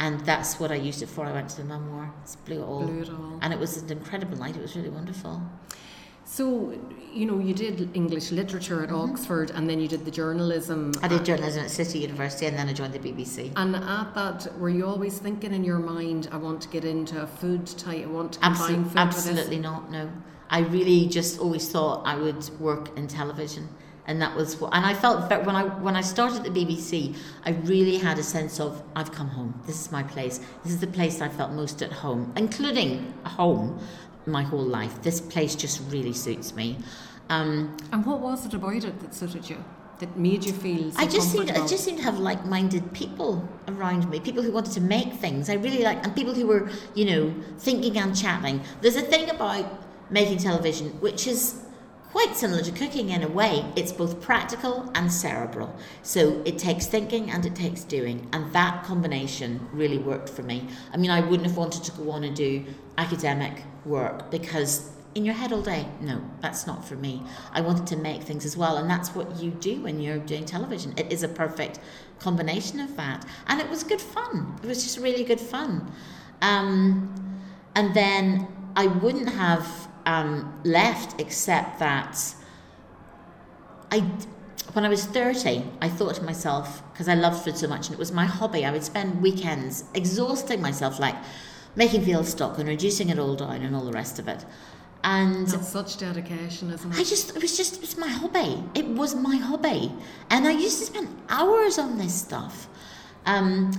and 0.00 0.18
that's 0.20 0.58
what 0.58 0.72
I 0.72 0.76
used 0.76 1.00
it 1.02 1.08
for. 1.08 1.24
I 1.26 1.32
went 1.32 1.48
to 1.50 1.58
the 1.58 1.64
Manoir, 1.64 2.12
It's 2.22 2.36
blew 2.36 2.60
it 2.60 2.64
all, 2.64 2.86
Blew 2.86 3.02
it 3.02 3.10
all. 3.10 3.38
and 3.40 3.52
it 3.52 3.58
was 3.58 3.76
an 3.76 3.92
incredible 3.92 4.36
night. 4.38 4.56
It 4.56 4.62
was 4.62 4.74
really 4.74 4.90
wonderful. 4.90 5.40
So, 6.24 6.72
you 7.12 7.26
know, 7.26 7.38
you 7.38 7.52
did 7.52 7.94
English 7.94 8.32
literature 8.32 8.82
at 8.82 8.90
Oxford, 8.90 9.50
and 9.50 9.68
then 9.68 9.78
you 9.78 9.88
did 9.88 10.04
the 10.04 10.10
journalism. 10.10 10.92
Mm-hmm. 10.92 11.04
I 11.04 11.08
did 11.08 11.24
journalism 11.24 11.64
at 11.64 11.70
City 11.70 11.98
University, 11.98 12.46
and 12.46 12.58
then 12.58 12.68
I 12.68 12.72
joined 12.72 12.94
the 12.94 12.98
BBC. 12.98 13.52
And 13.56 13.76
at 13.76 14.14
that, 14.14 14.58
were 14.58 14.70
you 14.70 14.86
always 14.86 15.18
thinking 15.18 15.52
in 15.52 15.64
your 15.64 15.78
mind, 15.78 16.28
I 16.32 16.38
want 16.38 16.62
to 16.62 16.68
get 16.68 16.84
into 16.84 17.22
a 17.22 17.26
food 17.26 17.66
type, 17.66 18.04
I 18.04 18.06
want 18.06 18.32
to 18.32 18.38
combine 18.40 18.60
Absolutely, 18.60 18.88
food 18.88 18.98
absolutely 18.98 19.58
not. 19.58 19.90
No, 19.90 20.10
I 20.48 20.60
really 20.60 21.06
just 21.06 21.38
always 21.40 21.70
thought 21.70 22.06
I 22.06 22.16
would 22.16 22.48
work 22.58 22.96
in 22.96 23.06
television, 23.06 23.68
and 24.06 24.20
that 24.22 24.34
was 24.34 24.58
what. 24.58 24.74
And 24.74 24.86
I 24.86 24.94
felt 24.94 25.28
that 25.28 25.44
when 25.44 25.56
I 25.56 25.64
when 25.64 25.94
I 25.94 26.00
started 26.00 26.46
at 26.46 26.54
the 26.54 26.64
BBC, 26.64 27.16
I 27.44 27.50
really 27.50 27.98
had 27.98 28.18
a 28.18 28.22
sense 28.22 28.60
of 28.60 28.82
I've 28.96 29.12
come 29.12 29.28
home. 29.28 29.60
This 29.66 29.80
is 29.80 29.92
my 29.92 30.02
place. 30.02 30.40
This 30.62 30.72
is 30.72 30.80
the 30.80 30.86
place 30.86 31.20
I 31.20 31.28
felt 31.28 31.52
most 31.52 31.82
at 31.82 31.92
home, 31.92 32.32
including 32.36 33.14
home, 33.24 33.78
my 34.26 34.42
whole 34.42 34.64
life. 34.64 35.02
This 35.02 35.20
place 35.20 35.54
just 35.54 35.80
really 35.90 36.12
suits 36.12 36.54
me. 36.54 36.78
Um. 37.28 37.76
And 37.92 38.04
what 38.04 38.20
was 38.20 38.46
it 38.46 38.54
about 38.54 38.84
it 38.84 39.00
that 39.00 39.14
suited 39.14 39.48
you? 39.48 39.62
That 40.00 40.16
made 40.18 40.44
you 40.44 40.52
feel 40.52 40.90
so 40.90 40.98
I 40.98 41.06
just 41.06 41.30
seemed 41.30 41.50
I 41.50 41.66
just 41.66 41.84
seemed 41.84 41.98
to 41.98 42.04
have 42.04 42.18
like-minded 42.18 42.92
people 42.92 43.48
around 43.68 44.10
me, 44.10 44.18
people 44.18 44.42
who 44.42 44.50
wanted 44.50 44.72
to 44.72 44.80
make 44.80 45.12
things. 45.14 45.48
I 45.48 45.54
really 45.54 45.84
like, 45.84 46.04
and 46.04 46.14
people 46.16 46.34
who 46.34 46.48
were, 46.48 46.68
you 46.94 47.04
know, 47.04 47.34
thinking 47.58 47.96
and 47.96 48.14
chatting. 48.16 48.60
There's 48.80 48.96
a 48.96 49.02
thing 49.02 49.30
about 49.30 49.64
making 50.10 50.38
television 50.38 50.88
which 51.00 51.26
is 51.26 51.63
quite 52.14 52.36
similar 52.36 52.62
to 52.62 52.70
cooking 52.70 53.10
in 53.10 53.24
a 53.24 53.28
way. 53.28 53.64
It's 53.74 53.90
both 53.90 54.20
practical 54.20 54.88
and 54.94 55.12
cerebral. 55.12 55.74
So 56.04 56.40
it 56.44 56.58
takes 56.58 56.86
thinking 56.86 57.28
and 57.28 57.44
it 57.44 57.56
takes 57.56 57.82
doing, 57.82 58.28
and 58.32 58.52
that 58.52 58.84
combination 58.84 59.68
really 59.72 59.98
worked 59.98 60.28
for 60.28 60.44
me. 60.44 60.68
I 60.92 60.96
mean, 60.96 61.10
I 61.10 61.20
wouldn't 61.20 61.48
have 61.48 61.56
wanted 61.56 61.82
to 61.82 61.90
go 61.90 62.12
on 62.12 62.22
and 62.22 62.36
do 62.36 62.64
academic 62.98 63.64
work 63.84 64.30
because 64.30 64.92
in 65.16 65.24
your 65.24 65.34
head 65.34 65.52
all 65.52 65.60
day. 65.60 65.88
No, 66.00 66.22
that's 66.40 66.68
not 66.68 66.84
for 66.84 66.94
me. 66.94 67.20
I 67.52 67.60
wanted 67.60 67.88
to 67.88 67.96
make 67.96 68.22
things 68.22 68.44
as 68.44 68.56
well, 68.56 68.76
and 68.76 68.88
that's 68.88 69.12
what 69.16 69.42
you 69.42 69.50
do 69.50 69.82
when 69.82 69.98
you're 70.00 70.18
doing 70.18 70.44
television. 70.44 70.94
It 70.96 71.12
is 71.12 71.24
a 71.24 71.28
perfect 71.28 71.80
combination 72.20 72.78
of 72.78 72.96
that, 72.96 73.24
and 73.48 73.60
it 73.60 73.68
was 73.68 73.82
good 73.82 74.00
fun. 74.00 74.56
It 74.62 74.68
was 74.68 74.84
just 74.84 74.98
really 74.98 75.24
good 75.24 75.40
fun. 75.40 75.92
Um, 76.42 77.12
and 77.74 77.92
then 77.92 78.46
I 78.76 78.86
wouldn't 78.86 79.30
have 79.30 79.88
um, 80.06 80.60
left 80.64 81.20
except 81.20 81.78
that 81.78 82.34
I, 83.90 84.00
when 84.72 84.84
I 84.84 84.88
was 84.88 85.04
30, 85.06 85.64
I 85.80 85.88
thought 85.88 86.16
to 86.16 86.22
myself, 86.22 86.82
because 86.92 87.08
I 87.08 87.14
loved 87.14 87.44
food 87.44 87.56
so 87.56 87.68
much 87.68 87.86
and 87.86 87.94
it 87.94 87.98
was 87.98 88.12
my 88.12 88.26
hobby, 88.26 88.64
I 88.64 88.72
would 88.72 88.84
spend 88.84 89.22
weekends 89.22 89.84
exhausting 89.94 90.60
myself, 90.60 90.98
like 90.98 91.16
making 91.76 92.02
veal 92.02 92.24
stock 92.24 92.58
and 92.58 92.68
reducing 92.68 93.08
it 93.08 93.18
all 93.18 93.36
down 93.36 93.62
and 93.62 93.74
all 93.74 93.84
the 93.84 93.92
rest 93.92 94.18
of 94.18 94.28
it. 94.28 94.44
And 95.04 95.46
That's 95.46 95.68
such 95.68 95.98
dedication, 95.98 96.70
isn't 96.70 96.92
it? 96.92 96.98
I 96.98 97.04
just, 97.04 97.36
it 97.36 97.42
was 97.42 97.56
just, 97.56 97.76
it 97.76 97.80
was 97.82 97.98
my 97.98 98.08
hobby. 98.08 98.64
It 98.74 98.86
was 98.86 99.14
my 99.14 99.36
hobby. 99.36 99.92
And 100.30 100.46
I 100.46 100.52
used 100.52 100.78
to 100.78 100.86
spend 100.86 101.08
hours 101.28 101.78
on 101.78 101.98
this 101.98 102.14
stuff. 102.14 102.68
Um, 103.26 103.72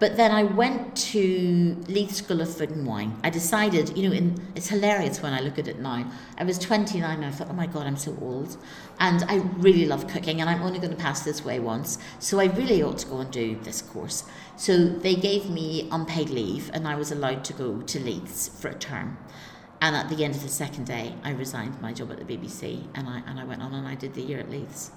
but 0.00 0.16
then 0.16 0.32
I 0.32 0.44
went 0.44 0.96
to 1.12 1.76
Leiths 1.86 2.16
School 2.16 2.40
of 2.40 2.56
Food 2.56 2.70
and 2.70 2.86
Wine. 2.86 3.20
I 3.22 3.28
decided, 3.28 3.96
you 3.98 4.08
know, 4.08 4.14
in, 4.14 4.42
it's 4.54 4.68
hilarious 4.68 5.20
when 5.22 5.34
I 5.34 5.40
look 5.40 5.58
at 5.58 5.68
it 5.68 5.78
now. 5.78 6.10
I 6.38 6.44
was 6.44 6.58
29 6.58 7.04
and 7.04 7.26
I 7.26 7.30
thought, 7.30 7.48
oh 7.50 7.52
my 7.52 7.66
God, 7.66 7.86
I'm 7.86 7.98
so 7.98 8.16
old. 8.18 8.56
And 8.98 9.22
I 9.24 9.36
really 9.58 9.84
love 9.84 10.08
cooking 10.08 10.40
and 10.40 10.48
I'm 10.48 10.62
only 10.62 10.78
going 10.78 10.90
to 10.90 10.96
pass 10.96 11.22
this 11.22 11.44
way 11.44 11.60
once. 11.60 11.98
So 12.18 12.40
I 12.40 12.46
really 12.46 12.82
ought 12.82 12.96
to 12.98 13.06
go 13.08 13.18
and 13.18 13.30
do 13.30 13.58
this 13.62 13.82
course. 13.82 14.24
So 14.56 14.88
they 14.88 15.14
gave 15.14 15.50
me 15.50 15.86
unpaid 15.92 16.30
leave 16.30 16.70
and 16.72 16.88
I 16.88 16.94
was 16.94 17.12
allowed 17.12 17.44
to 17.44 17.52
go 17.52 17.82
to 17.82 18.00
Leiths 18.00 18.48
for 18.48 18.68
a 18.68 18.74
term. 18.74 19.18
And 19.82 19.94
at 19.94 20.08
the 20.08 20.24
end 20.24 20.34
of 20.34 20.42
the 20.42 20.48
second 20.48 20.86
day, 20.86 21.14
I 21.22 21.32
resigned 21.32 21.78
my 21.82 21.92
job 21.92 22.10
at 22.10 22.26
the 22.26 22.36
BBC 22.36 22.86
and 22.94 23.06
I, 23.06 23.22
and 23.26 23.38
I 23.38 23.44
went 23.44 23.60
on 23.60 23.74
and 23.74 23.86
I 23.86 23.96
did 23.96 24.14
the 24.14 24.22
year 24.22 24.38
at 24.38 24.50
Leiths. 24.50 24.92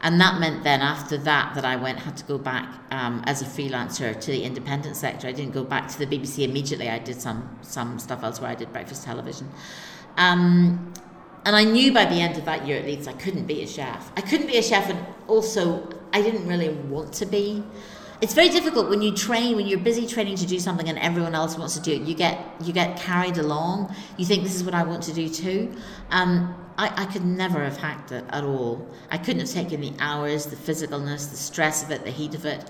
And 0.00 0.20
that 0.20 0.38
meant 0.38 0.62
then 0.62 0.80
after 0.80 1.18
that 1.18 1.54
that 1.54 1.64
I 1.64 1.76
went 1.76 1.98
had 1.98 2.16
to 2.18 2.24
go 2.24 2.38
back 2.38 2.82
um, 2.90 3.22
as 3.26 3.42
a 3.42 3.44
freelancer 3.44 4.18
to 4.18 4.30
the 4.30 4.44
independent 4.44 4.96
sector. 4.96 5.26
I 5.26 5.32
didn't 5.32 5.52
go 5.52 5.64
back 5.64 5.88
to 5.88 5.98
the 5.98 6.06
BBC 6.06 6.44
immediately. 6.44 6.88
I 6.88 6.98
did 6.98 7.20
some 7.20 7.58
some 7.62 7.98
stuff 7.98 8.22
elsewhere. 8.22 8.50
I 8.50 8.54
did 8.54 8.72
breakfast 8.72 9.04
television, 9.04 9.48
um, 10.16 10.92
and 11.44 11.56
I 11.56 11.64
knew 11.64 11.92
by 11.92 12.04
the 12.04 12.20
end 12.20 12.38
of 12.38 12.44
that 12.44 12.66
year 12.66 12.78
at 12.78 12.84
Leiths 12.84 13.08
I 13.08 13.12
couldn't 13.14 13.46
be 13.46 13.62
a 13.62 13.66
chef. 13.66 14.12
I 14.16 14.20
couldn't 14.20 14.46
be 14.46 14.56
a 14.56 14.62
chef, 14.62 14.88
and 14.88 15.04
also 15.26 15.88
I 16.12 16.22
didn't 16.22 16.46
really 16.46 16.70
want 16.70 17.12
to 17.14 17.26
be. 17.26 17.64
It's 18.20 18.34
very 18.34 18.48
difficult 18.48 18.88
when 18.88 19.00
you 19.00 19.14
train 19.14 19.54
when 19.54 19.66
you're 19.68 19.78
busy 19.78 20.04
training 20.04 20.36
to 20.36 20.46
do 20.46 20.58
something 20.58 20.88
and 20.88 20.98
everyone 20.98 21.36
else 21.36 21.56
wants 21.56 21.74
to 21.74 21.80
do 21.80 21.92
it. 21.92 22.02
You 22.02 22.14
get 22.14 22.38
you 22.64 22.72
get 22.72 22.98
carried 22.98 23.38
along. 23.38 23.94
You 24.16 24.24
think 24.24 24.42
this 24.42 24.56
is 24.56 24.64
what 24.64 24.74
I 24.74 24.82
want 24.82 25.04
to 25.04 25.12
do 25.12 25.28
too. 25.28 25.72
Um, 26.10 26.54
I, 26.76 27.02
I 27.02 27.06
could 27.06 27.24
never 27.24 27.62
have 27.62 27.76
hacked 27.76 28.10
it 28.12 28.24
at 28.30 28.44
all. 28.44 28.88
I 29.10 29.18
couldn't 29.18 29.40
have 29.40 29.50
taken 29.50 29.80
the 29.80 29.92
hours, 30.00 30.46
the 30.46 30.56
physicalness, 30.56 31.30
the 31.30 31.36
stress 31.36 31.82
of 31.82 31.90
it, 31.90 32.04
the 32.04 32.10
heat 32.10 32.34
of 32.34 32.44
it. 32.44 32.64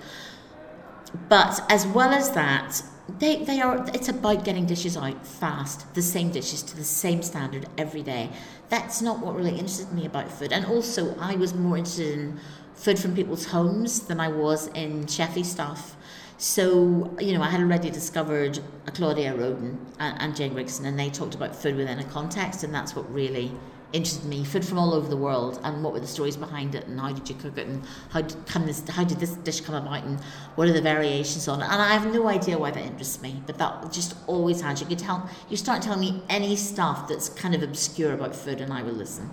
But 1.27 1.61
as 1.71 1.87
well 1.87 2.11
as 2.11 2.31
that, 2.31 2.83
they, 3.17 3.43
they 3.43 3.59
are 3.59 3.83
it's 3.93 4.09
about 4.09 4.45
getting 4.45 4.67
dishes 4.67 4.95
out 4.95 5.25
fast, 5.25 5.91
the 5.95 6.01
same 6.01 6.29
dishes 6.29 6.61
to 6.63 6.75
the 6.75 6.83
same 6.83 7.23
standard 7.23 7.67
every 7.77 8.03
day. 8.03 8.29
That's 8.69 9.01
not 9.01 9.19
what 9.19 9.35
really 9.35 9.51
interested 9.57 9.91
me 9.91 10.05
about 10.05 10.31
food. 10.31 10.53
And 10.53 10.65
also 10.65 11.15
I 11.19 11.35
was 11.35 11.55
more 11.55 11.77
interested 11.77 12.19
in 12.19 12.39
food 12.79 12.97
from 12.97 13.13
people's 13.13 13.45
homes 13.45 13.99
than 14.07 14.19
I 14.21 14.29
was 14.29 14.67
in 14.67 15.03
chefy 15.05 15.43
stuff. 15.43 15.97
So, 16.37 17.13
you 17.19 17.33
know, 17.33 17.41
I 17.41 17.49
had 17.49 17.59
already 17.59 17.89
discovered 17.89 18.59
Claudia 18.93 19.35
Roden 19.35 19.85
and, 19.99 20.21
and 20.21 20.35
Jane 20.35 20.53
Grigson, 20.53 20.85
and 20.85 20.97
they 20.97 21.09
talked 21.09 21.35
about 21.35 21.53
food 21.53 21.75
within 21.75 21.99
a 21.99 22.05
context, 22.05 22.63
and 22.63 22.73
that's 22.73 22.95
what 22.95 23.13
really 23.13 23.51
interested 23.91 24.23
me. 24.29 24.45
Food 24.45 24.63
from 24.63 24.79
all 24.79 24.93
over 24.93 25.09
the 25.09 25.17
world, 25.17 25.59
and 25.65 25.83
what 25.83 25.91
were 25.91 25.99
the 25.99 26.07
stories 26.07 26.37
behind 26.37 26.75
it, 26.75 26.87
and 26.87 26.97
how 26.97 27.11
did 27.11 27.27
you 27.27 27.35
cook 27.35 27.57
it, 27.57 27.67
and 27.67 27.83
how 28.11 28.21
did 28.21 28.37
come 28.45 28.65
this, 28.65 28.87
how 28.87 29.03
did 29.03 29.19
this 29.19 29.31
dish 29.31 29.59
come 29.59 29.75
about, 29.75 30.05
and 30.05 30.17
what 30.55 30.69
are 30.69 30.71
the 30.71 30.81
variations 30.81 31.49
on 31.49 31.61
it. 31.61 31.65
And 31.65 31.81
I 31.81 31.89
have 31.89 32.13
no 32.13 32.29
idea 32.29 32.57
why 32.57 32.71
that 32.71 32.85
interests 32.85 33.21
me, 33.21 33.43
but 33.45 33.57
that 33.57 33.91
just 33.91 34.15
always 34.25 34.61
has. 34.61 34.79
You 34.79 34.87
could 34.87 34.99
tell, 34.99 35.29
you 35.49 35.57
start 35.57 35.81
telling 35.81 35.99
me 35.99 36.23
any 36.29 36.55
stuff 36.55 37.09
that's 37.09 37.27
kind 37.27 37.53
of 37.53 37.61
obscure 37.61 38.13
about 38.13 38.33
food, 38.33 38.61
and 38.61 38.71
I 38.71 38.83
will 38.83 38.93
listen. 38.93 39.29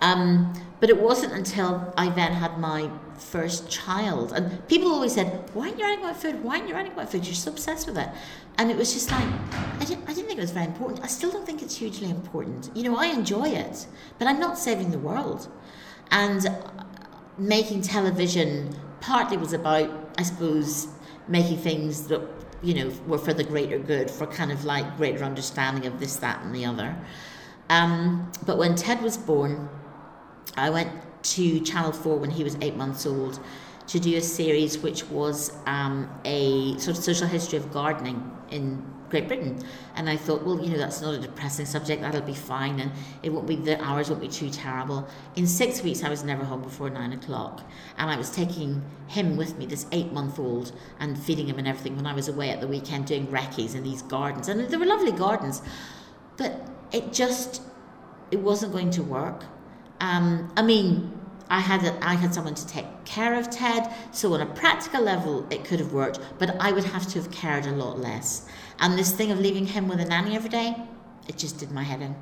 Um, 0.00 0.52
but 0.80 0.88
it 0.88 1.00
wasn't 1.00 1.34
until 1.34 1.92
I 1.96 2.08
then 2.08 2.32
had 2.32 2.58
my 2.58 2.90
first 3.18 3.70
child, 3.70 4.32
and 4.32 4.66
people 4.66 4.90
always 4.90 5.12
said, 5.12 5.50
"Why 5.52 5.66
aren't 5.66 5.78
you 5.78 5.84
writing 5.84 6.04
about 6.04 6.16
food? 6.16 6.42
Why 6.42 6.56
aren't 6.56 6.68
you 6.68 6.74
writing 6.74 6.92
about 6.92 7.12
food? 7.12 7.26
You're 7.26 7.34
so 7.34 7.50
obsessed 7.50 7.86
with 7.86 7.98
it." 7.98 8.08
And 8.56 8.70
it 8.70 8.76
was 8.76 8.92
just 8.92 9.10
like, 9.10 9.24
I 9.78 9.84
didn't, 9.84 10.04
I 10.08 10.12
didn't 10.14 10.28
think 10.28 10.38
it 10.38 10.42
was 10.42 10.50
very 10.50 10.66
important. 10.66 11.02
I 11.02 11.06
still 11.06 11.30
don't 11.30 11.46
think 11.46 11.62
it's 11.62 11.76
hugely 11.76 12.10
important. 12.10 12.70
You 12.74 12.84
know, 12.84 12.96
I 12.96 13.06
enjoy 13.06 13.48
it, 13.48 13.86
but 14.18 14.26
I'm 14.28 14.40
not 14.40 14.58
saving 14.58 14.90
the 14.90 14.98
world. 14.98 15.48
And 16.10 16.46
making 17.38 17.82
television 17.82 18.74
partly 19.00 19.36
was 19.36 19.52
about, 19.52 19.90
I 20.18 20.22
suppose, 20.22 20.88
making 21.28 21.58
things 21.58 22.06
that 22.08 22.20
you 22.62 22.74
know 22.74 22.92
were 23.06 23.18
for 23.18 23.32
the 23.32 23.44
greater 23.44 23.78
good, 23.78 24.10
for 24.10 24.26
kind 24.26 24.52
of 24.52 24.64
like 24.64 24.96
greater 24.96 25.24
understanding 25.24 25.86
of 25.86 26.00
this, 26.00 26.16
that, 26.16 26.42
and 26.42 26.54
the 26.54 26.64
other. 26.64 26.96
Um, 27.68 28.30
but 28.44 28.58
when 28.58 28.74
Ted 28.74 29.00
was 29.00 29.16
born, 29.16 29.68
I 30.56 30.70
went 30.70 30.90
to 31.22 31.60
Channel 31.60 31.92
4 31.92 32.18
when 32.18 32.30
he 32.30 32.44
was 32.44 32.56
eight 32.60 32.76
months 32.76 33.06
old 33.06 33.40
to 33.88 33.98
do 33.98 34.16
a 34.16 34.20
series 34.20 34.78
which 34.78 35.04
was 35.06 35.52
um, 35.66 36.08
a 36.24 36.78
sort 36.78 36.96
of 36.96 37.04
social 37.04 37.26
history 37.26 37.58
of 37.58 37.72
gardening 37.72 38.30
in 38.50 38.84
Great 39.10 39.26
Britain. 39.26 39.58
And 39.96 40.08
I 40.08 40.16
thought, 40.16 40.44
well, 40.44 40.62
you 40.62 40.70
know, 40.70 40.78
that's 40.78 41.00
not 41.02 41.14
a 41.14 41.18
depressing 41.18 41.66
subject, 41.66 42.00
that'll 42.00 42.20
be 42.20 42.34
fine, 42.34 42.78
and 42.78 42.92
it 43.24 43.30
won't 43.30 43.48
be, 43.48 43.56
the 43.56 43.82
hours 43.82 44.08
won't 44.08 44.22
be 44.22 44.28
too 44.28 44.48
terrible. 44.48 45.08
In 45.34 45.46
six 45.46 45.82
weeks, 45.82 46.04
I 46.04 46.08
was 46.08 46.22
never 46.22 46.44
home 46.44 46.62
before 46.62 46.88
nine 46.88 47.12
o'clock, 47.12 47.68
and 47.98 48.08
I 48.08 48.16
was 48.16 48.30
taking 48.30 48.82
him 49.08 49.36
with 49.36 49.58
me, 49.58 49.66
this 49.66 49.86
eight 49.90 50.12
month 50.12 50.38
old, 50.38 50.72
and 51.00 51.18
feeding 51.18 51.48
him 51.48 51.58
and 51.58 51.66
everything 51.66 51.96
when 51.96 52.06
I 52.06 52.14
was 52.14 52.28
away 52.28 52.50
at 52.50 52.60
the 52.60 52.68
weekend 52.68 53.06
doing 53.06 53.26
recce's 53.26 53.74
in 53.74 53.82
these 53.82 54.02
gardens. 54.02 54.48
And 54.48 54.60
they 54.60 54.76
were 54.76 54.86
lovely 54.86 55.12
gardens, 55.12 55.62
but 56.36 56.68
it 56.92 57.12
just, 57.12 57.62
it 58.30 58.38
wasn't 58.38 58.72
going 58.72 58.90
to 58.90 59.02
work. 59.02 59.42
Um, 60.00 60.52
I 60.56 60.62
mean, 60.62 61.20
I 61.50 61.58
had 61.58 61.84
a, 61.84 62.04
I 62.04 62.14
had 62.14 62.32
someone 62.32 62.54
to 62.54 62.66
take 62.66 62.86
care 63.04 63.34
of 63.34 63.50
Ted, 63.50 63.92
so 64.12 64.32
on 64.34 64.40
a 64.40 64.46
practical 64.46 65.02
level 65.02 65.46
it 65.50 65.64
could 65.64 65.80
have 65.80 65.92
worked, 65.92 66.20
but 66.38 66.56
I 66.60 66.70
would 66.72 66.84
have 66.84 67.08
to 67.08 67.20
have 67.20 67.30
cared 67.32 67.66
a 67.66 67.72
lot 67.72 67.98
less. 67.98 68.46
And 68.78 68.96
this 68.96 69.12
thing 69.12 69.32
of 69.32 69.40
leaving 69.40 69.66
him 69.66 69.88
with 69.88 70.00
a 70.00 70.04
nanny 70.04 70.36
every 70.36 70.48
day, 70.48 70.76
it 71.28 71.36
just 71.36 71.58
did 71.58 71.72
my 71.72 71.82
head 71.82 72.02
in. 72.02 72.14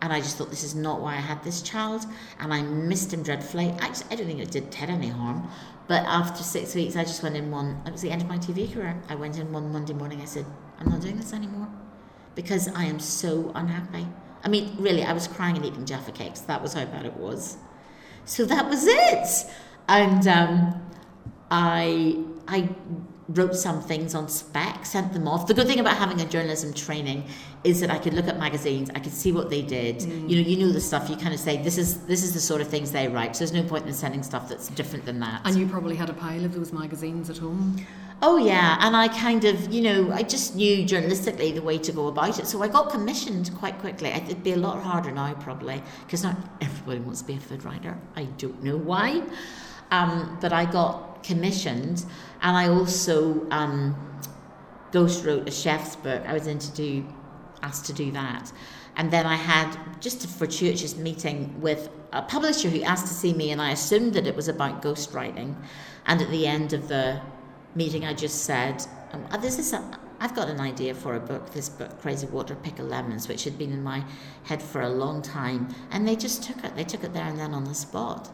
And 0.00 0.12
I 0.12 0.20
just 0.20 0.38
thought 0.38 0.50
this 0.50 0.62
is 0.62 0.76
not 0.76 1.00
why 1.00 1.14
I 1.14 1.20
had 1.20 1.42
this 1.42 1.60
child, 1.60 2.06
and 2.38 2.54
I 2.54 2.62
missed 2.62 3.12
him 3.12 3.24
dreadfully. 3.24 3.74
Actually, 3.80 4.12
I 4.12 4.14
don't 4.14 4.26
think 4.28 4.40
it 4.40 4.52
did 4.52 4.70
Ted 4.70 4.90
any 4.90 5.08
harm, 5.08 5.48
but 5.88 6.04
after 6.04 6.44
six 6.44 6.76
weeks, 6.76 6.94
I 6.94 7.02
just 7.02 7.22
went 7.22 7.36
in 7.36 7.50
one. 7.50 7.82
It 7.84 7.90
was 7.90 8.02
the 8.02 8.10
end 8.12 8.22
of 8.22 8.28
my 8.28 8.38
TV 8.38 8.72
career. 8.72 9.02
I 9.08 9.16
went 9.16 9.38
in 9.38 9.52
one 9.52 9.72
Monday 9.72 9.94
morning. 9.94 10.20
I 10.20 10.24
said, 10.24 10.46
"I'm 10.78 10.88
not 10.88 11.00
doing 11.00 11.16
this 11.16 11.32
anymore," 11.32 11.68
because 12.36 12.68
I 12.68 12.84
am 12.84 13.00
so 13.00 13.50
unhappy. 13.56 14.06
I 14.44 14.48
mean, 14.48 14.76
really, 14.78 15.02
I 15.02 15.12
was 15.12 15.26
crying 15.26 15.56
and 15.56 15.64
eating 15.64 15.84
Jaffa 15.84 16.12
cakes. 16.12 16.40
That 16.40 16.62
was 16.62 16.74
how 16.74 16.84
bad 16.84 17.06
it 17.06 17.16
was. 17.16 17.56
So 18.24 18.44
that 18.44 18.68
was 18.68 18.86
it. 18.86 19.50
And 19.88 20.26
um, 20.28 20.82
I 21.50 22.22
I 22.46 22.68
wrote 23.28 23.54
some 23.54 23.82
things 23.82 24.14
on 24.14 24.28
spec, 24.28 24.86
sent 24.86 25.12
them 25.12 25.28
off. 25.28 25.46
The 25.46 25.54
good 25.54 25.66
thing 25.66 25.80
about 25.80 25.98
having 25.98 26.20
a 26.20 26.24
journalism 26.24 26.72
training 26.72 27.24
is 27.62 27.80
that 27.80 27.90
I 27.90 27.98
could 27.98 28.14
look 28.14 28.26
at 28.26 28.38
magazines, 28.38 28.90
I 28.94 29.00
could 29.00 29.12
see 29.12 29.32
what 29.32 29.50
they 29.50 29.60
did. 29.60 29.98
Mm. 29.98 30.30
You 30.30 30.42
know, 30.42 30.48
you 30.48 30.56
know 30.66 30.72
the 30.72 30.80
stuff. 30.80 31.10
You 31.10 31.16
kind 31.16 31.34
of 31.34 31.40
say 31.40 31.62
this 31.62 31.76
is 31.76 32.06
this 32.06 32.22
is 32.22 32.32
the 32.32 32.40
sort 32.40 32.60
of 32.60 32.68
things 32.68 32.92
they 32.92 33.08
write. 33.08 33.36
So 33.36 33.40
there's 33.40 33.52
no 33.52 33.68
point 33.68 33.86
in 33.86 33.92
sending 33.92 34.22
stuff 34.22 34.48
that's 34.48 34.68
different 34.68 35.04
than 35.04 35.20
that. 35.20 35.42
And 35.44 35.56
you 35.56 35.66
probably 35.66 35.96
had 35.96 36.08
a 36.08 36.14
pile 36.14 36.44
of 36.44 36.54
those 36.54 36.72
magazines 36.72 37.28
at 37.28 37.38
home. 37.38 37.84
Oh 38.20 38.36
yeah, 38.36 38.78
and 38.80 38.96
I 38.96 39.06
kind 39.06 39.44
of, 39.44 39.72
you 39.72 39.80
know, 39.80 40.10
I 40.12 40.24
just 40.24 40.56
knew 40.56 40.84
journalistically 40.84 41.54
the 41.54 41.62
way 41.62 41.78
to 41.78 41.92
go 41.92 42.08
about 42.08 42.40
it. 42.40 42.48
So 42.48 42.60
I 42.64 42.68
got 42.68 42.90
commissioned 42.90 43.54
quite 43.54 43.78
quickly. 43.78 44.08
It'd 44.08 44.42
be 44.42 44.54
a 44.54 44.56
lot 44.56 44.82
harder 44.82 45.12
now 45.12 45.34
probably 45.34 45.80
because 46.04 46.24
not 46.24 46.36
everybody 46.60 46.98
wants 46.98 47.20
to 47.20 47.26
be 47.28 47.34
a 47.34 47.40
food 47.40 47.62
writer. 47.62 47.96
I 48.16 48.24
don't 48.24 48.60
know 48.64 48.76
why, 48.76 49.22
um, 49.92 50.36
but 50.40 50.52
I 50.52 50.64
got 50.64 51.22
commissioned, 51.22 52.04
and 52.42 52.56
I 52.56 52.68
also 52.68 53.48
um, 53.50 53.94
ghost 54.90 55.24
wrote 55.24 55.46
a 55.46 55.52
chef's 55.52 55.94
book. 55.94 56.20
I 56.26 56.32
was 56.32 56.48
in 56.48 56.58
to 56.58 56.72
do, 56.72 57.06
asked 57.62 57.86
to 57.86 57.92
do 57.92 58.10
that, 58.12 58.50
and 58.96 59.12
then 59.12 59.26
I 59.26 59.36
had 59.36 59.78
just 60.00 60.24
a 60.24 60.28
fortuitous 60.28 60.96
meeting 60.96 61.60
with 61.60 61.88
a 62.12 62.22
publisher 62.22 62.68
who 62.68 62.82
asked 62.82 63.06
to 63.06 63.14
see 63.14 63.32
me, 63.32 63.52
and 63.52 63.62
I 63.62 63.70
assumed 63.70 64.14
that 64.14 64.26
it 64.26 64.34
was 64.34 64.48
about 64.48 64.82
ghostwriting, 64.82 65.54
and 66.06 66.20
at 66.20 66.30
the 66.30 66.48
end 66.48 66.72
of 66.72 66.88
the 66.88 67.20
meeting, 67.74 68.04
I 68.04 68.14
just 68.14 68.44
said, 68.44 68.86
um, 69.12 69.26
uh, 69.30 69.36
"This 69.36 69.58
is 69.58 69.72
a, 69.72 69.82
I've 70.20 70.34
got 70.34 70.48
an 70.48 70.60
idea 70.60 70.94
for 70.94 71.14
a 71.14 71.20
book. 71.20 71.50
This 71.52 71.68
book, 71.68 72.00
Crazy 72.00 72.26
Water 72.26 72.54
Pickled 72.54 72.88
Lemons, 72.88 73.28
which 73.28 73.44
had 73.44 73.58
been 73.58 73.72
in 73.72 73.82
my 73.82 74.04
head 74.44 74.62
for 74.62 74.82
a 74.82 74.88
long 74.88 75.22
time, 75.22 75.68
and 75.90 76.06
they 76.06 76.16
just 76.16 76.42
took 76.42 76.64
it. 76.64 76.74
They 76.76 76.84
took 76.84 77.04
it 77.04 77.12
there 77.12 77.26
and 77.26 77.38
then 77.38 77.54
on 77.54 77.64
the 77.64 77.74
spot." 77.74 78.30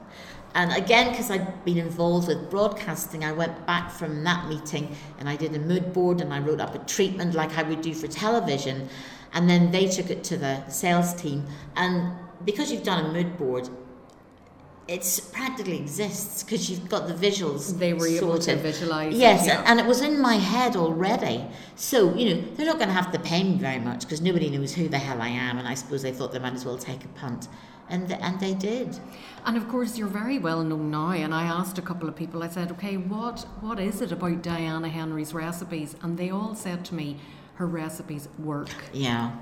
And 0.54 0.70
again, 0.72 1.10
because 1.10 1.32
I'd 1.32 1.64
been 1.64 1.78
involved 1.78 2.28
with 2.28 2.48
broadcasting, 2.48 3.24
I 3.24 3.32
went 3.32 3.66
back 3.66 3.90
from 3.90 4.22
that 4.22 4.48
meeting 4.48 4.94
and 5.18 5.28
I 5.28 5.34
did 5.34 5.52
a 5.54 5.58
mood 5.58 5.92
board 5.92 6.20
and 6.20 6.32
I 6.32 6.38
wrote 6.38 6.60
up 6.60 6.76
a 6.76 6.78
treatment 6.78 7.34
like 7.34 7.58
I 7.58 7.64
would 7.64 7.80
do 7.82 7.92
for 7.92 8.06
television. 8.06 8.88
And 9.32 9.50
then 9.50 9.72
they 9.72 9.88
took 9.88 10.10
it 10.10 10.22
to 10.24 10.36
the 10.36 10.64
sales 10.68 11.12
team. 11.14 11.44
And 11.74 12.12
because 12.44 12.70
you've 12.70 12.84
done 12.84 13.04
a 13.04 13.12
mood 13.12 13.36
board, 13.36 13.68
it's 14.86 15.18
practically 15.18 15.78
exists 15.78 16.42
because 16.42 16.70
you've 16.70 16.88
got 16.88 17.08
the 17.08 17.14
visuals. 17.14 17.78
They 17.78 17.94
were 17.94 18.06
able 18.06 18.38
to 18.38 18.56
visualize. 18.56 19.14
Yes, 19.14 19.44
it, 19.44 19.48
yeah. 19.48 19.62
and 19.66 19.80
it 19.80 19.86
was 19.86 20.02
in 20.02 20.20
my 20.20 20.34
head 20.34 20.76
already. 20.76 21.44
So 21.74 22.14
you 22.14 22.34
know 22.34 22.40
they're 22.54 22.66
not 22.66 22.76
going 22.76 22.88
to 22.88 22.94
have 22.94 23.10
to 23.12 23.18
pay 23.18 23.42
me 23.42 23.56
very 23.56 23.78
much 23.78 24.00
because 24.00 24.20
nobody 24.20 24.50
knows 24.50 24.74
who 24.74 24.88
the 24.88 24.98
hell 24.98 25.22
I 25.22 25.28
am, 25.28 25.58
and 25.58 25.66
I 25.66 25.74
suppose 25.74 26.02
they 26.02 26.12
thought 26.12 26.32
they 26.32 26.38
might 26.38 26.52
as 26.52 26.64
well 26.64 26.76
take 26.76 27.04
a 27.04 27.08
punt, 27.08 27.48
and 27.88 28.12
and 28.12 28.38
they 28.40 28.52
did. 28.52 28.98
And 29.46 29.56
of 29.56 29.68
course, 29.68 29.96
you're 29.96 30.08
very 30.08 30.38
well 30.38 30.62
known 30.62 30.90
now. 30.90 31.10
And 31.10 31.34
I 31.34 31.44
asked 31.44 31.78
a 31.78 31.82
couple 31.82 32.08
of 32.08 32.14
people. 32.14 32.42
I 32.42 32.48
said, 32.48 32.70
"Okay, 32.72 32.96
what 32.98 33.46
what 33.60 33.80
is 33.80 34.02
it 34.02 34.12
about 34.12 34.42
Diana 34.42 34.88
Henry's 34.88 35.32
recipes?" 35.32 35.96
And 36.02 36.18
they 36.18 36.28
all 36.30 36.54
said 36.54 36.84
to 36.86 36.94
me, 36.94 37.16
"Her 37.54 37.66
recipes 37.66 38.28
work." 38.38 38.68
Yeah 38.92 39.32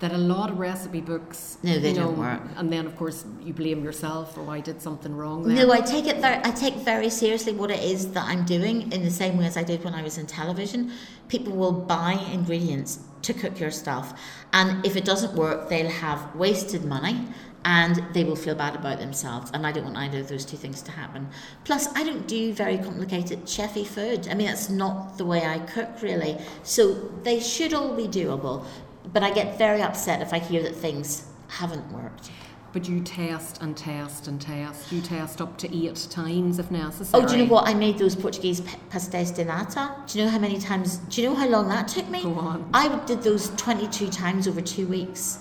that 0.00 0.12
a 0.12 0.18
lot 0.18 0.50
of 0.50 0.58
recipe 0.58 1.00
books 1.00 1.58
no 1.62 1.78
they 1.78 1.92
know, 1.92 2.06
don't 2.06 2.18
work. 2.18 2.40
and 2.56 2.72
then 2.72 2.86
of 2.86 2.96
course 2.96 3.24
you 3.42 3.52
blame 3.52 3.84
yourself 3.84 4.36
or 4.36 4.50
I 4.50 4.60
did 4.60 4.82
something 4.82 5.14
wrong 5.14 5.46
there. 5.46 5.66
no 5.66 5.72
I 5.72 5.80
take 5.80 6.06
it 6.06 6.16
very 6.16 6.38
I 6.42 6.50
take 6.50 6.74
very 6.76 7.10
seriously 7.10 7.52
what 7.52 7.70
it 7.70 7.82
is 7.82 8.10
that 8.12 8.24
I'm 8.24 8.44
doing 8.44 8.90
in 8.92 9.04
the 9.04 9.10
same 9.10 9.36
way 9.38 9.46
as 9.46 9.56
I 9.56 9.62
did 9.62 9.84
when 9.84 9.94
I 9.94 10.02
was 10.02 10.18
in 10.18 10.26
television. 10.26 10.90
People 11.28 11.54
will 11.54 11.72
buy 11.72 12.12
ingredients 12.32 13.00
to 13.22 13.34
cook 13.34 13.60
your 13.60 13.70
stuff 13.70 14.18
and 14.54 14.84
if 14.84 14.96
it 14.96 15.04
doesn't 15.04 15.34
work 15.34 15.68
they'll 15.68 15.90
have 15.90 16.34
wasted 16.34 16.84
money 16.84 17.28
and 17.66 18.02
they 18.14 18.24
will 18.24 18.36
feel 18.36 18.54
bad 18.54 18.74
about 18.74 18.98
themselves 18.98 19.50
and 19.52 19.66
I 19.66 19.72
don't 19.72 19.84
want 19.84 19.98
either 19.98 20.20
of 20.20 20.28
those 20.28 20.46
two 20.46 20.56
things 20.56 20.80
to 20.80 20.90
happen. 20.92 21.28
Plus 21.64 21.94
I 21.94 22.04
don't 22.04 22.26
do 22.26 22.54
very 22.54 22.78
complicated 22.78 23.40
chefy 23.44 23.86
food. 23.86 24.28
I 24.30 24.34
mean 24.34 24.46
that's 24.46 24.70
not 24.70 25.18
the 25.18 25.26
way 25.26 25.44
I 25.44 25.58
cook 25.58 26.00
really. 26.00 26.38
So 26.62 26.94
they 27.22 27.38
should 27.38 27.74
all 27.74 27.94
be 27.94 28.08
doable 28.08 28.64
but 29.12 29.22
I 29.22 29.30
get 29.30 29.58
very 29.58 29.82
upset 29.82 30.22
if 30.22 30.32
I 30.32 30.38
hear 30.38 30.62
that 30.62 30.74
things 30.74 31.26
haven't 31.48 31.90
worked. 31.92 32.30
But 32.72 32.88
you 32.88 33.00
test 33.00 33.60
and 33.60 33.76
test 33.76 34.28
and 34.28 34.40
test. 34.40 34.92
You 34.92 35.00
test 35.00 35.40
up 35.40 35.58
to 35.58 35.76
eight 35.76 36.06
times 36.08 36.60
if 36.60 36.70
necessary. 36.70 37.24
Oh, 37.24 37.26
do 37.26 37.36
you 37.36 37.44
know 37.44 37.52
what? 37.52 37.66
I 37.66 37.74
made 37.74 37.98
those 37.98 38.14
Portuguese 38.14 38.60
pastéis 38.90 39.34
de 39.34 39.44
nata. 39.44 39.96
Do 40.06 40.18
you 40.18 40.24
know 40.24 40.30
how 40.30 40.38
many 40.38 40.58
times? 40.58 40.98
Do 40.98 41.20
you 41.20 41.28
know 41.28 41.34
how 41.34 41.48
long 41.48 41.68
that 41.68 41.88
took 41.88 42.08
me? 42.08 42.22
Go 42.22 42.34
on. 42.34 42.70
I 42.72 43.04
did 43.06 43.22
those 43.22 43.50
22 43.56 44.08
times 44.10 44.46
over 44.46 44.60
two 44.60 44.86
weeks 44.86 45.40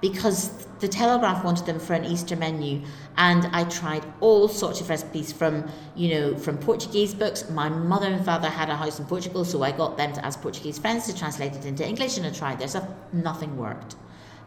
because 0.00 0.66
the 0.84 0.88
Telegraph 0.88 1.42
wanted 1.42 1.64
them 1.64 1.80
for 1.80 1.94
an 1.94 2.04
Easter 2.04 2.36
menu, 2.36 2.82
and 3.16 3.46
I 3.52 3.64
tried 3.64 4.04
all 4.20 4.48
sorts 4.48 4.82
of 4.82 4.90
recipes 4.90 5.32
from, 5.32 5.66
you 5.96 6.10
know, 6.10 6.36
from 6.36 6.58
Portuguese 6.58 7.14
books. 7.14 7.48
My 7.48 7.70
mother 7.70 8.08
and 8.08 8.22
father 8.22 8.50
had 8.50 8.68
a 8.68 8.76
house 8.76 8.98
in 8.98 9.06
Portugal, 9.06 9.46
so 9.46 9.62
I 9.62 9.72
got 9.72 9.96
them 9.96 10.12
to 10.12 10.22
ask 10.22 10.42
Portuguese 10.42 10.78
friends 10.78 11.06
to 11.06 11.16
translate 11.16 11.54
it 11.54 11.64
into 11.64 11.88
English, 11.88 12.18
and 12.18 12.26
I 12.26 12.30
tried 12.32 12.58
their 12.58 12.68
stuff. 12.68 12.86
Nothing 13.14 13.56
worked, 13.56 13.96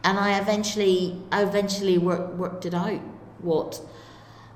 and 0.03 0.19
I 0.19 0.37
eventually, 0.39 1.19
I 1.31 1.41
eventually 1.41 1.97
worked 1.97 2.35
worked 2.35 2.67
it 2.67 2.75
out. 2.75 3.01
What, 3.39 3.81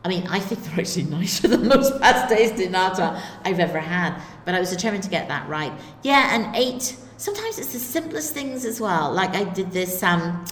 I 0.06 0.08
mean, 0.08 0.28
I 0.28 0.40
think 0.40 0.64
they're 0.64 0.82
actually 0.82 1.06
nicer 1.06 1.48
than 1.54 1.68
most 1.68 1.94
pastéis 2.00 2.56
de 2.56 2.70
nata 2.70 3.20
I've 3.44 3.60
ever 3.60 3.80
had, 3.80 4.22
but 4.46 4.54
I 4.54 4.60
was 4.60 4.70
determined 4.70 5.02
to 5.06 5.10
get 5.10 5.30
that 5.30 5.50
right. 5.50 5.74
Yeah, 6.04 6.36
and 6.36 6.56
eight. 6.56 6.96
Sometimes 7.18 7.58
it's 7.58 7.74
the 7.74 7.80
simplest 7.80 8.36
things 8.36 8.66
as 8.66 8.80
well. 8.80 9.12
Like 9.12 9.34
I 9.36 9.46
did 9.46 9.72
this. 9.72 10.04
Um, 10.04 10.46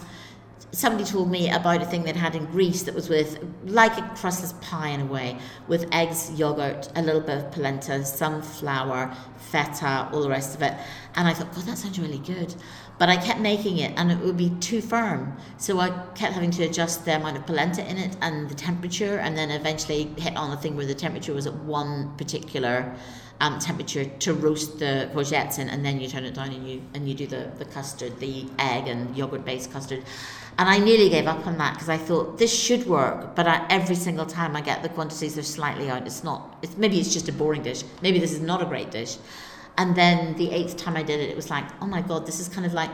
somebody 0.72 1.04
told 1.04 1.30
me 1.30 1.50
about 1.50 1.82
a 1.82 1.84
thing 1.84 2.04
they'd 2.04 2.16
had 2.16 2.34
in 2.34 2.46
Greece 2.46 2.82
that 2.84 2.94
was 2.94 3.08
with 3.08 3.38
like 3.64 3.96
a 3.98 4.02
crustless 4.16 4.54
pie 4.60 4.88
in 4.88 5.00
a 5.00 5.06
way, 5.06 5.38
with 5.68 5.86
eggs, 5.92 6.30
yogurt, 6.38 6.88
a 6.96 7.02
little 7.02 7.20
bit 7.20 7.38
of 7.38 7.50
polenta, 7.52 8.04
some 8.04 8.40
flour, 8.40 9.14
feta, 9.38 10.08
all 10.12 10.22
the 10.22 10.28
rest 10.28 10.54
of 10.54 10.62
it. 10.62 10.74
And 11.16 11.26
I 11.26 11.34
thought, 11.34 11.52
God, 11.54 11.64
that 11.64 11.78
sounds 11.78 11.98
really 11.98 12.18
good. 12.18 12.54
But 12.98 13.08
I 13.08 13.16
kept 13.16 13.40
making 13.40 13.78
it 13.78 13.92
and 13.96 14.12
it 14.12 14.18
would 14.18 14.36
be 14.36 14.50
too 14.60 14.80
firm. 14.80 15.36
So 15.56 15.80
I 15.80 15.88
kept 16.14 16.34
having 16.34 16.50
to 16.52 16.64
adjust 16.64 17.04
the 17.04 17.16
amount 17.16 17.38
of 17.38 17.46
polenta 17.46 17.88
in 17.88 17.96
it 17.96 18.16
and 18.20 18.48
the 18.48 18.54
temperature, 18.54 19.18
and 19.18 19.36
then 19.36 19.50
eventually 19.50 20.04
hit 20.18 20.36
on 20.36 20.52
a 20.52 20.56
thing 20.56 20.76
where 20.76 20.86
the 20.86 20.94
temperature 20.94 21.32
was 21.32 21.46
at 21.46 21.54
one 21.54 22.14
particular 22.16 22.94
um, 23.40 23.58
temperature 23.58 24.04
to 24.04 24.34
roast 24.34 24.78
the 24.78 25.08
courgettes 25.14 25.58
in, 25.58 25.70
and 25.70 25.84
then 25.84 25.98
you 26.00 26.08
turn 26.08 26.24
it 26.24 26.34
down 26.34 26.50
and 26.50 26.68
you 26.68 26.82
and 26.94 27.08
you 27.08 27.14
do 27.14 27.26
the, 27.26 27.50
the 27.58 27.64
custard, 27.64 28.18
the 28.20 28.46
egg 28.58 28.86
and 28.86 29.16
yogurt 29.16 29.44
based 29.44 29.72
custard. 29.72 30.04
And 30.58 30.68
I 30.68 30.78
nearly 30.78 31.08
gave 31.08 31.26
up 31.26 31.46
on 31.46 31.56
that 31.58 31.74
because 31.74 31.88
I 31.88 31.96
thought 31.96 32.38
this 32.38 32.52
should 32.52 32.86
work, 32.86 33.34
but 33.34 33.46
I, 33.46 33.66
every 33.70 33.94
single 33.94 34.26
time 34.26 34.54
I 34.56 34.60
get 34.60 34.82
the 34.82 34.88
quantities 34.90 35.38
are 35.38 35.42
slightly 35.42 35.88
out. 35.88 36.06
It's 36.06 36.22
not. 36.22 36.58
It's 36.62 36.76
maybe 36.76 37.00
it's 37.00 37.12
just 37.12 37.28
a 37.28 37.32
boring 37.32 37.62
dish. 37.62 37.82
Maybe 38.02 38.18
this 38.18 38.32
is 38.32 38.40
not 38.40 38.60
a 38.60 38.66
great 38.66 38.90
dish. 38.90 39.16
And 39.78 39.96
then 39.96 40.36
the 40.36 40.50
eighth 40.50 40.76
time 40.76 40.96
I 40.96 41.02
did 41.02 41.20
it, 41.20 41.30
it 41.30 41.36
was 41.36 41.48
like, 41.48 41.64
oh 41.80 41.86
my 41.86 42.02
god, 42.02 42.26
this 42.26 42.40
is 42.40 42.48
kind 42.48 42.66
of 42.66 42.74
like 42.74 42.90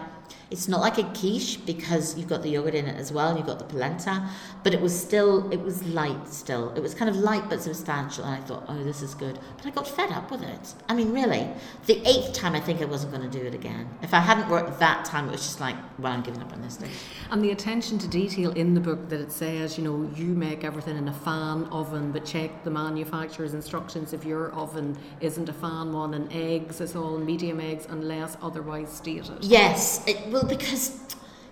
it's 0.51 0.69
not 0.69 0.81
like 0.81 0.99
a 0.99 1.03
quiche 1.03 1.59
because 1.67 2.17
you've 2.17 2.29
got 2.29 2.43
the 2.43 2.51
yogurt 2.51 2.75
in 2.75 2.87
it 2.87 2.97
as 2.97 3.11
well 3.11 3.29
and 3.29 3.39
you've 3.39 3.49
got 3.49 3.59
the 3.59 3.65
polenta, 3.65 4.29
but 4.63 4.73
it 4.73 4.81
was 4.81 4.99
still, 4.99 5.51
it 5.53 5.61
was 5.61 5.83
light 5.89 6.29
still. 6.29 6.73
It 6.75 6.81
was 6.81 6.95
kind 6.95 7.11
of 7.11 7.17
light 7.17 7.49
but 7.49 7.61
substantial. 7.61 8.25
And 8.25 8.35
I 8.35 8.47
thought, 8.47 8.65
oh, 8.69 8.85
this 8.85 9.03
is 9.03 9.15
good. 9.15 9.41
But 9.57 9.67
I 9.67 9.71
got 9.71 9.89
fed 9.89 10.13
up 10.13 10.31
with 10.31 10.43
it. 10.43 10.75
I 10.89 10.95
mean, 10.95 11.13
really. 11.13 11.49
The 11.87 12.01
eighth 12.07 12.33
time, 12.33 12.55
I 12.55 12.61
think 12.61 12.81
I 12.81 12.85
wasn't 12.85 13.13
going 13.13 13.29
to 13.29 13.39
do 13.39 13.45
it 13.45 13.55
again. 13.55 13.89
If 14.03 14.15
I 14.15 14.21
hadn't 14.21 14.49
worked 14.49 14.79
that 14.79 15.05
time, 15.05 15.29
it 15.29 15.33
was 15.33 15.41
just 15.41 15.61
like, 15.61 15.75
well, 15.99 16.13
I'm 16.13 16.23
giving 16.23 16.41
up 16.41 16.53
on 16.53 16.63
this 16.63 16.77
thing. 16.77 16.91
And 17.33 17.43
the 17.43 17.51
attention 17.51 17.99
to 17.99 18.09
detail 18.09 18.53
in 18.53 18.75
the 18.75 18.81
book 18.81 19.09
that 19.09 19.21
it 19.21 19.33
says, 19.33 19.77
you 19.77 19.83
know, 19.83 20.09
you 20.15 20.27
make 20.27 20.63
everything 20.63 20.97
in 20.97 21.09
a 21.09 21.13
fan 21.13 21.65
oven, 21.73 22.13
but 22.13 22.25
check 22.25 22.63
the 22.63 22.71
manufacturer's 22.71 23.53
instructions 23.53 24.13
if 24.13 24.25
your 24.25 24.53
oven 24.53 24.97
isn't 25.21 25.49
a 25.49 25.53
fan 25.53 25.93
one, 25.93 26.15
and 26.15 26.33
eggs 26.33 26.81
is 26.81 26.95
all 26.95 27.19
medium 27.19 27.59
eggs 27.59 27.87
unless 27.91 28.37
otherwise 28.43 28.93
stated. 28.93 29.43
Yes. 29.43 30.07
It, 30.07 30.36
well, 30.37 30.45
because 30.47 31.01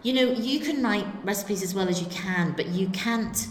you 0.02 0.12
know 0.12 0.32
you 0.32 0.60
can 0.60 0.82
write 0.82 1.06
recipes 1.24 1.62
as 1.62 1.74
well 1.74 1.88
as 1.88 2.00
you 2.00 2.06
can, 2.08 2.52
but 2.56 2.68
you 2.68 2.88
can't. 2.88 3.48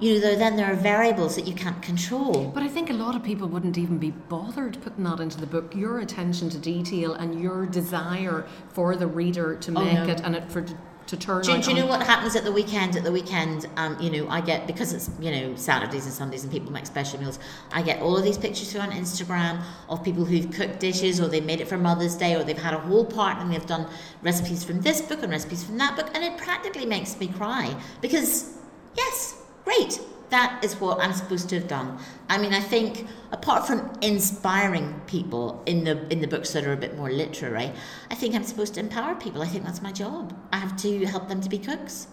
You 0.00 0.14
know, 0.14 0.20
though, 0.20 0.36
then 0.36 0.54
there 0.54 0.70
are 0.70 0.76
variables 0.76 1.34
that 1.34 1.44
you 1.48 1.54
can't 1.54 1.82
control. 1.82 2.52
But 2.54 2.62
I 2.62 2.68
think 2.68 2.88
a 2.88 2.92
lot 2.92 3.16
of 3.16 3.24
people 3.24 3.48
wouldn't 3.48 3.76
even 3.76 3.98
be 3.98 4.12
bothered 4.12 4.80
putting 4.82 5.02
that 5.02 5.18
into 5.18 5.40
the 5.40 5.46
book. 5.46 5.74
Your 5.74 5.98
attention 5.98 6.48
to 6.50 6.58
detail 6.58 7.14
and 7.14 7.40
your 7.40 7.66
desire 7.66 8.46
for 8.68 8.94
the 8.94 9.08
reader 9.08 9.56
to 9.56 9.72
Oh, 9.74 9.84
make 9.84 9.94
no. 9.94 10.12
it 10.12 10.20
and 10.22 10.36
it 10.36 10.52
for 10.52 10.64
to 11.08 11.16
turn 11.16 11.42
Do, 11.42 11.60
do 11.60 11.70
you 11.70 11.76
know 11.76 11.86
what 11.86 12.02
happens 12.02 12.36
at 12.36 12.44
the 12.44 12.52
weekend? 12.52 12.94
At 12.94 13.02
the 13.02 13.10
weekend, 13.10 13.66
um, 13.76 13.98
you 13.98 14.10
know, 14.10 14.28
I 14.28 14.40
get 14.40 14.66
because 14.66 14.92
it's 14.92 15.10
you 15.18 15.30
know 15.30 15.56
Saturdays 15.56 16.04
and 16.04 16.14
Sundays 16.14 16.44
and 16.44 16.52
people 16.52 16.70
make 16.70 16.86
special 16.86 17.18
meals. 17.18 17.38
I 17.72 17.82
get 17.82 18.00
all 18.02 18.16
of 18.16 18.24
these 18.24 18.38
pictures 18.38 18.70
through 18.70 18.82
on 18.82 18.90
Instagram 18.90 19.62
of 19.88 20.04
people 20.04 20.24
who've 20.24 20.50
cooked 20.50 20.80
dishes 20.80 21.20
or 21.20 21.28
they 21.28 21.40
made 21.40 21.60
it 21.60 21.68
for 21.68 21.78
Mother's 21.78 22.14
Day 22.14 22.34
or 22.34 22.44
they've 22.44 22.58
had 22.58 22.74
a 22.74 22.78
whole 22.78 23.04
part 23.04 23.38
and 23.38 23.50
they've 23.52 23.66
done 23.66 23.88
recipes 24.22 24.62
from 24.62 24.82
this 24.82 25.00
book 25.00 25.22
and 25.22 25.32
recipes 25.32 25.64
from 25.64 25.78
that 25.78 25.96
book, 25.96 26.10
and 26.14 26.22
it 26.22 26.36
practically 26.36 26.86
makes 26.86 27.18
me 27.18 27.28
cry 27.28 27.74
because 28.02 28.58
yes, 28.96 29.42
great. 29.64 30.00
That 30.30 30.62
is 30.62 30.74
what 30.80 31.00
I'm 31.00 31.12
supposed 31.12 31.48
to 31.50 31.54
have 31.58 31.68
done. 31.68 31.98
I 32.28 32.36
mean, 32.38 32.52
I 32.52 32.60
think 32.60 33.06
apart 33.32 33.66
from 33.66 33.90
inspiring 34.02 35.00
people 35.06 35.62
in 35.64 35.84
the 35.84 36.06
in 36.12 36.20
the 36.20 36.28
books 36.28 36.52
that 36.52 36.66
are 36.66 36.72
a 36.72 36.76
bit 36.76 36.96
more 36.96 37.10
literary, 37.10 37.72
I 38.10 38.14
think 38.14 38.34
I'm 38.34 38.44
supposed 38.44 38.74
to 38.74 38.80
empower 38.80 39.14
people. 39.14 39.42
I 39.42 39.46
think 39.46 39.64
that's 39.64 39.80
my 39.80 39.92
job. 39.92 40.34
I 40.52 40.58
have 40.58 40.76
to 40.78 41.06
help 41.06 41.28
them 41.28 41.40
to 41.40 41.48
be 41.48 41.58
cooks. 41.58 42.08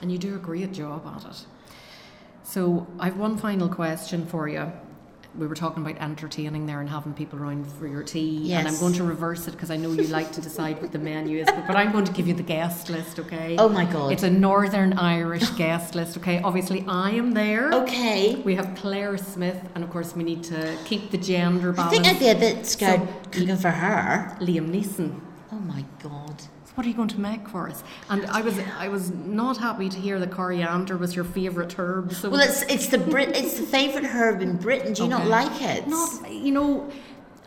And 0.00 0.10
you 0.10 0.18
do 0.18 0.34
a 0.34 0.38
great 0.38 0.72
job 0.72 1.06
at 1.06 1.24
it. 1.24 1.46
So 2.42 2.86
I've 2.98 3.16
one 3.16 3.36
final 3.36 3.68
question 3.68 4.26
for 4.26 4.48
you. 4.48 4.72
We 5.38 5.46
were 5.46 5.54
talking 5.54 5.84
about 5.86 6.00
entertaining 6.02 6.66
there 6.66 6.80
and 6.80 6.88
having 6.90 7.14
people 7.14 7.38
around 7.38 7.66
for 7.72 7.86
your 7.86 8.02
tea. 8.02 8.52
And 8.52 8.66
I'm 8.66 8.76
going 8.78 8.94
to 8.94 9.04
reverse 9.04 9.46
it 9.46 9.52
because 9.52 9.70
I 9.70 9.76
know 9.76 9.92
you 9.92 10.04
like 10.08 10.32
to 10.32 10.40
decide 10.40 10.82
what 10.82 10.90
the 10.90 10.98
menu 10.98 11.38
is. 11.38 11.46
But, 11.46 11.66
but 11.68 11.76
I'm 11.76 11.92
going 11.92 12.04
to 12.04 12.12
give 12.12 12.26
you 12.26 12.34
the 12.34 12.42
guest 12.42 12.90
list, 12.90 13.18
okay? 13.20 13.56
Oh 13.58 13.68
my 13.68 13.84
God. 13.84 14.12
It's 14.12 14.24
a 14.24 14.30
Northern 14.30 14.92
Irish 14.94 15.48
guest 15.56 15.94
list, 15.94 16.16
okay? 16.18 16.42
Obviously, 16.42 16.84
I 16.88 17.10
am 17.10 17.32
there. 17.32 17.72
Okay. 17.72 18.36
We 18.36 18.56
have 18.56 18.74
Clare 18.76 19.16
Smyth, 19.16 19.60
and 19.74 19.84
of 19.84 19.90
course, 19.90 20.16
we 20.16 20.24
need 20.24 20.42
to 20.44 20.76
keep 20.84 21.10
the 21.12 21.18
gender 21.18 21.74
I 21.78 21.88
think 21.88 22.06
I'd 22.06 22.18
be 22.18 22.28
a 22.28 22.34
bit 22.34 22.66
scared 22.66 23.00
So- 23.00 23.30
cooking 23.30 23.56
for 23.56 23.70
her. 23.70 24.36
Liam 24.40 24.70
Neeson. 24.70 25.20
Oh 25.52 25.56
my 25.60 25.84
god. 26.02 26.19
What 26.80 26.86
are 26.86 26.88
you 26.88 26.96
going 26.96 27.08
to 27.08 27.20
make 27.20 27.46
for 27.46 27.68
us? 27.68 27.84
And 28.08 28.24
I 28.24 28.40
was 28.40 28.58
I 28.78 28.88
was 28.88 29.10
not 29.10 29.58
happy 29.58 29.90
to 29.90 29.98
hear 29.98 30.18
that 30.18 30.30
coriander 30.30 30.96
was 30.96 31.14
your 31.14 31.26
favourite 31.26 31.78
herb. 31.78 32.14
So 32.14 32.30
Well, 32.30 32.40
it's 32.40 32.62
it's 32.62 32.86
the 32.86 32.96
Brit 32.96 33.36
it's 33.36 33.60
the 33.60 33.66
favourite 33.66 34.06
herb 34.06 34.40
in 34.40 34.56
Britain. 34.56 34.94
Do 34.94 35.02
you 35.02 35.10
not 35.10 35.26
like 35.26 35.60
it? 35.60 35.86
Not, 35.86 36.32
you 36.32 36.52
know, 36.52 36.90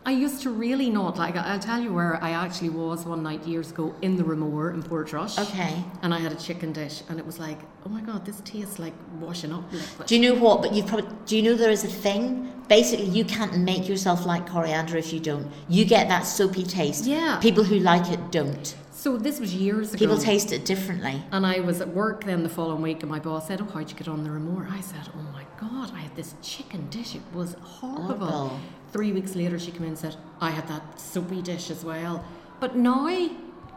I 0.06 0.12
used 0.12 0.44
to 0.44 0.52
really 0.52 0.92
not 0.92 1.18
like. 1.18 1.36
I'll 1.36 1.58
tell 1.58 1.82
you 1.82 1.92
where 1.92 2.24
I 2.24 2.30
actually 2.30 2.70
was 2.70 3.06
one 3.06 3.24
night 3.24 3.44
years 3.48 3.72
ago 3.72 3.96
in 4.04 4.18
the 4.18 4.24
Ramore 4.24 4.72
in 4.72 4.84
Portrush. 4.84 5.40
Okay. 5.40 5.84
And 6.04 6.14
I 6.14 6.20
had 6.20 6.32
a 6.32 6.36
chicken 6.36 6.72
dish, 6.72 7.02
and 7.10 7.18
it 7.18 7.26
was 7.26 7.40
like, 7.40 7.58
oh 7.88 7.90
my 7.90 8.02
god, 8.02 8.28
this 8.28 8.40
tastes 8.42 8.78
like 8.78 8.94
washing 9.20 9.52
up 9.52 9.64
liquid. 9.74 10.06
Do 10.06 10.16
you 10.16 10.22
know 10.22 10.40
what? 10.40 10.62
But 10.62 10.76
you 10.76 10.84
probably 10.84 11.10
do 11.26 11.36
you 11.36 11.42
know 11.42 11.56
there 11.56 11.72
is 11.72 11.84
a 11.84 11.88
thing? 11.88 12.54
Basically, 12.70 13.08
you 13.08 13.26
can't 13.26 13.58
make 13.58 13.90
yourself 13.90 14.28
like 14.28 14.48
coriander 14.48 14.96
if 14.96 15.12
you 15.12 15.20
don't. 15.20 15.52
You 15.70 15.86
get 15.86 16.08
that 16.10 16.22
soapy 16.22 16.62
taste. 16.62 17.06
Yeah. 17.06 17.40
People 17.42 17.64
who 17.64 17.80
like 17.80 18.12
it 18.12 18.32
don't. 18.32 18.76
So 19.04 19.18
this 19.18 19.40
was 19.40 19.54
years 19.54 19.94
ago. 19.94 20.00
People 20.00 20.18
taste 20.18 20.54
it 20.54 20.64
differently. 20.66 21.22
And 21.32 21.46
I 21.46 21.60
was 21.60 21.82
at 21.82 21.90
work 21.90 22.24
then 22.24 22.42
the 22.44 22.50
following 22.50 22.82
week, 22.82 23.04
and 23.04 23.12
my 23.12 23.20
boss 23.20 23.48
said, 23.48 23.60
"Oh, 23.62 23.66
how'd 23.66 23.92
you 23.92 23.98
get 23.98 24.08
on 24.08 24.24
the 24.24 24.30
Ramore?" 24.30 24.68
I 24.72 24.80
said, 24.80 25.10
"Oh 25.18 25.26
my 25.34 25.46
god, 25.60 25.92
I 25.94 26.00
had 26.00 26.16
this 26.16 26.36
chicken 26.42 26.88
dish. 26.90 27.14
It 27.14 27.22
was 27.34 27.56
horrible." 27.62 28.28
Horrible. 28.28 28.60
Three 28.94 29.12
weeks 29.12 29.36
later, 29.36 29.60
she 29.60 29.72
came 29.72 29.84
in 29.84 29.90
and 29.90 29.98
said, 29.98 30.16
"I 30.40 30.52
had 30.52 30.68
that 30.70 31.00
soapy 31.00 31.42
dish 31.42 31.70
as 31.70 31.84
well." 31.84 32.24
But 32.62 32.78
now, 32.78 33.08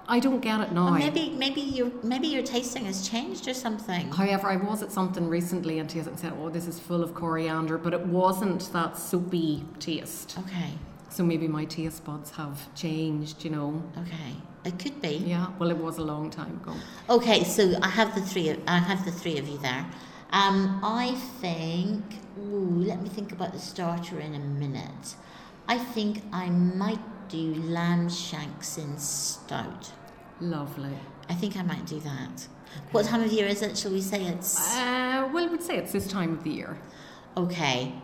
I 0.08 0.20
don't 0.20 0.40
get 0.40 0.60
it 0.60 0.70
now. 0.70 0.94
Or 0.94 0.98
maybe 0.98 1.30
maybe 1.30 1.60
your 1.60 1.90
maybe 2.04 2.28
your 2.28 2.44
tasting 2.44 2.84
has 2.84 3.08
changed 3.08 3.48
or 3.48 3.54
something. 3.54 4.12
However, 4.12 4.46
I 4.46 4.56
was 4.56 4.80
at 4.80 4.92
something 4.92 5.28
recently 5.28 5.80
and 5.80 5.90
tasted 5.90 6.10
and 6.10 6.20
said, 6.20 6.34
"Oh, 6.40 6.50
this 6.50 6.68
is 6.68 6.78
full 6.78 7.02
of 7.02 7.14
coriander," 7.14 7.78
but 7.78 7.92
it 7.92 8.06
wasn't 8.06 8.72
that 8.72 8.96
soapy 8.96 9.64
taste. 9.80 10.38
Okay. 10.38 10.70
So 11.16 11.24
maybe 11.24 11.48
my 11.48 11.64
taste 11.64 12.04
buds 12.04 12.30
have 12.32 12.74
changed. 12.74 13.42
You 13.42 13.50
know? 13.50 13.82
Okay. 13.96 14.32
It 14.66 14.78
could 14.78 15.00
be. 15.00 15.14
Yeah. 15.26 15.46
Well, 15.58 15.70
it 15.70 15.78
was 15.78 15.96
a 15.96 16.02
long 16.02 16.28
time 16.28 16.60
ago. 16.62 16.74
Okay, 17.08 17.42
so 17.42 17.72
I 17.80 17.88
have 17.88 18.14
the 18.14 18.20
three. 18.20 18.50
Of, 18.50 18.58
I 18.66 18.76
have 18.76 19.02
the 19.06 19.12
three 19.12 19.38
of 19.38 19.48
you 19.48 19.56
there. 19.56 19.86
Um, 20.30 20.78
I 20.84 21.14
think. 21.40 22.02
Ooh, 22.38 22.82
let 22.90 23.00
me 23.00 23.08
think 23.08 23.32
about 23.32 23.54
the 23.54 23.58
starter 23.58 24.20
in 24.20 24.34
a 24.34 24.38
minute. 24.38 25.14
I 25.66 25.78
think 25.78 26.22
I 26.34 26.50
might 26.50 27.00
do 27.30 27.54
lamb 27.76 28.10
shanks 28.10 28.76
in 28.76 28.98
stout. 28.98 29.90
Lovely. 30.38 30.98
I 31.30 31.34
think 31.34 31.56
I 31.56 31.62
might 31.62 31.86
do 31.86 31.98
that. 32.00 32.46
What 32.92 33.06
time 33.06 33.22
of 33.22 33.32
year 33.32 33.46
is 33.46 33.62
it? 33.62 33.78
Shall 33.78 33.92
we 33.92 34.02
say 34.02 34.26
it's 34.26 34.52
Uh, 34.76 35.30
well, 35.32 35.48
we'd 35.48 35.62
say 35.62 35.78
it's 35.78 35.92
this 35.92 36.06
time 36.06 36.32
of 36.34 36.44
the 36.44 36.50
year. 36.50 36.76
okay? 37.38 37.94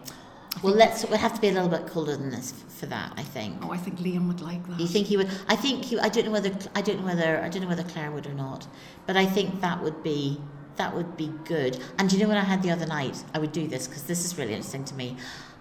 Well, 0.63 0.75
let's. 0.75 1.05
We'll 1.05 1.19
have 1.19 1.35
to 1.35 1.41
be 1.41 1.49
a 1.49 1.53
little 1.53 1.69
bit 1.69 1.87
colder 1.87 2.17
than 2.17 2.31
this 2.31 2.53
f- 2.53 2.73
for 2.73 2.87
that. 2.87 3.13
I 3.17 3.23
think. 3.23 3.57
Oh, 3.63 3.73
I 3.73 3.77
think 3.77 3.99
Liam 3.99 4.29
would 4.29 4.41
like 4.41 4.67
that. 4.69 4.79
You 4.79 4.87
think 4.87 5.07
he 5.07 5.17
would? 5.17 5.31
I 5.49 5.57
think 5.57 5.85
he. 5.85 5.99
I 5.99 6.09
don't 6.09 6.27
know 6.27 6.31
whether. 6.33 6.53
I 6.75 6.83
don't 6.83 7.01
know 7.01 7.07
whether. 7.07 7.43
I 7.43 7.49
don't 7.49 7.63
know 7.63 7.69
whether 7.69 7.85
Clare 7.85 8.11
would 8.11 8.27
or 8.27 8.35
not. 8.35 8.67
But 9.07 9.17
I 9.17 9.27
think 9.27 9.61
that 9.61 9.83
would 9.83 10.03
be. 10.03 10.41
That 10.77 10.95
would 10.95 11.17
be 11.17 11.31
good. 11.45 11.79
And 11.99 12.09
do 12.09 12.17
you 12.17 12.23
know 12.23 12.29
what 12.29 12.39
I 12.39 12.45
had 12.45 12.63
the 12.63 12.71
other 12.71 12.87
night? 12.87 13.23
I 13.35 13.39
would 13.39 13.53
do 13.53 13.67
this 13.67 13.87
because 13.87 14.05
this 14.05 14.25
is 14.25 14.39
really 14.39 14.53
interesting 14.55 14.85
to 14.87 14.95
me. 14.95 15.17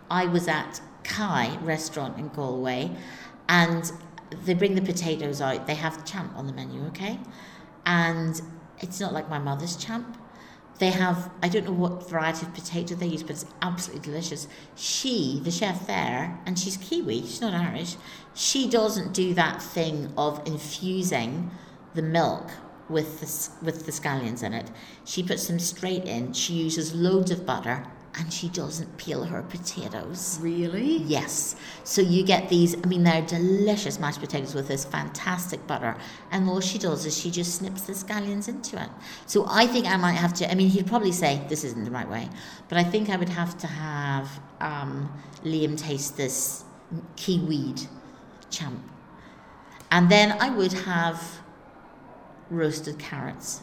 I 0.09 0.25
was 0.25 0.47
at 0.47 0.81
Kai 1.03 1.57
restaurant 1.61 2.17
in 2.17 2.29
Galway, 2.29 2.91
and 3.49 3.91
they 4.45 4.53
bring 4.53 4.75
the 4.75 4.81
potatoes 4.81 5.41
out. 5.41 5.67
They 5.67 5.75
have 5.75 6.05
champ 6.05 6.33
on 6.35 6.47
the 6.47 6.53
menu, 6.53 6.85
okay? 6.87 7.19
And 7.85 8.41
it's 8.79 8.99
not 8.99 9.13
like 9.13 9.29
my 9.29 9.39
mother's 9.39 9.75
champ. 9.75 10.17
They 10.81 10.89
have, 10.89 11.29
I 11.43 11.47
don't 11.47 11.65
know 11.65 11.73
what 11.73 12.09
variety 12.09 12.43
of 12.43 12.55
potato 12.55 12.95
they 12.95 13.05
use, 13.05 13.21
but 13.21 13.33
it's 13.33 13.45
absolutely 13.61 14.03
delicious. 14.03 14.47
She, 14.75 15.39
the 15.43 15.51
chef 15.51 15.85
there, 15.85 16.39
and 16.47 16.57
she's 16.57 16.75
Kiwi, 16.75 17.21
she's 17.21 17.39
not 17.39 17.53
Irish, 17.53 17.97
she 18.33 18.67
doesn't 18.67 19.13
do 19.13 19.35
that 19.35 19.61
thing 19.61 20.11
of 20.17 20.41
infusing 20.47 21.51
the 21.93 22.01
milk 22.01 22.49
with 22.89 23.19
the, 23.19 23.63
with 23.63 23.85
the 23.85 23.91
scallions 23.91 24.41
in 24.41 24.55
it. 24.55 24.71
She 25.05 25.21
puts 25.21 25.45
them 25.45 25.59
straight 25.59 26.05
in, 26.05 26.33
she 26.33 26.53
uses 26.53 26.95
loads 26.95 27.29
of 27.29 27.45
butter, 27.45 27.85
and 28.15 28.31
she 28.31 28.49
doesn't 28.49 28.97
peel 28.97 29.23
her 29.23 29.41
potatoes. 29.41 30.37
Really? 30.41 30.97
Yes. 30.97 31.55
So 31.83 32.01
you 32.01 32.23
get 32.23 32.49
these, 32.49 32.75
I 32.83 32.87
mean, 32.87 33.03
they're 33.03 33.25
delicious 33.25 33.99
mashed 33.99 34.19
potatoes 34.19 34.53
with 34.53 34.67
this 34.67 34.83
fantastic 34.83 35.65
butter. 35.65 35.95
And 36.31 36.49
all 36.49 36.59
she 36.59 36.77
does 36.77 37.05
is 37.05 37.17
she 37.17 37.31
just 37.31 37.55
snips 37.55 37.83
the 37.83 37.93
scallions 37.93 38.49
into 38.49 38.81
it. 38.81 38.89
So 39.25 39.45
I 39.47 39.65
think 39.65 39.85
I 39.87 39.95
might 39.97 40.13
have 40.13 40.33
to, 40.35 40.51
I 40.51 40.55
mean, 40.55 40.69
he'd 40.69 40.87
probably 40.87 41.13
say 41.13 41.41
this 41.47 41.63
isn't 41.63 41.85
the 41.85 41.91
right 41.91 42.09
way, 42.09 42.29
but 42.67 42.77
I 42.77 42.83
think 42.83 43.09
I 43.09 43.15
would 43.15 43.29
have 43.29 43.57
to 43.59 43.67
have 43.67 44.41
um, 44.59 45.11
Liam 45.43 45.77
taste 45.77 46.17
this 46.17 46.65
kiwied 47.15 47.87
champ. 48.49 48.79
And 49.89 50.09
then 50.09 50.37
I 50.39 50.49
would 50.49 50.73
have 50.73 51.41
roasted 52.49 52.99
carrots. 52.99 53.61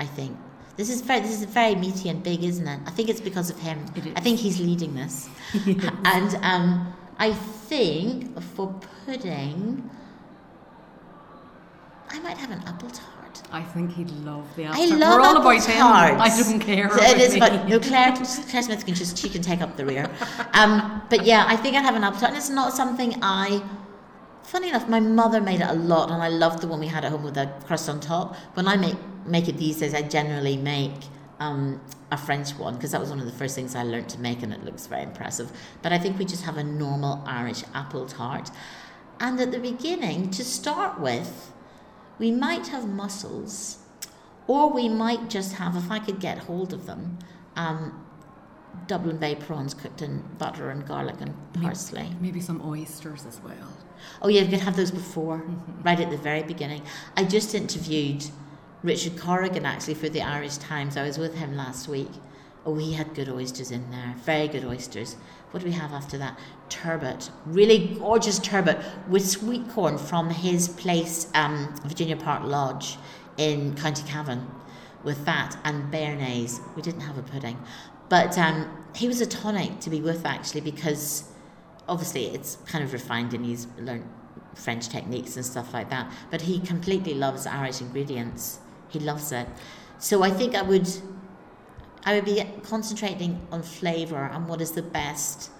I 0.00 0.06
think. 0.06 0.34
This 0.76 0.88
is 0.88 1.02
very 1.02 1.20
this 1.20 1.32
is 1.32 1.44
very 1.44 1.74
meaty 1.74 2.08
and 2.08 2.22
big, 2.22 2.42
isn't 2.42 2.66
it? 2.66 2.80
I 2.86 2.90
think 2.90 3.08
it's 3.08 3.20
because 3.20 3.50
of 3.50 3.58
him. 3.58 3.84
I 4.16 4.20
think 4.20 4.38
he's 4.38 4.60
leading 4.60 4.94
this. 4.94 5.28
and 6.04 6.34
um, 6.42 6.94
I 7.18 7.32
think 7.32 8.40
for 8.54 8.74
pudding, 9.04 9.90
I 12.08 12.18
might 12.20 12.38
have 12.38 12.50
an 12.50 12.62
apple 12.66 12.90
tart. 12.90 13.42
I 13.52 13.62
think 13.62 13.92
he'd 13.92 14.10
love 14.10 14.46
the 14.56 14.64
apple 14.64 14.82
I 14.82 14.88
tart. 14.88 15.00
love 15.00 15.14
We're 15.14 15.20
all 15.20 15.36
apple 15.36 15.50
about 15.50 16.12
him. 16.12 16.20
I 16.20 16.28
don't 16.28 16.60
care. 16.60 16.88
So 16.88 16.96
about 16.96 17.10
it 17.10 17.20
is, 17.20 17.38
but 17.38 17.68
no, 17.68 17.78
Clare, 17.78 18.12
Clare 18.50 18.62
Smyth 18.62 18.84
can 18.86 18.94
just 18.94 19.18
she 19.18 19.28
can 19.28 19.42
take 19.42 19.60
up 19.60 19.76
the 19.76 19.84
rear. 19.84 20.10
Um, 20.54 21.02
but 21.10 21.24
yeah, 21.26 21.44
I 21.46 21.56
think 21.56 21.76
I'd 21.76 21.84
have 21.84 21.94
an 21.94 22.04
apple 22.04 22.20
tart, 22.20 22.30
and 22.30 22.38
it's 22.38 22.50
not 22.50 22.72
something 22.72 23.16
I. 23.22 23.62
Funny 24.42 24.70
enough, 24.70 24.88
my 24.88 24.98
mother 24.98 25.40
made 25.40 25.60
it 25.60 25.68
a 25.68 25.74
lot, 25.74 26.10
and 26.10 26.22
I 26.22 26.28
loved 26.28 26.60
the 26.60 26.66
one 26.66 26.80
we 26.80 26.88
had 26.88 27.04
at 27.04 27.12
home 27.12 27.22
with 27.22 27.34
the 27.34 27.52
crust 27.66 27.88
on 27.88 28.00
top. 28.00 28.34
When 28.54 28.66
I 28.66 28.76
make 28.76 28.96
make 29.30 29.48
it 29.48 29.56
these 29.56 29.78
days, 29.78 29.94
I 29.94 30.02
generally 30.02 30.56
make 30.56 30.92
um, 31.38 31.80
a 32.10 32.16
French 32.16 32.50
one 32.58 32.74
because 32.74 32.92
that 32.92 33.00
was 33.00 33.10
one 33.10 33.20
of 33.20 33.26
the 33.26 33.32
first 33.32 33.54
things 33.54 33.74
I 33.74 33.82
learned 33.82 34.08
to 34.10 34.20
make, 34.20 34.42
and 34.42 34.52
it 34.52 34.64
looks 34.64 34.86
very 34.86 35.02
impressive. 35.02 35.50
But 35.82 35.92
I 35.92 35.98
think 35.98 36.18
we 36.18 36.24
just 36.24 36.44
have 36.44 36.56
a 36.56 36.64
normal 36.64 37.22
Irish 37.26 37.62
apple 37.74 38.06
tart, 38.06 38.50
and 39.18 39.40
at 39.40 39.52
the 39.52 39.58
beginning, 39.58 40.30
to 40.30 40.44
start 40.44 41.00
with, 41.00 41.52
we 42.18 42.30
might 42.30 42.68
have 42.68 42.88
mussels, 42.88 43.78
or 44.46 44.70
we 44.70 44.88
might 44.88 45.30
just 45.30 45.54
have, 45.54 45.76
if 45.76 45.90
I 45.90 45.98
could 45.98 46.20
get 46.20 46.38
hold 46.38 46.72
of 46.72 46.86
them, 46.86 47.18
um, 47.56 48.04
Dublin 48.86 49.18
Bay 49.18 49.34
prawns 49.34 49.74
cooked 49.74 50.02
in 50.02 50.22
butter 50.38 50.70
and 50.70 50.86
garlic 50.86 51.16
and 51.20 51.34
parsley. 51.54 52.08
Maybe 52.20 52.40
some 52.40 52.62
oysters 52.64 53.26
as 53.26 53.40
well. 53.40 53.76
Oh 54.22 54.28
yeah, 54.28 54.42
you 54.42 54.48
could 54.48 54.60
have 54.60 54.76
those 54.76 54.90
before, 54.90 55.44
right 55.82 55.98
at 55.98 56.10
the 56.10 56.16
very 56.16 56.42
beginning. 56.42 56.82
I 57.16 57.24
just 57.24 57.54
interviewed 57.54 58.26
Richard 58.82 59.18
Corrigan 59.18 59.66
actually 59.66 59.94
for 59.94 60.08
the 60.08 60.22
Irish 60.22 60.56
Times. 60.56 60.96
I 60.96 61.02
was 61.02 61.18
with 61.18 61.34
him 61.34 61.54
last 61.54 61.86
week. 61.86 62.10
Oh, 62.64 62.76
he 62.76 62.94
had 62.94 63.14
good 63.14 63.28
oysters 63.28 63.70
in 63.70 63.90
there, 63.90 64.14
very 64.24 64.48
good 64.48 64.64
oysters. 64.64 65.16
What 65.50 65.60
do 65.60 65.66
we 65.66 65.72
have 65.72 65.92
after 65.92 66.16
that? 66.18 66.38
Turbot, 66.68 67.30
really 67.44 67.96
gorgeous 67.98 68.38
turbot 68.38 68.78
with 69.08 69.26
sweet 69.26 69.68
corn 69.70 69.98
from 69.98 70.30
his 70.30 70.68
place, 70.68 71.30
um, 71.34 71.74
Virginia 71.84 72.16
Park 72.16 72.44
Lodge 72.44 72.96
in 73.36 73.74
County 73.76 74.02
Cavan, 74.06 74.46
with 75.04 75.24
that 75.26 75.58
and 75.64 75.92
béarnaise. 75.92 76.60
We 76.74 76.82
didn't 76.82 77.00
have 77.00 77.18
a 77.18 77.22
pudding, 77.22 77.58
but 78.08 78.38
um, 78.38 78.86
he 78.94 79.08
was 79.08 79.20
a 79.20 79.26
tonic 79.26 79.80
to 79.80 79.90
be 79.90 80.00
with 80.00 80.24
actually 80.24 80.60
because 80.62 81.24
obviously 81.88 82.26
it's 82.26 82.56
kind 82.66 82.84
of 82.84 82.92
refined 82.92 83.34
and 83.34 83.44
he's 83.44 83.66
learned 83.78 84.08
French 84.54 84.88
techniques 84.88 85.36
and 85.36 85.44
stuff 85.44 85.74
like 85.74 85.90
that. 85.90 86.10
But 86.30 86.42
he 86.42 86.60
completely 86.60 87.14
loves 87.14 87.46
Irish 87.46 87.80
ingredients. 87.80 88.58
He 88.90 88.98
loves 88.98 89.32
it. 89.32 89.48
So 89.98 90.22
I 90.22 90.30
think 90.30 90.54
I 90.54 90.62
would 90.62 90.88
I 92.04 92.14
would 92.14 92.24
be 92.24 92.42
concentrating 92.62 93.46
on 93.52 93.62
flavour 93.62 94.24
and 94.32 94.48
what 94.48 94.60
is 94.60 94.72
the 94.72 94.82
best 94.82 95.50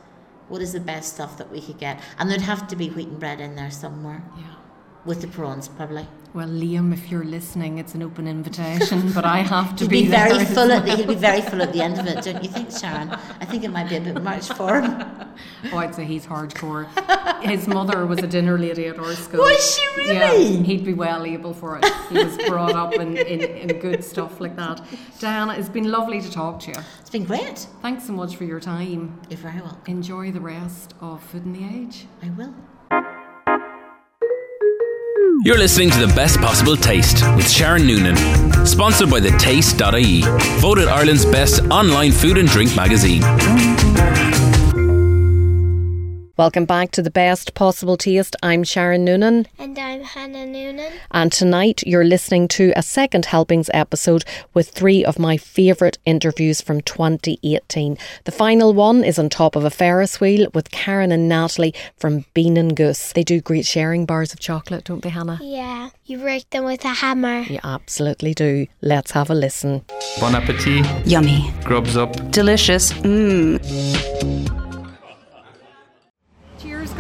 what 0.49 0.61
is 0.61 0.73
the 0.73 0.81
best 0.81 1.15
stuff 1.15 1.39
that 1.39 1.51
we 1.51 1.61
could 1.61 1.79
get. 1.79 2.01
And 2.19 2.29
there'd 2.29 2.41
have 2.41 2.67
to 2.69 2.77
be 2.77 2.89
wheaten 2.89 3.19
bread 3.19 3.41
in 3.41 3.55
there 3.55 3.71
somewhere. 3.71 4.23
Yeah. 4.37 4.57
With 5.05 5.21
the 5.21 5.29
prawns 5.29 5.69
probably. 5.69 6.09
Well, 6.33 6.47
Liam, 6.47 6.93
if 6.93 7.11
you're 7.11 7.25
listening, 7.25 7.79
it's 7.79 7.97
an 7.97 8.05
open 8.05 8.29
invitation, 8.29 9.11
but 9.13 9.25
I 9.25 9.39
have 9.39 9.75
to 9.77 9.85
be, 9.89 10.03
be 10.03 10.07
very 10.09 10.45
there. 10.45 10.47
full 10.47 10.71
at 10.71 10.85
the 10.85 10.95
he'd 10.95 11.09
be 11.09 11.17
very 11.17 11.41
full 11.41 11.61
at 11.61 11.73
the 11.73 11.83
end 11.83 11.99
of 11.99 12.07
it, 12.07 12.23
don't 12.23 12.45
you 12.45 12.49
think, 12.49 12.71
Sharon? 12.71 13.11
I 13.11 13.45
think 13.45 13.65
it 13.65 13.71
might 13.71 13.89
be 13.89 13.97
a 13.97 14.01
bit 14.01 14.23
much 14.23 14.47
for 14.53 14.81
him. 14.81 15.03
Oh, 15.73 15.79
I'd 15.79 15.93
say 15.93 16.05
he's 16.05 16.25
hardcore. 16.27 16.87
His 17.43 17.67
mother 17.67 18.07
was 18.07 18.21
a 18.21 18.29
dinner 18.29 18.57
lady 18.57 18.87
at 18.87 19.01
our 19.01 19.13
school. 19.15 19.41
Was 19.41 19.77
she 19.77 19.85
really? 19.97 20.15
Yeah, 20.15 20.63
he'd 20.63 20.85
be 20.85 20.95
well 20.95 21.27
able 21.27 21.53
for 21.53 21.79
it. 21.79 21.85
He 22.11 22.23
was 22.23 22.37
brought 22.47 22.77
up 22.77 22.95
in, 22.95 23.17
in, 23.17 23.41
in 23.41 23.81
good 23.81 24.05
stuff 24.05 24.41
like 24.41 24.55
that. 24.55 24.85
Diana, 25.19 25.55
it's 25.55 25.69
been 25.69 25.91
lovely 25.91 26.21
to 26.21 26.31
talk 26.31 26.61
to 26.61 26.69
you. 26.71 26.77
It's 27.01 27.11
been 27.11 27.25
great. 27.25 27.67
Thanks 27.83 28.07
so 28.07 28.13
much 28.13 28.37
for 28.37 28.45
your 28.45 28.61
time. 28.61 29.21
You're 29.29 29.39
very 29.39 29.61
welcome. 29.61 29.83
Enjoy 29.87 30.31
the 30.31 30.41
rest 30.41 30.95
of 31.01 31.21
Food 31.25 31.45
on 31.45 31.55
the 31.55 31.65
Edge. 31.65 32.07
I 32.23 32.31
will. 32.31 32.55
You're 35.43 35.57
listening 35.57 35.89
to 35.91 36.07
the 36.07 36.13
best 36.15 36.39
possible 36.39 36.77
taste 36.77 37.25
with 37.35 37.49
Sharon 37.51 37.87
Noonan, 37.87 38.17
sponsored 38.67 39.09
by 39.09 39.21
the 39.21 39.31
Taste.ie, 39.39 40.21
voted 40.61 40.87
Ireland's 40.87 41.25
best 41.25 41.63
online 41.71 42.13
food 42.13 42.37
and 42.37 42.47
drink 42.47 42.77
magazine. 42.77 43.23
Welcome 46.41 46.65
back 46.65 46.91
to 46.93 47.03
the 47.03 47.11
best 47.11 47.53
possible 47.53 47.99
taste. 47.99 48.35
I'm 48.43 48.65
Sharon 48.65 49.05
Noonan. 49.05 49.47
And 49.59 49.79
I'm 49.79 50.03
Hannah 50.03 50.47
Noonan. 50.47 50.91
And 51.11 51.31
tonight 51.31 51.83
you're 51.87 52.03
listening 52.03 52.49
to 52.49 52.73
a 52.75 52.83
second 52.83 53.27
helpings 53.27 53.69
episode 53.75 54.25
with 54.55 54.71
three 54.71 55.05
of 55.05 55.19
my 55.19 55.37
favourite 55.37 55.99
interviews 56.07 56.63
from 56.63 56.81
2018. 56.81 57.99
The 58.25 58.33
final 58.33 58.73
one 58.73 59.05
is 59.05 59.19
on 59.19 59.29
top 59.29 59.55
of 59.55 59.67
a 59.67 59.71
Ferris 59.71 60.19
wheel 60.19 60.49
with 60.55 60.71
Karen 60.71 61.13
and 61.13 61.29
Natalie 61.29 61.75
from 61.99 62.25
Bean 62.33 62.57
and 62.57 62.75
Goose. 62.75 63.13
They 63.13 63.23
do 63.23 63.43
great 63.43 63.67
sharing 63.67 64.07
bars 64.07 64.33
of 64.33 64.41
chocolate, 64.41 64.85
don't 64.85 65.03
they, 65.03 65.11
Hannah? 65.11 65.41
Yeah, 65.43 65.91
you 66.07 66.17
break 66.21 66.49
them 66.49 66.65
with 66.65 66.87
a 66.87 66.95
hammer. 66.95 67.41
You 67.41 67.59
absolutely 67.63 68.33
do. 68.33 68.67
Let's 68.81 69.11
have 69.11 69.29
a 69.29 69.35
listen. 69.35 69.85
Bon 70.19 70.35
appetit. 70.35 70.87
Yummy. 71.07 71.53
Grubs 71.65 71.99
up. 71.99 72.15
Delicious. 72.31 72.95
Mmm. 72.95 74.60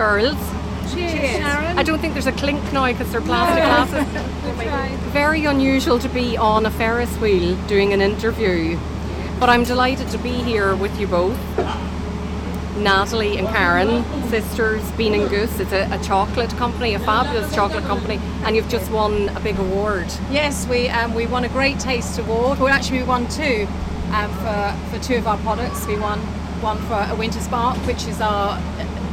Cheers, 0.01 0.35
girls. 0.35 0.95
Cheers. 0.95 1.45
I 1.77 1.83
don't 1.83 1.99
think 1.99 2.15
there's 2.15 2.27
a 2.27 2.33
clink 2.33 2.73
now 2.73 2.87
because 2.87 3.13
they're 3.13 3.21
plastic 3.21 3.93
glasses. 3.93 5.03
Very 5.13 5.45
unusual 5.45 5.99
to 5.99 6.09
be 6.09 6.39
on 6.39 6.65
a 6.65 6.71
Ferris 6.71 7.15
wheel 7.19 7.55
doing 7.67 7.93
an 7.93 8.01
interview, 8.01 8.79
but 9.39 9.51
I'm 9.51 9.63
delighted 9.63 10.09
to 10.09 10.19
be 10.19 10.31
here 10.31 10.75
with 10.75 10.99
you 10.99 11.07
both. 11.07 11.39
Natalie 12.79 13.37
and 13.37 13.47
Karen, 13.49 14.03
sisters, 14.31 14.91
Bean 14.93 15.13
and 15.13 15.29
Goose. 15.29 15.61
It's 15.61 15.73
a, 15.73 15.87
a 15.93 16.03
chocolate 16.03 16.57
company, 16.57 16.95
a 16.95 16.99
fabulous 16.99 17.55
chocolate 17.55 17.85
company, 17.85 18.19
and 18.45 18.57
you've 18.57 18.71
just 18.71 18.91
won 18.91 19.29
a 19.29 19.41
big 19.41 19.59
award. 19.59 20.07
Yes, 20.31 20.67
we 20.67 20.89
um, 20.89 21.13
we 21.13 21.27
won 21.27 21.45
a 21.45 21.49
Great 21.51 21.79
Taste 21.79 22.19
Award. 22.19 22.59
Well, 22.59 22.73
actually, 22.73 23.01
we 23.01 23.05
won 23.05 23.29
two 23.29 23.69
um, 24.13 24.33
for 24.37 24.75
for 24.91 25.05
two 25.05 25.17
of 25.17 25.27
our 25.27 25.37
products. 25.39 25.87
We 25.87 25.99
won 25.99 26.21
one 26.63 26.79
for 26.89 27.07
a 27.11 27.15
Winter 27.17 27.41
Spark, 27.41 27.77
which 27.87 28.07
is 28.07 28.23
our 28.23 28.59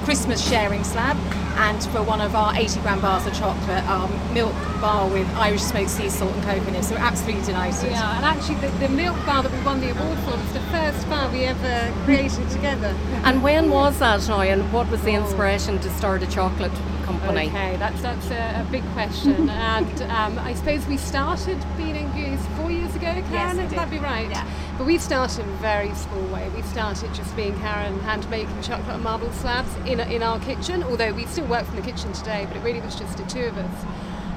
Christmas 0.08 0.50
sharing 0.50 0.86
slab, 0.86 1.18
and 1.58 1.84
for 1.88 2.02
one 2.02 2.22
of 2.22 2.34
our 2.34 2.56
80 2.56 2.80
gram 2.80 3.02
bars 3.02 3.28
of 3.28 3.34
chocolate, 3.34 3.84
our 3.90 4.08
milk 4.34 4.54
bar 4.80 5.10
with 5.10 5.28
Irish 5.36 5.64
smoked 5.64 5.90
sea 5.90 6.08
salt 6.10 6.34
and 6.34 6.44
coconut. 6.46 6.86
So 6.86 6.96
we're 6.96 7.02
absolutely 7.02 7.44
delighted. 7.44 7.92
Yeah, 7.92 8.16
and 8.16 8.24
actually, 8.24 8.56
the, 8.56 8.70
the 8.78 8.88
milk 8.88 9.18
bar 9.26 9.44
that 9.44 9.52
we 9.52 9.60
won 9.66 9.82
the 9.82 9.90
award 9.90 10.18
for 10.20 10.38
was 10.38 10.54
the 10.54 10.62
first 10.72 11.10
bar 11.10 11.30
we 11.30 11.44
ever 11.44 11.94
created 12.06 12.50
together. 12.52 12.96
And 13.26 13.44
when 13.44 13.70
was 13.70 14.00
that 14.00 14.26
now, 14.30 14.40
and 14.40 14.72
what 14.72 14.90
was 14.90 15.04
the 15.04 15.12
inspiration 15.12 15.78
to 15.80 15.90
start 15.98 16.24
a 16.24 16.28
chocolate 16.28 16.72
company? 17.04 17.48
Okay, 17.50 17.76
that's 17.76 18.02
that's 18.02 18.30
a, 18.30 18.66
a 18.66 18.68
big 18.72 18.86
question, 18.94 19.50
and 19.74 20.02
um, 20.04 20.40
I 20.40 20.54
suppose 20.54 20.88
we 20.88 20.96
started 20.96 21.62
and 21.80 22.14
Goose 22.14 22.46
four 22.56 22.72
years 22.72 22.96
ago. 22.96 23.12
Karen, 23.30 23.58
we 23.58 23.64
would 23.64 23.72
that 23.72 23.90
be 23.90 24.00
right? 24.00 24.30
Yeah. 24.30 24.48
But 24.78 24.86
we 24.86 25.00
started 25.00 25.40
in 25.40 25.50
a 25.50 25.58
very 25.58 25.92
small 25.96 26.22
way. 26.28 26.48
We 26.50 26.62
started 26.62 27.12
just 27.16 27.36
being 27.36 27.58
Karen 27.60 28.00
hand 28.02 28.30
making 28.30 28.62
chocolate 28.62 28.96
and 28.96 29.04
marble 29.04 29.32
slabs 29.32 29.76
in 29.88 30.00
in 30.00 30.22
our 30.22 30.40
kitchen. 30.40 30.84
Although 30.84 31.14
we 31.14 31.26
still 31.26 31.48
work 31.48 31.66
from 31.66 31.78
the 31.78 31.82
kitchen 31.82 32.14
today, 32.14 32.46
but 32.48 32.58
it 32.58 32.64
really 32.64 32.82
was 32.82 32.96
just 32.96 33.18
the 33.18 33.26
two 33.26 33.46
of 33.46 33.58
us. 33.58 33.86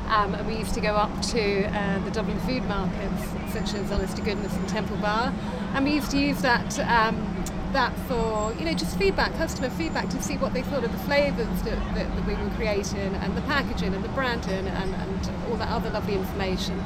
Um, 0.08 0.34
and 0.34 0.46
we 0.46 0.56
used 0.56 0.72
to 0.74 0.80
go 0.80 0.96
up 0.96 1.12
to 1.22 1.66
uh, 1.66 2.04
the 2.04 2.10
Dublin 2.10 2.40
food 2.40 2.64
markets, 2.64 3.22
such 3.52 3.74
as 3.74 4.14
to 4.14 4.22
Goodness 4.22 4.52
and 4.56 4.68
Temple 4.68 4.96
Bar, 4.96 5.32
and 5.74 5.84
we 5.84 5.92
used 5.92 6.10
to 6.12 6.18
use 6.18 6.40
that 6.40 6.78
um, 6.80 7.44
that 7.72 7.94
for 8.08 8.54
you 8.58 8.64
know 8.64 8.72
just 8.72 8.96
feedback, 8.98 9.34
customer 9.34 9.68
feedback, 9.68 10.08
to 10.08 10.22
see 10.22 10.38
what 10.38 10.54
they 10.54 10.62
thought 10.62 10.84
of 10.84 10.90
the 10.90 10.98
flavours 10.98 11.62
that, 11.62 11.78
that, 11.94 12.16
that 12.16 12.26
we 12.26 12.34
were 12.34 12.50
creating, 12.56 13.14
and 13.14 13.36
the 13.36 13.42
packaging, 13.42 13.94
and 13.94 14.02
the 14.02 14.08
branding, 14.08 14.66
and, 14.66 14.94
and 14.94 15.30
all 15.50 15.56
that 15.56 15.68
other 15.68 15.90
lovely 15.90 16.14
information. 16.14 16.82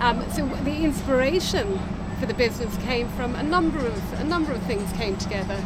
Um, 0.00 0.24
so 0.32 0.46
the 0.64 0.82
inspiration 0.82 1.78
for 2.24 2.32
the 2.32 2.38
business 2.38 2.74
came 2.84 3.06
from 3.10 3.34
a 3.34 3.42
number 3.42 3.78
of 3.78 4.20
a 4.20 4.24
number 4.24 4.50
of 4.50 4.62
things 4.62 4.90
came 4.94 5.14
together. 5.18 5.62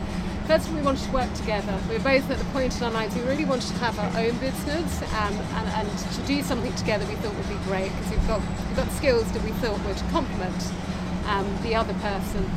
First 0.49 0.67
of 0.67 0.73
all, 0.73 0.81
we 0.81 0.85
wanted 0.85 1.05
to 1.05 1.13
work 1.13 1.33
together. 1.35 1.79
We 1.89 1.99
were 1.99 2.03
both 2.03 2.29
at 2.31 2.39
the 2.39 2.45
point 2.47 2.77
in 2.77 2.83
our 2.83 2.91
lives 2.91 3.15
we 3.15 3.23
really 3.23 3.45
wanted 3.45 3.69
to 3.69 3.75
have 3.75 3.97
our 3.97 4.11
own 4.19 4.37
business 4.39 5.03
um, 5.03 5.35
and, 5.35 5.69
and 5.69 5.99
to 5.99 6.21
do 6.23 6.43
something 6.43 6.75
together 6.75 7.07
we 7.07 7.15
thought 7.17 7.35
would 7.37 7.49
be 7.49 7.63
great 7.67 7.93
because 7.93 8.11
we've 8.11 8.27
got, 8.27 8.41
we've 8.41 8.77
got 8.77 8.91
skills 8.91 9.31
that 9.33 9.43
we 9.45 9.53
thought 9.63 9.79
would 9.87 10.03
complement 10.11 10.73
um, 11.27 11.47
the 11.63 11.77
other 11.77 11.95
person. 11.95 12.51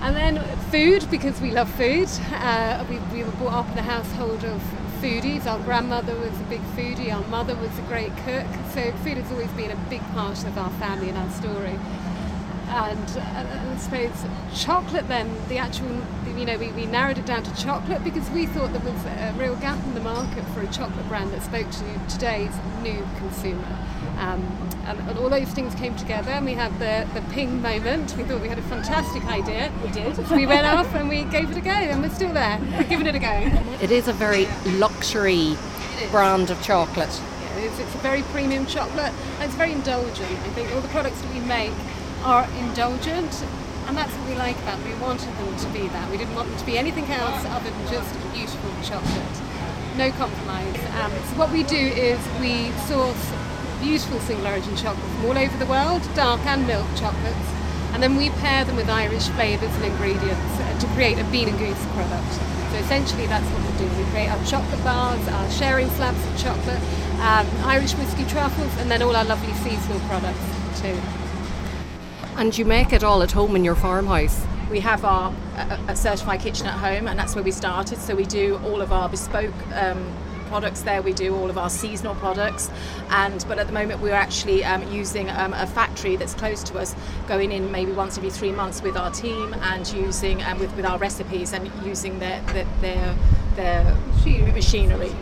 And 0.00 0.16
then 0.16 0.42
food, 0.70 1.06
because 1.10 1.38
we 1.42 1.50
love 1.50 1.68
food. 1.72 2.08
Uh, 2.32 2.86
we, 2.88 2.96
we 3.12 3.22
were 3.22 3.32
brought 3.32 3.52
up 3.52 3.72
in 3.72 3.76
a 3.76 3.82
household 3.82 4.44
of 4.44 4.62
foodies. 5.02 5.44
Our 5.44 5.58
grandmother 5.58 6.14
was 6.14 6.40
a 6.40 6.44
big 6.44 6.62
foodie, 6.74 7.12
our 7.12 7.26
mother 7.28 7.54
was 7.56 7.76
a 7.78 7.82
great 7.82 8.16
cook. 8.24 8.46
So 8.72 8.92
food 9.04 9.18
has 9.18 9.30
always 9.30 9.50
been 9.50 9.72
a 9.72 9.90
big 9.90 10.00
part 10.14 10.42
of 10.46 10.56
our 10.56 10.70
family 10.78 11.10
and 11.10 11.18
our 11.18 11.30
story 11.30 11.78
and 12.68 13.08
I 13.18 13.76
suppose 13.78 14.10
chocolate 14.54 15.08
then 15.08 15.30
the 15.48 15.58
actual 15.58 15.88
you 16.36 16.44
know 16.44 16.58
we, 16.58 16.70
we 16.72 16.86
narrowed 16.86 17.18
it 17.18 17.26
down 17.26 17.42
to 17.42 17.62
chocolate 17.62 18.02
because 18.04 18.28
we 18.30 18.46
thought 18.46 18.72
there 18.72 18.92
was 18.92 19.04
a 19.04 19.34
real 19.38 19.56
gap 19.56 19.82
in 19.84 19.94
the 19.94 20.00
market 20.00 20.44
for 20.54 20.60
a 20.60 20.66
chocolate 20.68 21.06
brand 21.08 21.30
that 21.32 21.42
spoke 21.42 21.70
to 21.70 22.00
today's 22.08 22.54
new 22.82 23.06
consumer 23.18 23.78
um, 24.18 24.42
And, 24.86 24.98
and 25.08 25.18
all 25.18 25.28
those 25.28 25.48
things 25.48 25.74
came 25.74 25.96
together, 25.96 26.30
and 26.30 26.46
we 26.46 26.54
had 26.54 26.72
the, 26.78 27.06
the 27.12 27.20
ping 27.32 27.60
moment. 27.60 28.16
We 28.16 28.22
thought 28.22 28.40
we 28.40 28.48
had 28.48 28.58
a 28.58 28.62
fantastic 28.62 29.24
idea. 29.26 29.72
We 29.82 29.90
did. 29.90 30.14
So 30.14 30.36
we 30.36 30.46
went 30.46 30.64
off 30.64 30.94
and 30.94 31.08
we 31.08 31.24
gave 31.24 31.50
it 31.50 31.56
a 31.56 31.60
go, 31.60 31.70
and 31.70 32.00
we're 32.02 32.10
still 32.10 32.32
there. 32.32 32.60
We're 32.70 32.84
giving 32.84 33.06
it 33.08 33.16
a 33.16 33.18
go. 33.18 33.36
It 33.82 33.90
is 33.90 34.06
a 34.06 34.12
very 34.12 34.46
luxury 34.78 35.56
brand 36.12 36.50
of 36.50 36.62
chocolate. 36.62 37.20
It's, 37.56 37.78
it's 37.80 37.94
a 37.96 37.98
very 37.98 38.22
premium 38.30 38.64
chocolate, 38.66 39.12
and 39.38 39.44
it's 39.44 39.54
very 39.54 39.72
indulgent. 39.72 40.30
I 40.30 40.50
think 40.54 40.72
all 40.72 40.80
the 40.80 40.88
products 40.88 41.20
that 41.20 41.34
we 41.34 41.40
make 41.40 41.72
are 42.26 42.42
indulgent, 42.58 43.30
and 43.86 43.96
that's 43.96 44.10
what 44.10 44.28
we 44.28 44.34
like 44.34 44.58
about 44.66 44.82
them. 44.82 44.90
We 44.90 44.98
wanted 44.98 45.30
them 45.38 45.56
to 45.56 45.68
be 45.70 45.86
that. 45.94 46.10
We 46.10 46.18
didn't 46.18 46.34
want 46.34 46.48
them 46.48 46.58
to 46.58 46.66
be 46.66 46.76
anything 46.76 47.06
else 47.06 47.46
other 47.46 47.70
than 47.70 47.86
just 47.86 48.10
beautiful 48.34 48.70
chocolate. 48.82 49.36
No 49.96 50.10
compromise. 50.18 50.74
Um, 50.98 51.14
so 51.30 51.38
what 51.38 51.52
we 51.52 51.62
do 51.62 51.78
is 51.78 52.18
we 52.42 52.72
source 52.90 53.30
beautiful 53.80 54.18
single 54.26 54.48
origin 54.48 54.74
chocolate 54.74 55.06
from 55.14 55.26
all 55.26 55.38
over 55.38 55.56
the 55.56 55.70
world, 55.70 56.02
dark 56.16 56.44
and 56.46 56.66
milk 56.66 56.86
chocolates, 56.96 57.48
and 57.94 58.02
then 58.02 58.16
we 58.16 58.30
pair 58.42 58.64
them 58.64 58.74
with 58.74 58.90
Irish 58.90 59.28
flavours 59.38 59.70
and 59.78 59.84
ingredients 59.84 60.50
uh, 60.58 60.78
to 60.80 60.86
create 60.98 61.18
a 61.22 61.24
bean 61.30 61.48
and 61.48 61.58
goose 61.62 61.86
product. 61.94 62.32
So 62.74 62.76
essentially 62.82 63.30
that's 63.30 63.46
what 63.54 63.62
we 63.70 63.86
do. 63.86 63.86
We 64.02 64.04
create 64.10 64.34
our 64.34 64.44
chocolate 64.44 64.82
bars, 64.82 65.22
our 65.28 65.48
sharing 65.50 65.88
slabs 65.90 66.18
of 66.26 66.34
chocolate, 66.36 66.82
um, 67.22 67.46
Irish 67.62 67.94
whiskey 67.94 68.26
truffles, 68.26 68.74
and 68.82 68.90
then 68.90 69.00
all 69.00 69.14
our 69.14 69.24
lovely 69.24 69.54
seasonal 69.62 70.00
products 70.10 70.42
too. 70.82 70.98
And 72.38 72.56
you 72.56 72.66
make 72.66 72.92
it 72.92 73.02
all 73.02 73.22
at 73.22 73.32
home 73.32 73.56
in 73.56 73.64
your 73.64 73.74
farmhouse. 73.74 74.44
We 74.70 74.80
have 74.80 75.06
our 75.06 75.32
a, 75.56 75.80
a 75.88 75.96
certified 75.96 76.40
kitchen 76.40 76.66
at 76.66 76.74
home, 76.74 77.08
and 77.08 77.18
that's 77.18 77.34
where 77.34 77.42
we 77.42 77.50
started. 77.50 77.98
So 77.98 78.14
we 78.14 78.26
do 78.26 78.60
all 78.64 78.82
of 78.82 78.92
our 78.92 79.08
bespoke 79.08 79.54
um, 79.72 80.14
products 80.48 80.82
there. 80.82 81.00
We 81.00 81.14
do 81.14 81.34
all 81.34 81.48
of 81.48 81.56
our 81.56 81.70
seasonal 81.70 82.14
products, 82.16 82.70
and 83.08 83.42
but 83.48 83.58
at 83.58 83.66
the 83.66 83.72
moment 83.72 84.02
we're 84.02 84.12
actually 84.12 84.64
um, 84.64 84.86
using 84.92 85.30
um, 85.30 85.54
a 85.54 85.66
factory 85.66 86.16
that's 86.16 86.34
close 86.34 86.62
to 86.64 86.78
us, 86.78 86.94
going 87.26 87.52
in 87.52 87.72
maybe 87.72 87.92
once 87.92 88.18
every 88.18 88.30
three 88.30 88.52
months 88.52 88.82
with 88.82 88.98
our 88.98 89.10
team 89.10 89.54
and 89.54 89.90
using 89.94 90.42
um, 90.42 90.58
with 90.58 90.76
with 90.76 90.84
our 90.84 90.98
recipes 90.98 91.54
and 91.54 91.70
using 91.86 92.18
their 92.18 92.42
their 92.52 92.66
their, 92.82 93.16
their 93.54 93.96
machinery. 94.52 95.12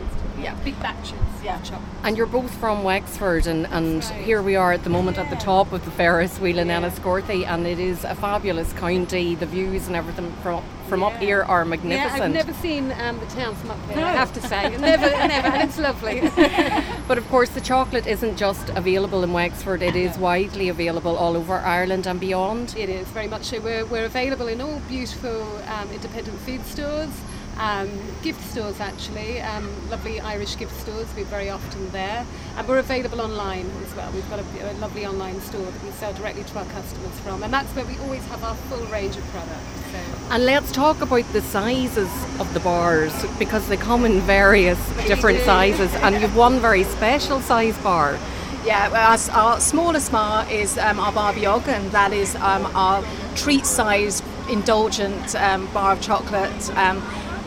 Yeah, 0.40 0.56
big 0.64 0.78
batches. 0.80 1.23
Yeah, 1.44 1.60
And 2.02 2.16
you're 2.16 2.24
both 2.24 2.54
from 2.54 2.84
Wexford, 2.84 3.46
and, 3.46 3.66
and 3.66 4.02
here 4.02 4.40
we 4.40 4.56
are 4.56 4.72
at 4.72 4.82
the 4.82 4.88
moment 4.88 5.18
at 5.18 5.28
the 5.28 5.36
top 5.36 5.72
of 5.72 5.84
the 5.84 5.90
Ferris 5.90 6.40
wheel 6.40 6.58
in 6.58 6.68
Enniscorthy, 6.68 7.44
and 7.44 7.66
it 7.66 7.78
is 7.78 8.02
a 8.02 8.14
fabulous 8.14 8.72
county. 8.72 9.34
The 9.34 9.44
views 9.44 9.86
and 9.86 9.94
everything 9.94 10.32
from 10.42 10.64
from 10.88 11.00
yeah. 11.00 11.06
up 11.06 11.16
here 11.16 11.42
are 11.42 11.66
magnificent. 11.66 12.18
Yeah, 12.18 12.24
I've 12.24 12.32
never 12.32 12.52
seen 12.54 12.92
um, 12.92 13.20
the 13.20 13.26
town 13.26 13.54
from 13.56 13.72
up 13.72 13.86
here. 13.86 13.96
No. 13.96 14.04
I 14.04 14.12
have 14.12 14.32
to 14.34 14.40
say, 14.40 14.74
never, 14.78 15.10
never, 15.10 15.48
and 15.48 15.68
it's 15.68 15.78
lovely. 15.78 16.20
but 17.08 17.18
of 17.18 17.28
course, 17.28 17.50
the 17.50 17.60
chocolate 17.60 18.06
isn't 18.06 18.38
just 18.38 18.70
available 18.70 19.22
in 19.22 19.34
Wexford; 19.34 19.82
it 19.82 19.96
is 19.96 20.16
widely 20.16 20.70
available 20.70 21.14
all 21.14 21.36
over 21.36 21.58
Ireland 21.58 22.06
and 22.06 22.18
beyond. 22.18 22.74
It 22.74 22.88
is 22.88 23.06
very 23.08 23.28
much 23.28 23.44
so. 23.44 23.60
We're, 23.60 23.84
we're 23.84 24.06
available 24.06 24.48
in 24.48 24.62
all 24.62 24.80
beautiful 24.88 25.42
um, 25.68 25.90
independent 25.90 26.38
food 26.38 26.64
stores 26.64 27.12
um, 27.58 27.90
gift 28.22 28.40
stores 28.50 28.80
actually, 28.80 29.40
um, 29.40 29.68
lovely 29.90 30.20
Irish 30.20 30.56
gift 30.56 30.78
stores, 30.80 31.06
we're 31.16 31.24
very 31.24 31.50
often 31.50 31.90
there. 31.90 32.26
And 32.56 32.68
we're 32.68 32.78
available 32.78 33.20
online 33.20 33.70
as 33.84 33.94
well. 33.94 34.10
We've 34.12 34.28
got 34.30 34.40
a, 34.40 34.72
a, 34.72 34.74
lovely 34.74 35.06
online 35.06 35.40
store 35.40 35.64
that 35.64 35.82
we 35.84 35.90
sell 35.92 36.12
directly 36.12 36.44
to 36.44 36.58
our 36.58 36.64
customers 36.66 37.18
from, 37.20 37.42
and 37.42 37.52
that's 37.52 37.68
where 37.74 37.84
we 37.84 37.98
always 37.98 38.24
have 38.26 38.42
our 38.44 38.54
full 38.54 38.84
range 38.86 39.16
of 39.16 39.24
products. 39.24 39.92
So. 39.92 39.98
And 40.30 40.44
let's 40.44 40.72
talk 40.72 41.00
about 41.00 41.24
the 41.32 41.42
sizes 41.42 42.10
of 42.40 42.52
the 42.54 42.60
bars 42.60 43.12
because 43.38 43.68
they 43.68 43.76
come 43.76 44.04
in 44.04 44.20
various 44.20 44.78
different 45.06 45.40
sizes, 45.40 45.92
and 45.96 46.20
you've 46.20 46.36
one 46.36 46.60
very 46.60 46.84
special 46.84 47.40
size 47.40 47.76
bar. 47.78 48.18
Yeah, 48.64 48.88
well, 48.88 49.10
our, 49.10 49.36
our, 49.36 49.60
smallest 49.60 50.10
bar 50.10 50.50
is 50.50 50.78
um, 50.78 50.98
our 50.98 51.12
Barbiog, 51.12 51.68
and 51.68 51.90
that 51.90 52.14
is 52.14 52.34
um, 52.36 52.64
our 52.74 53.04
treat-sized, 53.34 54.24
indulgent 54.48 55.34
um, 55.34 55.66
bar 55.74 55.92
of 55.92 56.00
chocolate. 56.00 56.70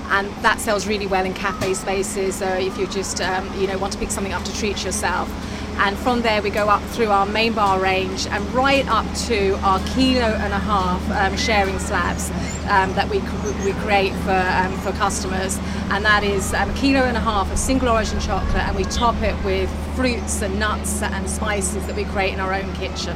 And 0.09 0.27
that 0.43 0.59
sells 0.59 0.87
really 0.87 1.07
well 1.07 1.25
in 1.25 1.33
cafe 1.33 1.73
spaces 1.73 2.41
or 2.41 2.55
if 2.55 2.77
you 2.77 2.87
just 2.87 3.21
um, 3.21 3.51
you 3.59 3.67
know 3.67 3.77
want 3.77 3.93
to 3.93 3.99
pick 3.99 4.11
something 4.11 4.33
up 4.33 4.43
to 4.45 4.55
treat 4.55 4.83
yourself 4.83 5.29
and 5.79 5.95
from 5.97 6.23
there 6.23 6.41
we 6.41 6.49
go 6.49 6.69
up 6.69 6.81
through 6.89 7.09
our 7.09 7.25
main 7.25 7.53
bar 7.53 7.79
range 7.79 8.25
and 8.27 8.43
right 8.53 8.87
up 8.87 9.05
to 9.15 9.51
our 9.63 9.79
kilo 9.89 10.25
and 10.25 10.51
a 10.51 10.57
half 10.57 11.11
um, 11.11 11.37
sharing 11.37 11.77
slabs 11.77 12.31
um, 12.69 12.91
that 12.95 13.07
we, 13.09 13.19
we 13.63 13.73
create 13.81 14.11
for, 14.23 14.31
um, 14.31 14.75
for 14.79 14.91
customers 14.93 15.59
and 15.91 16.03
that 16.03 16.23
is 16.23 16.53
um, 16.55 16.69
a 16.69 16.73
kilo 16.73 17.01
and 17.01 17.15
a 17.15 17.19
half 17.19 17.51
of 17.51 17.59
single 17.59 17.89
origin 17.89 18.19
chocolate 18.19 18.63
and 18.63 18.75
we 18.75 18.83
top 18.85 19.21
it 19.21 19.35
with 19.45 19.69
fruits 19.95 20.41
and 20.41 20.59
nuts 20.59 21.01
and 21.03 21.29
spices 21.29 21.85
that 21.85 21.95
we 21.95 22.05
create 22.05 22.33
in 22.33 22.39
our 22.39 22.53
own 22.53 22.73
kitchen. 22.73 23.15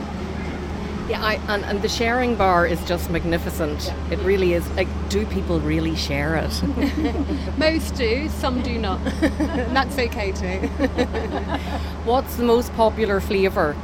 Yeah, 1.12 1.26
I, 1.26 1.34
and, 1.54 1.66
and 1.66 1.82
the 1.82 1.90
sharing 1.90 2.38
bar 2.38 2.66
is 2.66 2.82
just 2.86 3.10
magnificent. 3.10 3.84
Yeah. 3.84 4.12
It 4.12 4.20
really 4.20 4.54
is. 4.54 4.66
Like, 4.78 4.88
do 5.10 5.26
people 5.26 5.60
really 5.60 5.94
share 5.94 6.38
it? 6.38 6.64
Most 7.58 7.96
do, 7.96 8.30
some 8.30 8.62
do 8.62 8.78
not. 8.78 9.04
that's 9.20 9.98
okay 9.98 10.32
too. 10.32 10.68
What's 12.06 12.38
the 12.38 12.46
most 12.46 12.72
popular 12.76 13.20
flavour? 13.20 13.76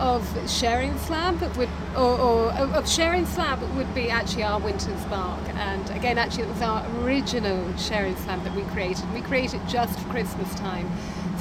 Of 0.00 0.50
sharing 0.50 0.98
slab 0.98 1.40
would, 1.56 1.68
or, 1.94 2.18
or 2.18 2.50
of 2.50 2.88
sharing 2.88 3.24
slab 3.24 3.62
would 3.76 3.94
be 3.94 4.10
actually 4.10 4.42
our 4.42 4.58
winter 4.58 4.90
spark, 4.98 5.48
and 5.50 5.88
again, 5.90 6.18
actually, 6.18 6.42
it 6.42 6.48
was 6.48 6.62
our 6.62 6.84
original 7.04 7.76
sharing 7.76 8.16
slab 8.16 8.42
that 8.42 8.54
we 8.56 8.62
created. 8.62 9.04
We 9.14 9.20
created 9.20 9.60
just 9.68 10.00
for 10.00 10.08
Christmas 10.08 10.52
time. 10.56 10.90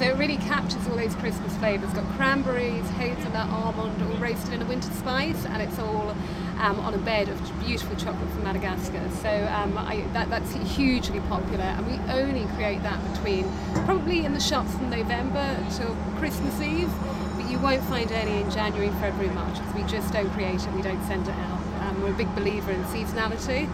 So 0.02 0.08
it 0.08 0.18
really 0.18 0.38
captures 0.38 0.88
all 0.88 0.96
those 0.96 1.14
Christmas 1.14 1.56
flavours. 1.58 1.94
Got 1.94 2.08
cranberries, 2.16 2.90
hazelnut, 2.90 3.48
almond, 3.50 4.02
all 4.02 4.18
roasted 4.18 4.52
in 4.52 4.64
a 4.64 4.66
winter 4.66 4.90
spice, 4.94 5.46
and 5.46 5.62
it's 5.62 5.78
all 5.78 6.16
um, 6.58 6.80
on 6.80 6.96
a 6.96 6.98
bed 6.98 7.30
of 7.30 7.60
beautiful 7.60 7.96
chocolate 7.96 8.28
from 8.32 8.44
Madagascar. 8.44 9.08
So 9.22 9.30
um, 9.54 9.78
I, 9.78 10.04
that, 10.14 10.28
that's 10.32 10.54
hugely 10.76 11.20
popular, 11.30 11.66
and 11.66 11.86
we 11.86 12.00
only 12.12 12.48
create 12.56 12.82
that 12.82 13.00
between 13.14 13.48
probably 13.86 14.26
in 14.26 14.34
the 14.34 14.40
shops 14.40 14.74
from 14.74 14.90
November 14.90 15.56
till 15.78 15.96
Christmas 16.18 16.60
Eve. 16.60 16.92
But 17.38 17.48
you 17.48 17.60
won't 17.60 17.84
find 17.84 18.12
any 18.12 18.42
in 18.42 18.50
January, 18.50 18.90
February, 19.02 19.30
March 19.36 19.60
because 19.60 19.76
we 19.76 19.84
just 19.84 20.12
don't 20.12 20.32
create 20.32 20.66
it. 20.66 20.74
We 20.74 20.82
don't 20.82 21.06
send 21.06 21.28
it 21.28 21.36
out. 21.36 21.62
Um, 21.82 22.02
we're 22.02 22.10
a 22.10 22.18
big 22.18 22.34
believer 22.34 22.72
in 22.72 22.84
seasonality. 22.86 23.70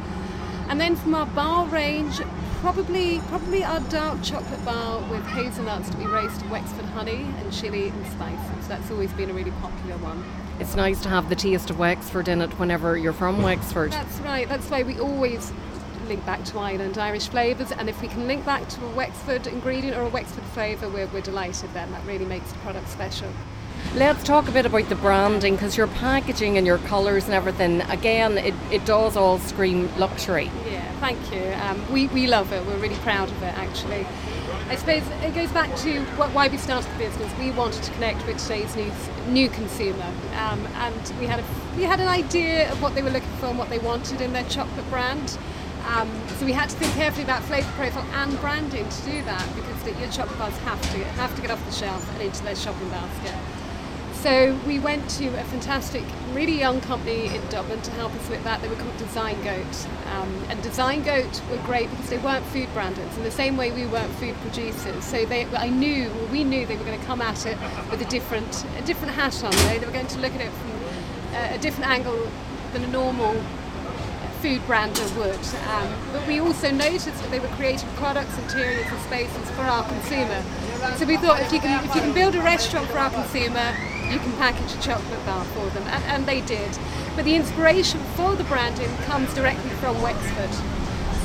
And 0.68 0.82
then 0.82 0.98
from 0.98 1.16
our 1.16 1.28
bar 1.28 1.68
range, 1.68 2.20
probably 2.62 3.20
probably 3.28 3.64
our 3.64 3.80
dark 3.82 4.22
chocolate 4.24 4.64
bar 4.66 5.00
with 5.12 5.24
hazelnuts 5.28 5.90
to 5.90 5.98
be 5.98 6.06
roasted 6.06 6.50
Wexford 6.50 6.86
honey 6.86 7.26
and 7.40 7.54
chili 7.54 7.90
and 7.90 8.08
spices. 8.08 8.68
That's 8.68 8.90
always 8.90 9.12
been 9.14 9.30
a 9.30 9.34
really 9.34 9.52
popular 9.52 9.98
one. 9.98 10.24
It's 10.60 10.76
nice 10.76 11.02
to 11.04 11.10
have 11.10 11.30
the 11.30 11.36
taste 11.36 11.70
of 11.70 11.78
Wexford 11.78 12.28
in 12.28 12.42
it 12.42 12.50
whenever 12.60 12.98
you're 12.98 13.14
from 13.14 13.44
Wexford. 13.44 13.92
That's 13.92 14.20
right. 14.20 14.50
That's 14.50 14.70
why 14.70 14.84
we 14.84 15.00
always 15.00 15.52
link 16.08 16.26
back 16.26 16.44
to 16.46 16.58
Ireland 16.58 16.98
Irish 16.98 17.28
flavours 17.28 17.72
and 17.72 17.90
if 17.90 18.02
we 18.02 18.08
can 18.08 18.28
link 18.28 18.46
back 18.46 18.68
to 18.70 18.86
a 18.86 18.90
Wexford 18.92 19.46
ingredient 19.46 19.98
or 19.98 20.04
a 20.04 20.10
Wexford 20.10 20.44
flavour 20.46 20.88
we're, 20.88 21.08
we're 21.08 21.22
delighted 21.22 21.74
then 21.74 21.92
that 21.92 22.06
really 22.06 22.26
makes 22.26 22.52
the 22.52 22.60
product 22.60 22.88
special. 22.90 23.30
Let's 23.96 24.24
talk 24.24 24.48
a 24.48 24.52
bit 24.52 24.66
about 24.66 24.90
the 24.90 24.96
branding 24.96 25.56
because 25.56 25.76
your 25.76 25.88
packaging 25.88 26.58
and 26.58 26.68
your 26.68 26.78
colours 26.78 27.26
and 27.26 27.34
everything, 27.34 27.82
again, 27.82 28.38
it, 28.38 28.54
it 28.72 28.86
does 28.86 29.18
all 29.18 29.40
scream 29.40 29.90
luxury. 29.98 30.52
Yeah, 30.70 31.00
thank 31.00 31.20
you. 31.34 31.52
Um, 31.64 31.92
we, 31.92 32.08
we 32.08 32.28
love 32.28 32.54
it, 32.54 32.64
we're 32.68 32.78
really 32.78 32.98
proud 32.98 33.30
of 33.30 33.42
it 33.42 33.58
actually. 33.58 34.06
I 34.70 34.76
suppose 34.76 35.04
it 35.24 35.34
goes 35.34 35.52
back 35.52 35.76
to 35.78 36.02
what, 36.18 36.30
why 36.32 36.48
we 36.48 36.58
started 36.58 36.92
the 36.94 36.98
business. 37.00 37.32
We 37.40 37.52
wanted 37.52 37.82
to 37.84 37.92
connect 37.94 38.26
with 38.28 38.38
today's 38.38 38.76
new, 38.76 38.92
new 39.30 39.50
consumer, 39.50 40.12
um, 40.36 40.68
and 40.76 41.14
we 41.20 41.26
had 41.26 41.40
a, 41.40 41.46
we 41.76 41.84
had 41.84 42.00
an 42.00 42.08
idea 42.08 42.72
of 42.72 42.82
what 42.82 42.94
they 42.94 43.02
were 43.02 43.10
looking 43.10 43.32
for 43.40 43.48
and 43.48 43.58
what 43.58 43.70
they 43.70 43.80
wanted 43.80 44.22
in 44.22 44.34
their 44.34 44.44
chocolate 44.46 44.88
brand. 44.90 45.40
Um, 45.88 46.12
so 46.38 46.46
we 46.46 46.52
had 46.52 46.70
to 46.70 46.76
think 46.76 46.94
carefully 46.94 47.24
about 47.24 47.42
flavour 47.44 47.72
profile 47.72 48.06
and 48.14 48.40
branding 48.42 48.88
to 48.88 49.02
do 49.04 49.24
that 49.24 49.48
because 49.56 50.00
your 50.00 50.12
chocolate 50.12 50.38
bars 50.38 50.58
have 50.60 50.82
to 50.92 51.04
have 51.16 51.34
to 51.36 51.42
get 51.42 51.50
off 51.50 51.66
the 51.66 51.72
shelf 51.72 52.08
and 52.14 52.22
into 52.22 52.44
their 52.44 52.56
shopping 52.56 52.90
basket. 52.90 53.34
So 54.22 54.60
we 54.66 54.80
went 54.80 55.08
to 55.12 55.28
a 55.28 55.44
fantastic, 55.44 56.04
really 56.34 56.58
young 56.58 56.82
company 56.82 57.28
in 57.28 57.48
Dublin 57.50 57.80
to 57.82 57.92
help 57.92 58.14
us 58.16 58.28
with 58.30 58.44
that. 58.46 58.62
They 58.64 58.68
were 58.68 58.76
called 58.76 58.98
Design 58.98 59.42
Goat. 59.44 59.88
Um, 60.12 60.44
and 60.50 60.62
Design 60.64 61.04
Goat 61.04 61.42
were 61.52 61.58
great 61.58 61.90
because 61.92 62.10
they 62.10 62.18
weren't 62.18 62.44
food 62.48 62.68
branders 62.74 63.16
in 63.16 63.24
the 63.24 63.32
same 63.32 63.58
way 63.58 63.72
we 63.72 63.86
weren't 63.86 64.12
food 64.14 64.36
producers. 64.38 65.06
So 65.06 65.24
they, 65.26 65.46
I 65.56 65.70
knew, 65.70 66.10
well, 66.10 66.28
we 66.32 66.44
knew 66.44 66.66
they 66.66 66.76
were 66.78 66.84
going 66.84 67.00
to 67.00 67.06
come 67.06 67.22
at 67.22 67.46
it 67.46 67.58
with 67.92 68.02
a 68.02 68.06
different, 68.06 68.66
a 68.78 68.82
different 68.82 69.14
hat 69.14 69.44
on. 69.44 69.52
Know? 69.52 69.80
They 69.80 69.86
were 69.86 69.92
going 69.92 70.08
to 70.08 70.20
look 70.20 70.34
at 70.34 70.42
it 70.42 70.52
from 70.52 70.72
a, 71.36 71.56
a 71.56 71.58
different 71.60 71.90
angle 71.90 72.28
than 72.74 72.84
a 72.84 72.88
normal 72.88 73.40
food 74.42 74.66
brander 74.66 75.08
would. 75.16 75.40
Um, 75.70 75.94
but 76.12 76.26
we 76.28 76.40
also 76.40 76.72
noticed 76.72 77.06
that 77.06 77.30
they 77.30 77.40
were 77.40 77.48
creating 77.50 77.90
products, 77.96 78.36
interiors 78.40 78.88
and 78.88 79.00
spaces 79.02 79.50
for 79.52 79.62
our 79.62 79.88
consumer. 79.88 80.44
So 80.98 81.06
we 81.06 81.18
thought 81.18 81.40
if 81.42 81.54
you 81.54 81.60
can, 81.60 81.86
if 81.86 81.96
you 81.96 82.02
can 82.02 82.14
build 82.14 82.36
a 82.36 82.42
restaurant 82.42 82.88
for 82.88 82.98
our 82.98 83.10
consumer, 83.10 83.76
you 84.12 84.20
can 84.20 84.32
package 84.34 84.74
a 84.74 84.82
chocolate 84.82 85.26
bar 85.26 85.44
for 85.46 85.66
them, 85.72 85.84
and, 85.88 86.04
and 86.06 86.26
they 86.26 86.42
did. 86.42 86.78
But 87.16 87.26
the 87.26 87.36
inspiration 87.36 88.00
for 88.16 88.36
the 88.36 88.44
branding 88.46 88.90
comes 89.06 89.34
directly 89.34 89.70
from 89.82 90.02
Wexford. 90.02 90.54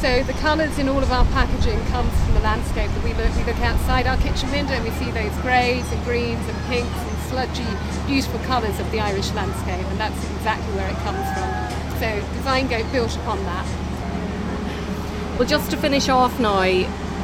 So 0.01 0.23
the 0.25 0.33
colours 0.35 0.79
in 0.79 0.89
all 0.89 0.99
of 0.99 1.13
our 1.13 1.25
packaging 1.27 1.79
comes 1.87 2.13
from 2.25 2.35
the 2.35 2.41
landscape 2.41 2.91
that 2.91 3.05
we 3.05 3.15
look, 3.15 3.31
we 3.37 3.45
look 3.45 3.61
outside 3.61 4.07
our 4.07 4.17
kitchen 4.17 4.51
window 4.51 4.75
and 4.75 4.85
we 4.85 4.91
see 4.99 5.11
those 5.13 5.31
greys 5.43 5.87
and 5.93 6.03
greens 6.05 6.45
and 6.49 6.59
pinks 6.67 6.91
and 6.91 7.19
sludgy, 7.31 7.67
beautiful 8.07 8.41
colours 8.41 8.79
of 8.81 8.91
the 8.91 8.99
Irish 8.99 9.31
landscape, 9.33 9.87
and 9.87 10.01
that's 10.01 10.19
exactly 10.35 10.75
where 10.75 10.91
it 10.91 10.97
comes 11.07 11.23
from. 11.39 11.49
So 12.01 12.35
Design 12.35 12.67
Goat 12.67 12.91
built 12.91 13.15
upon 13.17 13.39
that. 13.45 13.67
Well, 15.39 15.49
just 15.49 15.71
to 15.71 15.77
finish 15.77 16.09
off 16.09 16.39
now, 16.41 16.63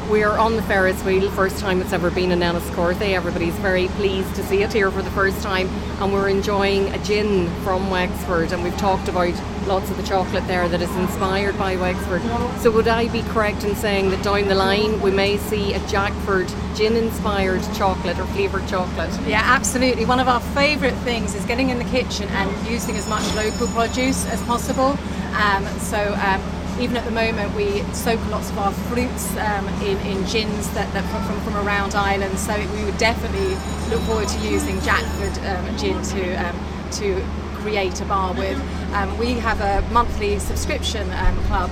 we're 0.09 0.39
on 0.39 0.57
the 0.57 0.63
Ferris 0.63 1.03
wheel, 1.05 1.31
first 1.31 1.59
time 1.59 1.83
it's 1.83 1.93
ever 1.93 2.11
been 2.11 2.33
in 2.33 2.41
Enniscorthy. 2.41 3.15
Everybody's 3.15 3.55
very 3.57 3.89
pleased 3.89 4.35
to 4.37 4.43
see 4.45 4.63
it 4.63 4.73
here 4.73 4.91
for 4.91 5.03
the 5.03 5.11
first 5.11 5.43
time, 5.43 5.69
and 6.01 6.13
we're 6.13 6.29
enjoying 6.29 6.89
a 6.95 7.05
gin 7.05 7.49
from 7.63 7.91
Wexford. 7.91 8.53
And 8.53 8.63
we've 8.63 8.77
talked 8.79 9.09
about 9.09 9.35
lots 9.67 9.91
of 9.91 9.99
the 9.99 10.03
chocolate 10.03 10.47
there 10.47 10.67
that 10.69 10.81
is 10.81 10.95
inspired 10.97 11.59
by 11.59 11.77
Wexford. 11.77 12.23
So, 12.61 12.71
would 12.71 12.89
I 12.89 13.09
be 13.09 13.23
correct 13.23 13.65
in 13.65 13.75
saying 13.77 14.11
that 14.11 14.25
down 14.25 14.49
the 14.49 14.55
line 14.55 15.01
we 15.03 15.11
may 15.11 15.37
see 15.37 15.75
a 15.75 15.87
Jackford 15.87 16.51
gin 16.75 16.97
inspired 16.97 17.63
chocolate 17.75 18.19
or 18.19 18.25
flavoured 18.29 18.67
chocolate? 18.67 19.11
Yeah, 19.27 19.43
absolutely. 19.45 20.07
One 20.07 20.21
of 20.21 20.29
our 20.29 20.41
favourite 20.41 20.97
things 21.05 21.35
is 21.35 21.45
getting 21.45 21.69
in 21.69 21.79
the 21.79 21.85
kitchen 21.85 22.29
and 22.31 22.69
using 22.69 22.97
as 22.97 23.07
much 23.09 23.25
local 23.35 23.67
produce 23.69 24.27
as 24.27 24.43
possible. 24.45 24.99
Um, 25.35 25.67
so, 25.81 26.15
um, 26.15 26.41
even 26.81 26.97
at 26.97 27.05
the 27.05 27.11
moment 27.11 27.55
we 27.55 27.83
soak 27.93 28.21
lots 28.31 28.51
of 28.51 28.59
our 28.59 28.73
fruits 28.73 29.37
um, 29.39 29.67
in, 29.83 29.97
in 30.07 30.25
gins 30.27 30.73
that, 30.75 30.93
that 30.95 31.05
from, 31.27 31.41
from 31.41 31.67
around 31.67 31.95
Ireland 31.95 32.39
so 32.39 32.57
we 32.77 32.85
would 32.85 32.99
definitely 32.99 33.51
look 33.91 34.01
forward 34.03 34.29
to 34.29 34.39
using 34.49 34.81
Jackford 34.81 35.37
um, 35.45 35.77
gin 35.77 36.01
to, 36.03 36.35
um, 36.37 36.91
to 36.93 37.23
create 37.59 38.01
a 38.01 38.05
bar 38.05 38.33
with. 38.35 38.59
Um, 38.93 39.17
we 39.19 39.33
have 39.35 39.61
a 39.61 39.87
monthly 39.93 40.39
subscription 40.39 41.11
um, 41.13 41.37
club 41.45 41.71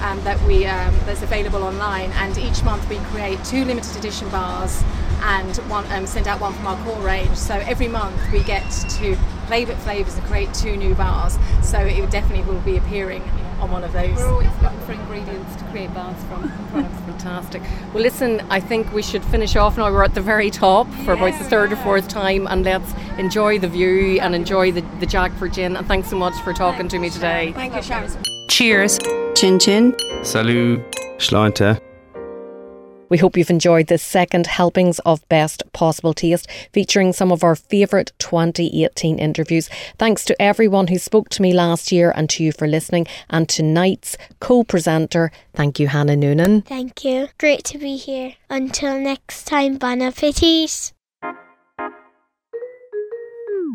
um, 0.00 0.22
that 0.24 0.40
we 0.46 0.64
that's 0.64 1.22
available 1.22 1.62
online. 1.62 2.10
And 2.12 2.36
each 2.38 2.62
month 2.64 2.88
we 2.88 2.96
create 3.10 3.42
two 3.44 3.64
limited 3.64 3.96
edition 3.96 4.28
bars 4.30 4.82
and 5.22 5.56
one 5.68 6.06
send 6.06 6.28
out 6.28 6.40
one 6.40 6.52
from 6.54 6.66
our 6.66 6.84
core 6.84 7.00
range. 7.00 7.36
So 7.36 7.54
every 7.54 7.88
month 7.88 8.16
we 8.32 8.42
get 8.42 8.68
to 8.70 9.16
play 9.46 9.64
with 9.64 9.78
flavours 9.82 10.16
and 10.16 10.24
create 10.26 10.52
two 10.54 10.76
new 10.76 10.94
bars. 10.94 11.38
So 11.62 11.78
it 11.78 12.10
definitely 12.10 12.44
will 12.52 12.60
be 12.60 12.76
appearing 12.76 13.22
on 13.60 13.70
one 13.70 13.84
of 13.84 13.92
those. 13.92 14.16
We're 14.16 14.32
always 14.32 14.50
looking 14.62 14.80
for 14.80 14.92
ingredients 14.92 15.56
to 15.56 15.64
create 15.66 15.92
bars 15.94 16.16
from 16.24 16.50
products. 16.70 17.00
Fantastic. 17.06 17.62
Well, 17.92 18.02
listen, 18.02 18.40
I 18.50 18.60
think 18.60 18.92
we 18.92 19.02
should 19.02 19.24
finish 19.24 19.56
off 19.56 19.76
now. 19.76 19.90
We're 19.90 20.04
at 20.04 20.14
the 20.14 20.20
very 20.20 20.50
top 20.50 20.86
for 21.04 21.14
yeah, 21.14 21.26
about 21.26 21.38
the 21.38 21.44
third 21.44 21.70
yeah. 21.70 21.80
or 21.80 21.84
fourth 21.84 22.08
time, 22.08 22.46
and 22.46 22.64
let's 22.64 22.92
enjoy 23.18 23.58
the 23.58 23.68
view 23.68 24.20
and 24.20 24.34
enjoy 24.34 24.72
the, 24.72 24.82
the 25.00 25.06
Jackford 25.06 25.54
gin. 25.54 25.76
And 25.76 25.86
thanks 25.86 26.10
so 26.10 26.16
much 26.16 26.34
for 26.42 26.52
talking 26.52 26.88
Thank 26.88 26.90
to 26.92 26.98
me 26.98 27.10
today. 27.10 27.52
Thank 27.52 27.74
you, 27.74 27.82
Sharon. 27.82 28.10
Cheers. 28.48 28.98
Chin 29.34 29.58
chin. 29.58 29.94
Salut. 30.22 30.80
Sláinte. 31.18 31.85
We 33.08 33.18
hope 33.18 33.36
you've 33.36 33.50
enjoyed 33.50 33.86
this 33.86 34.02
second 34.02 34.46
helpings 34.46 34.98
of 35.00 35.26
Best 35.28 35.62
Possible 35.72 36.14
Taste, 36.14 36.50
featuring 36.72 37.12
some 37.12 37.30
of 37.30 37.44
our 37.44 37.54
favourite 37.54 38.12
2018 38.18 39.18
interviews. 39.18 39.68
Thanks 39.98 40.24
to 40.24 40.42
everyone 40.42 40.88
who 40.88 40.98
spoke 40.98 41.28
to 41.30 41.42
me 41.42 41.52
last 41.52 41.92
year 41.92 42.12
and 42.16 42.28
to 42.30 42.42
you 42.42 42.52
for 42.52 42.66
listening. 42.66 43.06
And 43.30 43.48
tonight's 43.48 44.16
co 44.40 44.64
presenter, 44.64 45.30
thank 45.54 45.78
you, 45.78 45.88
Hannah 45.88 46.16
Noonan. 46.16 46.62
Thank 46.62 47.04
you. 47.04 47.28
Great 47.38 47.64
to 47.64 47.78
be 47.78 47.96
here. 47.96 48.34
Until 48.50 48.98
next 48.98 49.44
time, 49.44 49.76
bon 49.76 50.02
appetit. 50.02 50.92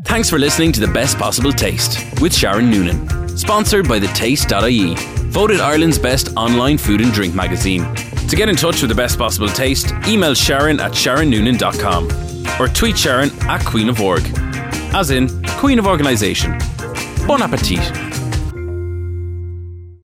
Thanks 0.06 0.30
for 0.30 0.40
listening 0.40 0.72
to 0.74 0.80
The 0.80 0.88
Best 0.88 1.18
Possible 1.18 1.54
Taste 1.54 2.20
with 2.22 2.36
Sharon 2.36 2.70
Noonan. 2.70 3.38
Sponsored 3.38 3.88
by 3.88 4.00
the 4.00 4.08
Taste.ie, 4.08 4.96
voted 5.32 5.62
Ireland's 5.62 5.98
best 5.98 6.36
online 6.36 6.78
food 6.78 7.00
and 7.00 7.12
drink 7.14 7.34
magazine. 7.34 7.96
To 8.28 8.36
get 8.36 8.50
in 8.50 8.56
touch 8.58 8.82
with 8.82 8.90
the 8.90 8.96
best 8.96 9.18
possible 9.18 9.48
taste, 9.48 9.94
email 10.06 10.34
Sharon 10.34 10.80
at 10.82 10.92
SharonNoonan.com 10.92 12.62
or 12.62 12.68
tweet 12.68 12.98
Sharon 12.98 13.30
at 13.44 13.66
Queen 13.66 13.88
of 13.88 14.02
Org, 14.02 14.24
as 14.94 15.10
in 15.10 15.42
Queen 15.58 15.80
of 15.80 15.88
Organisation. 15.88 16.58
Bon 17.26 17.42
appetit! 17.42 17.80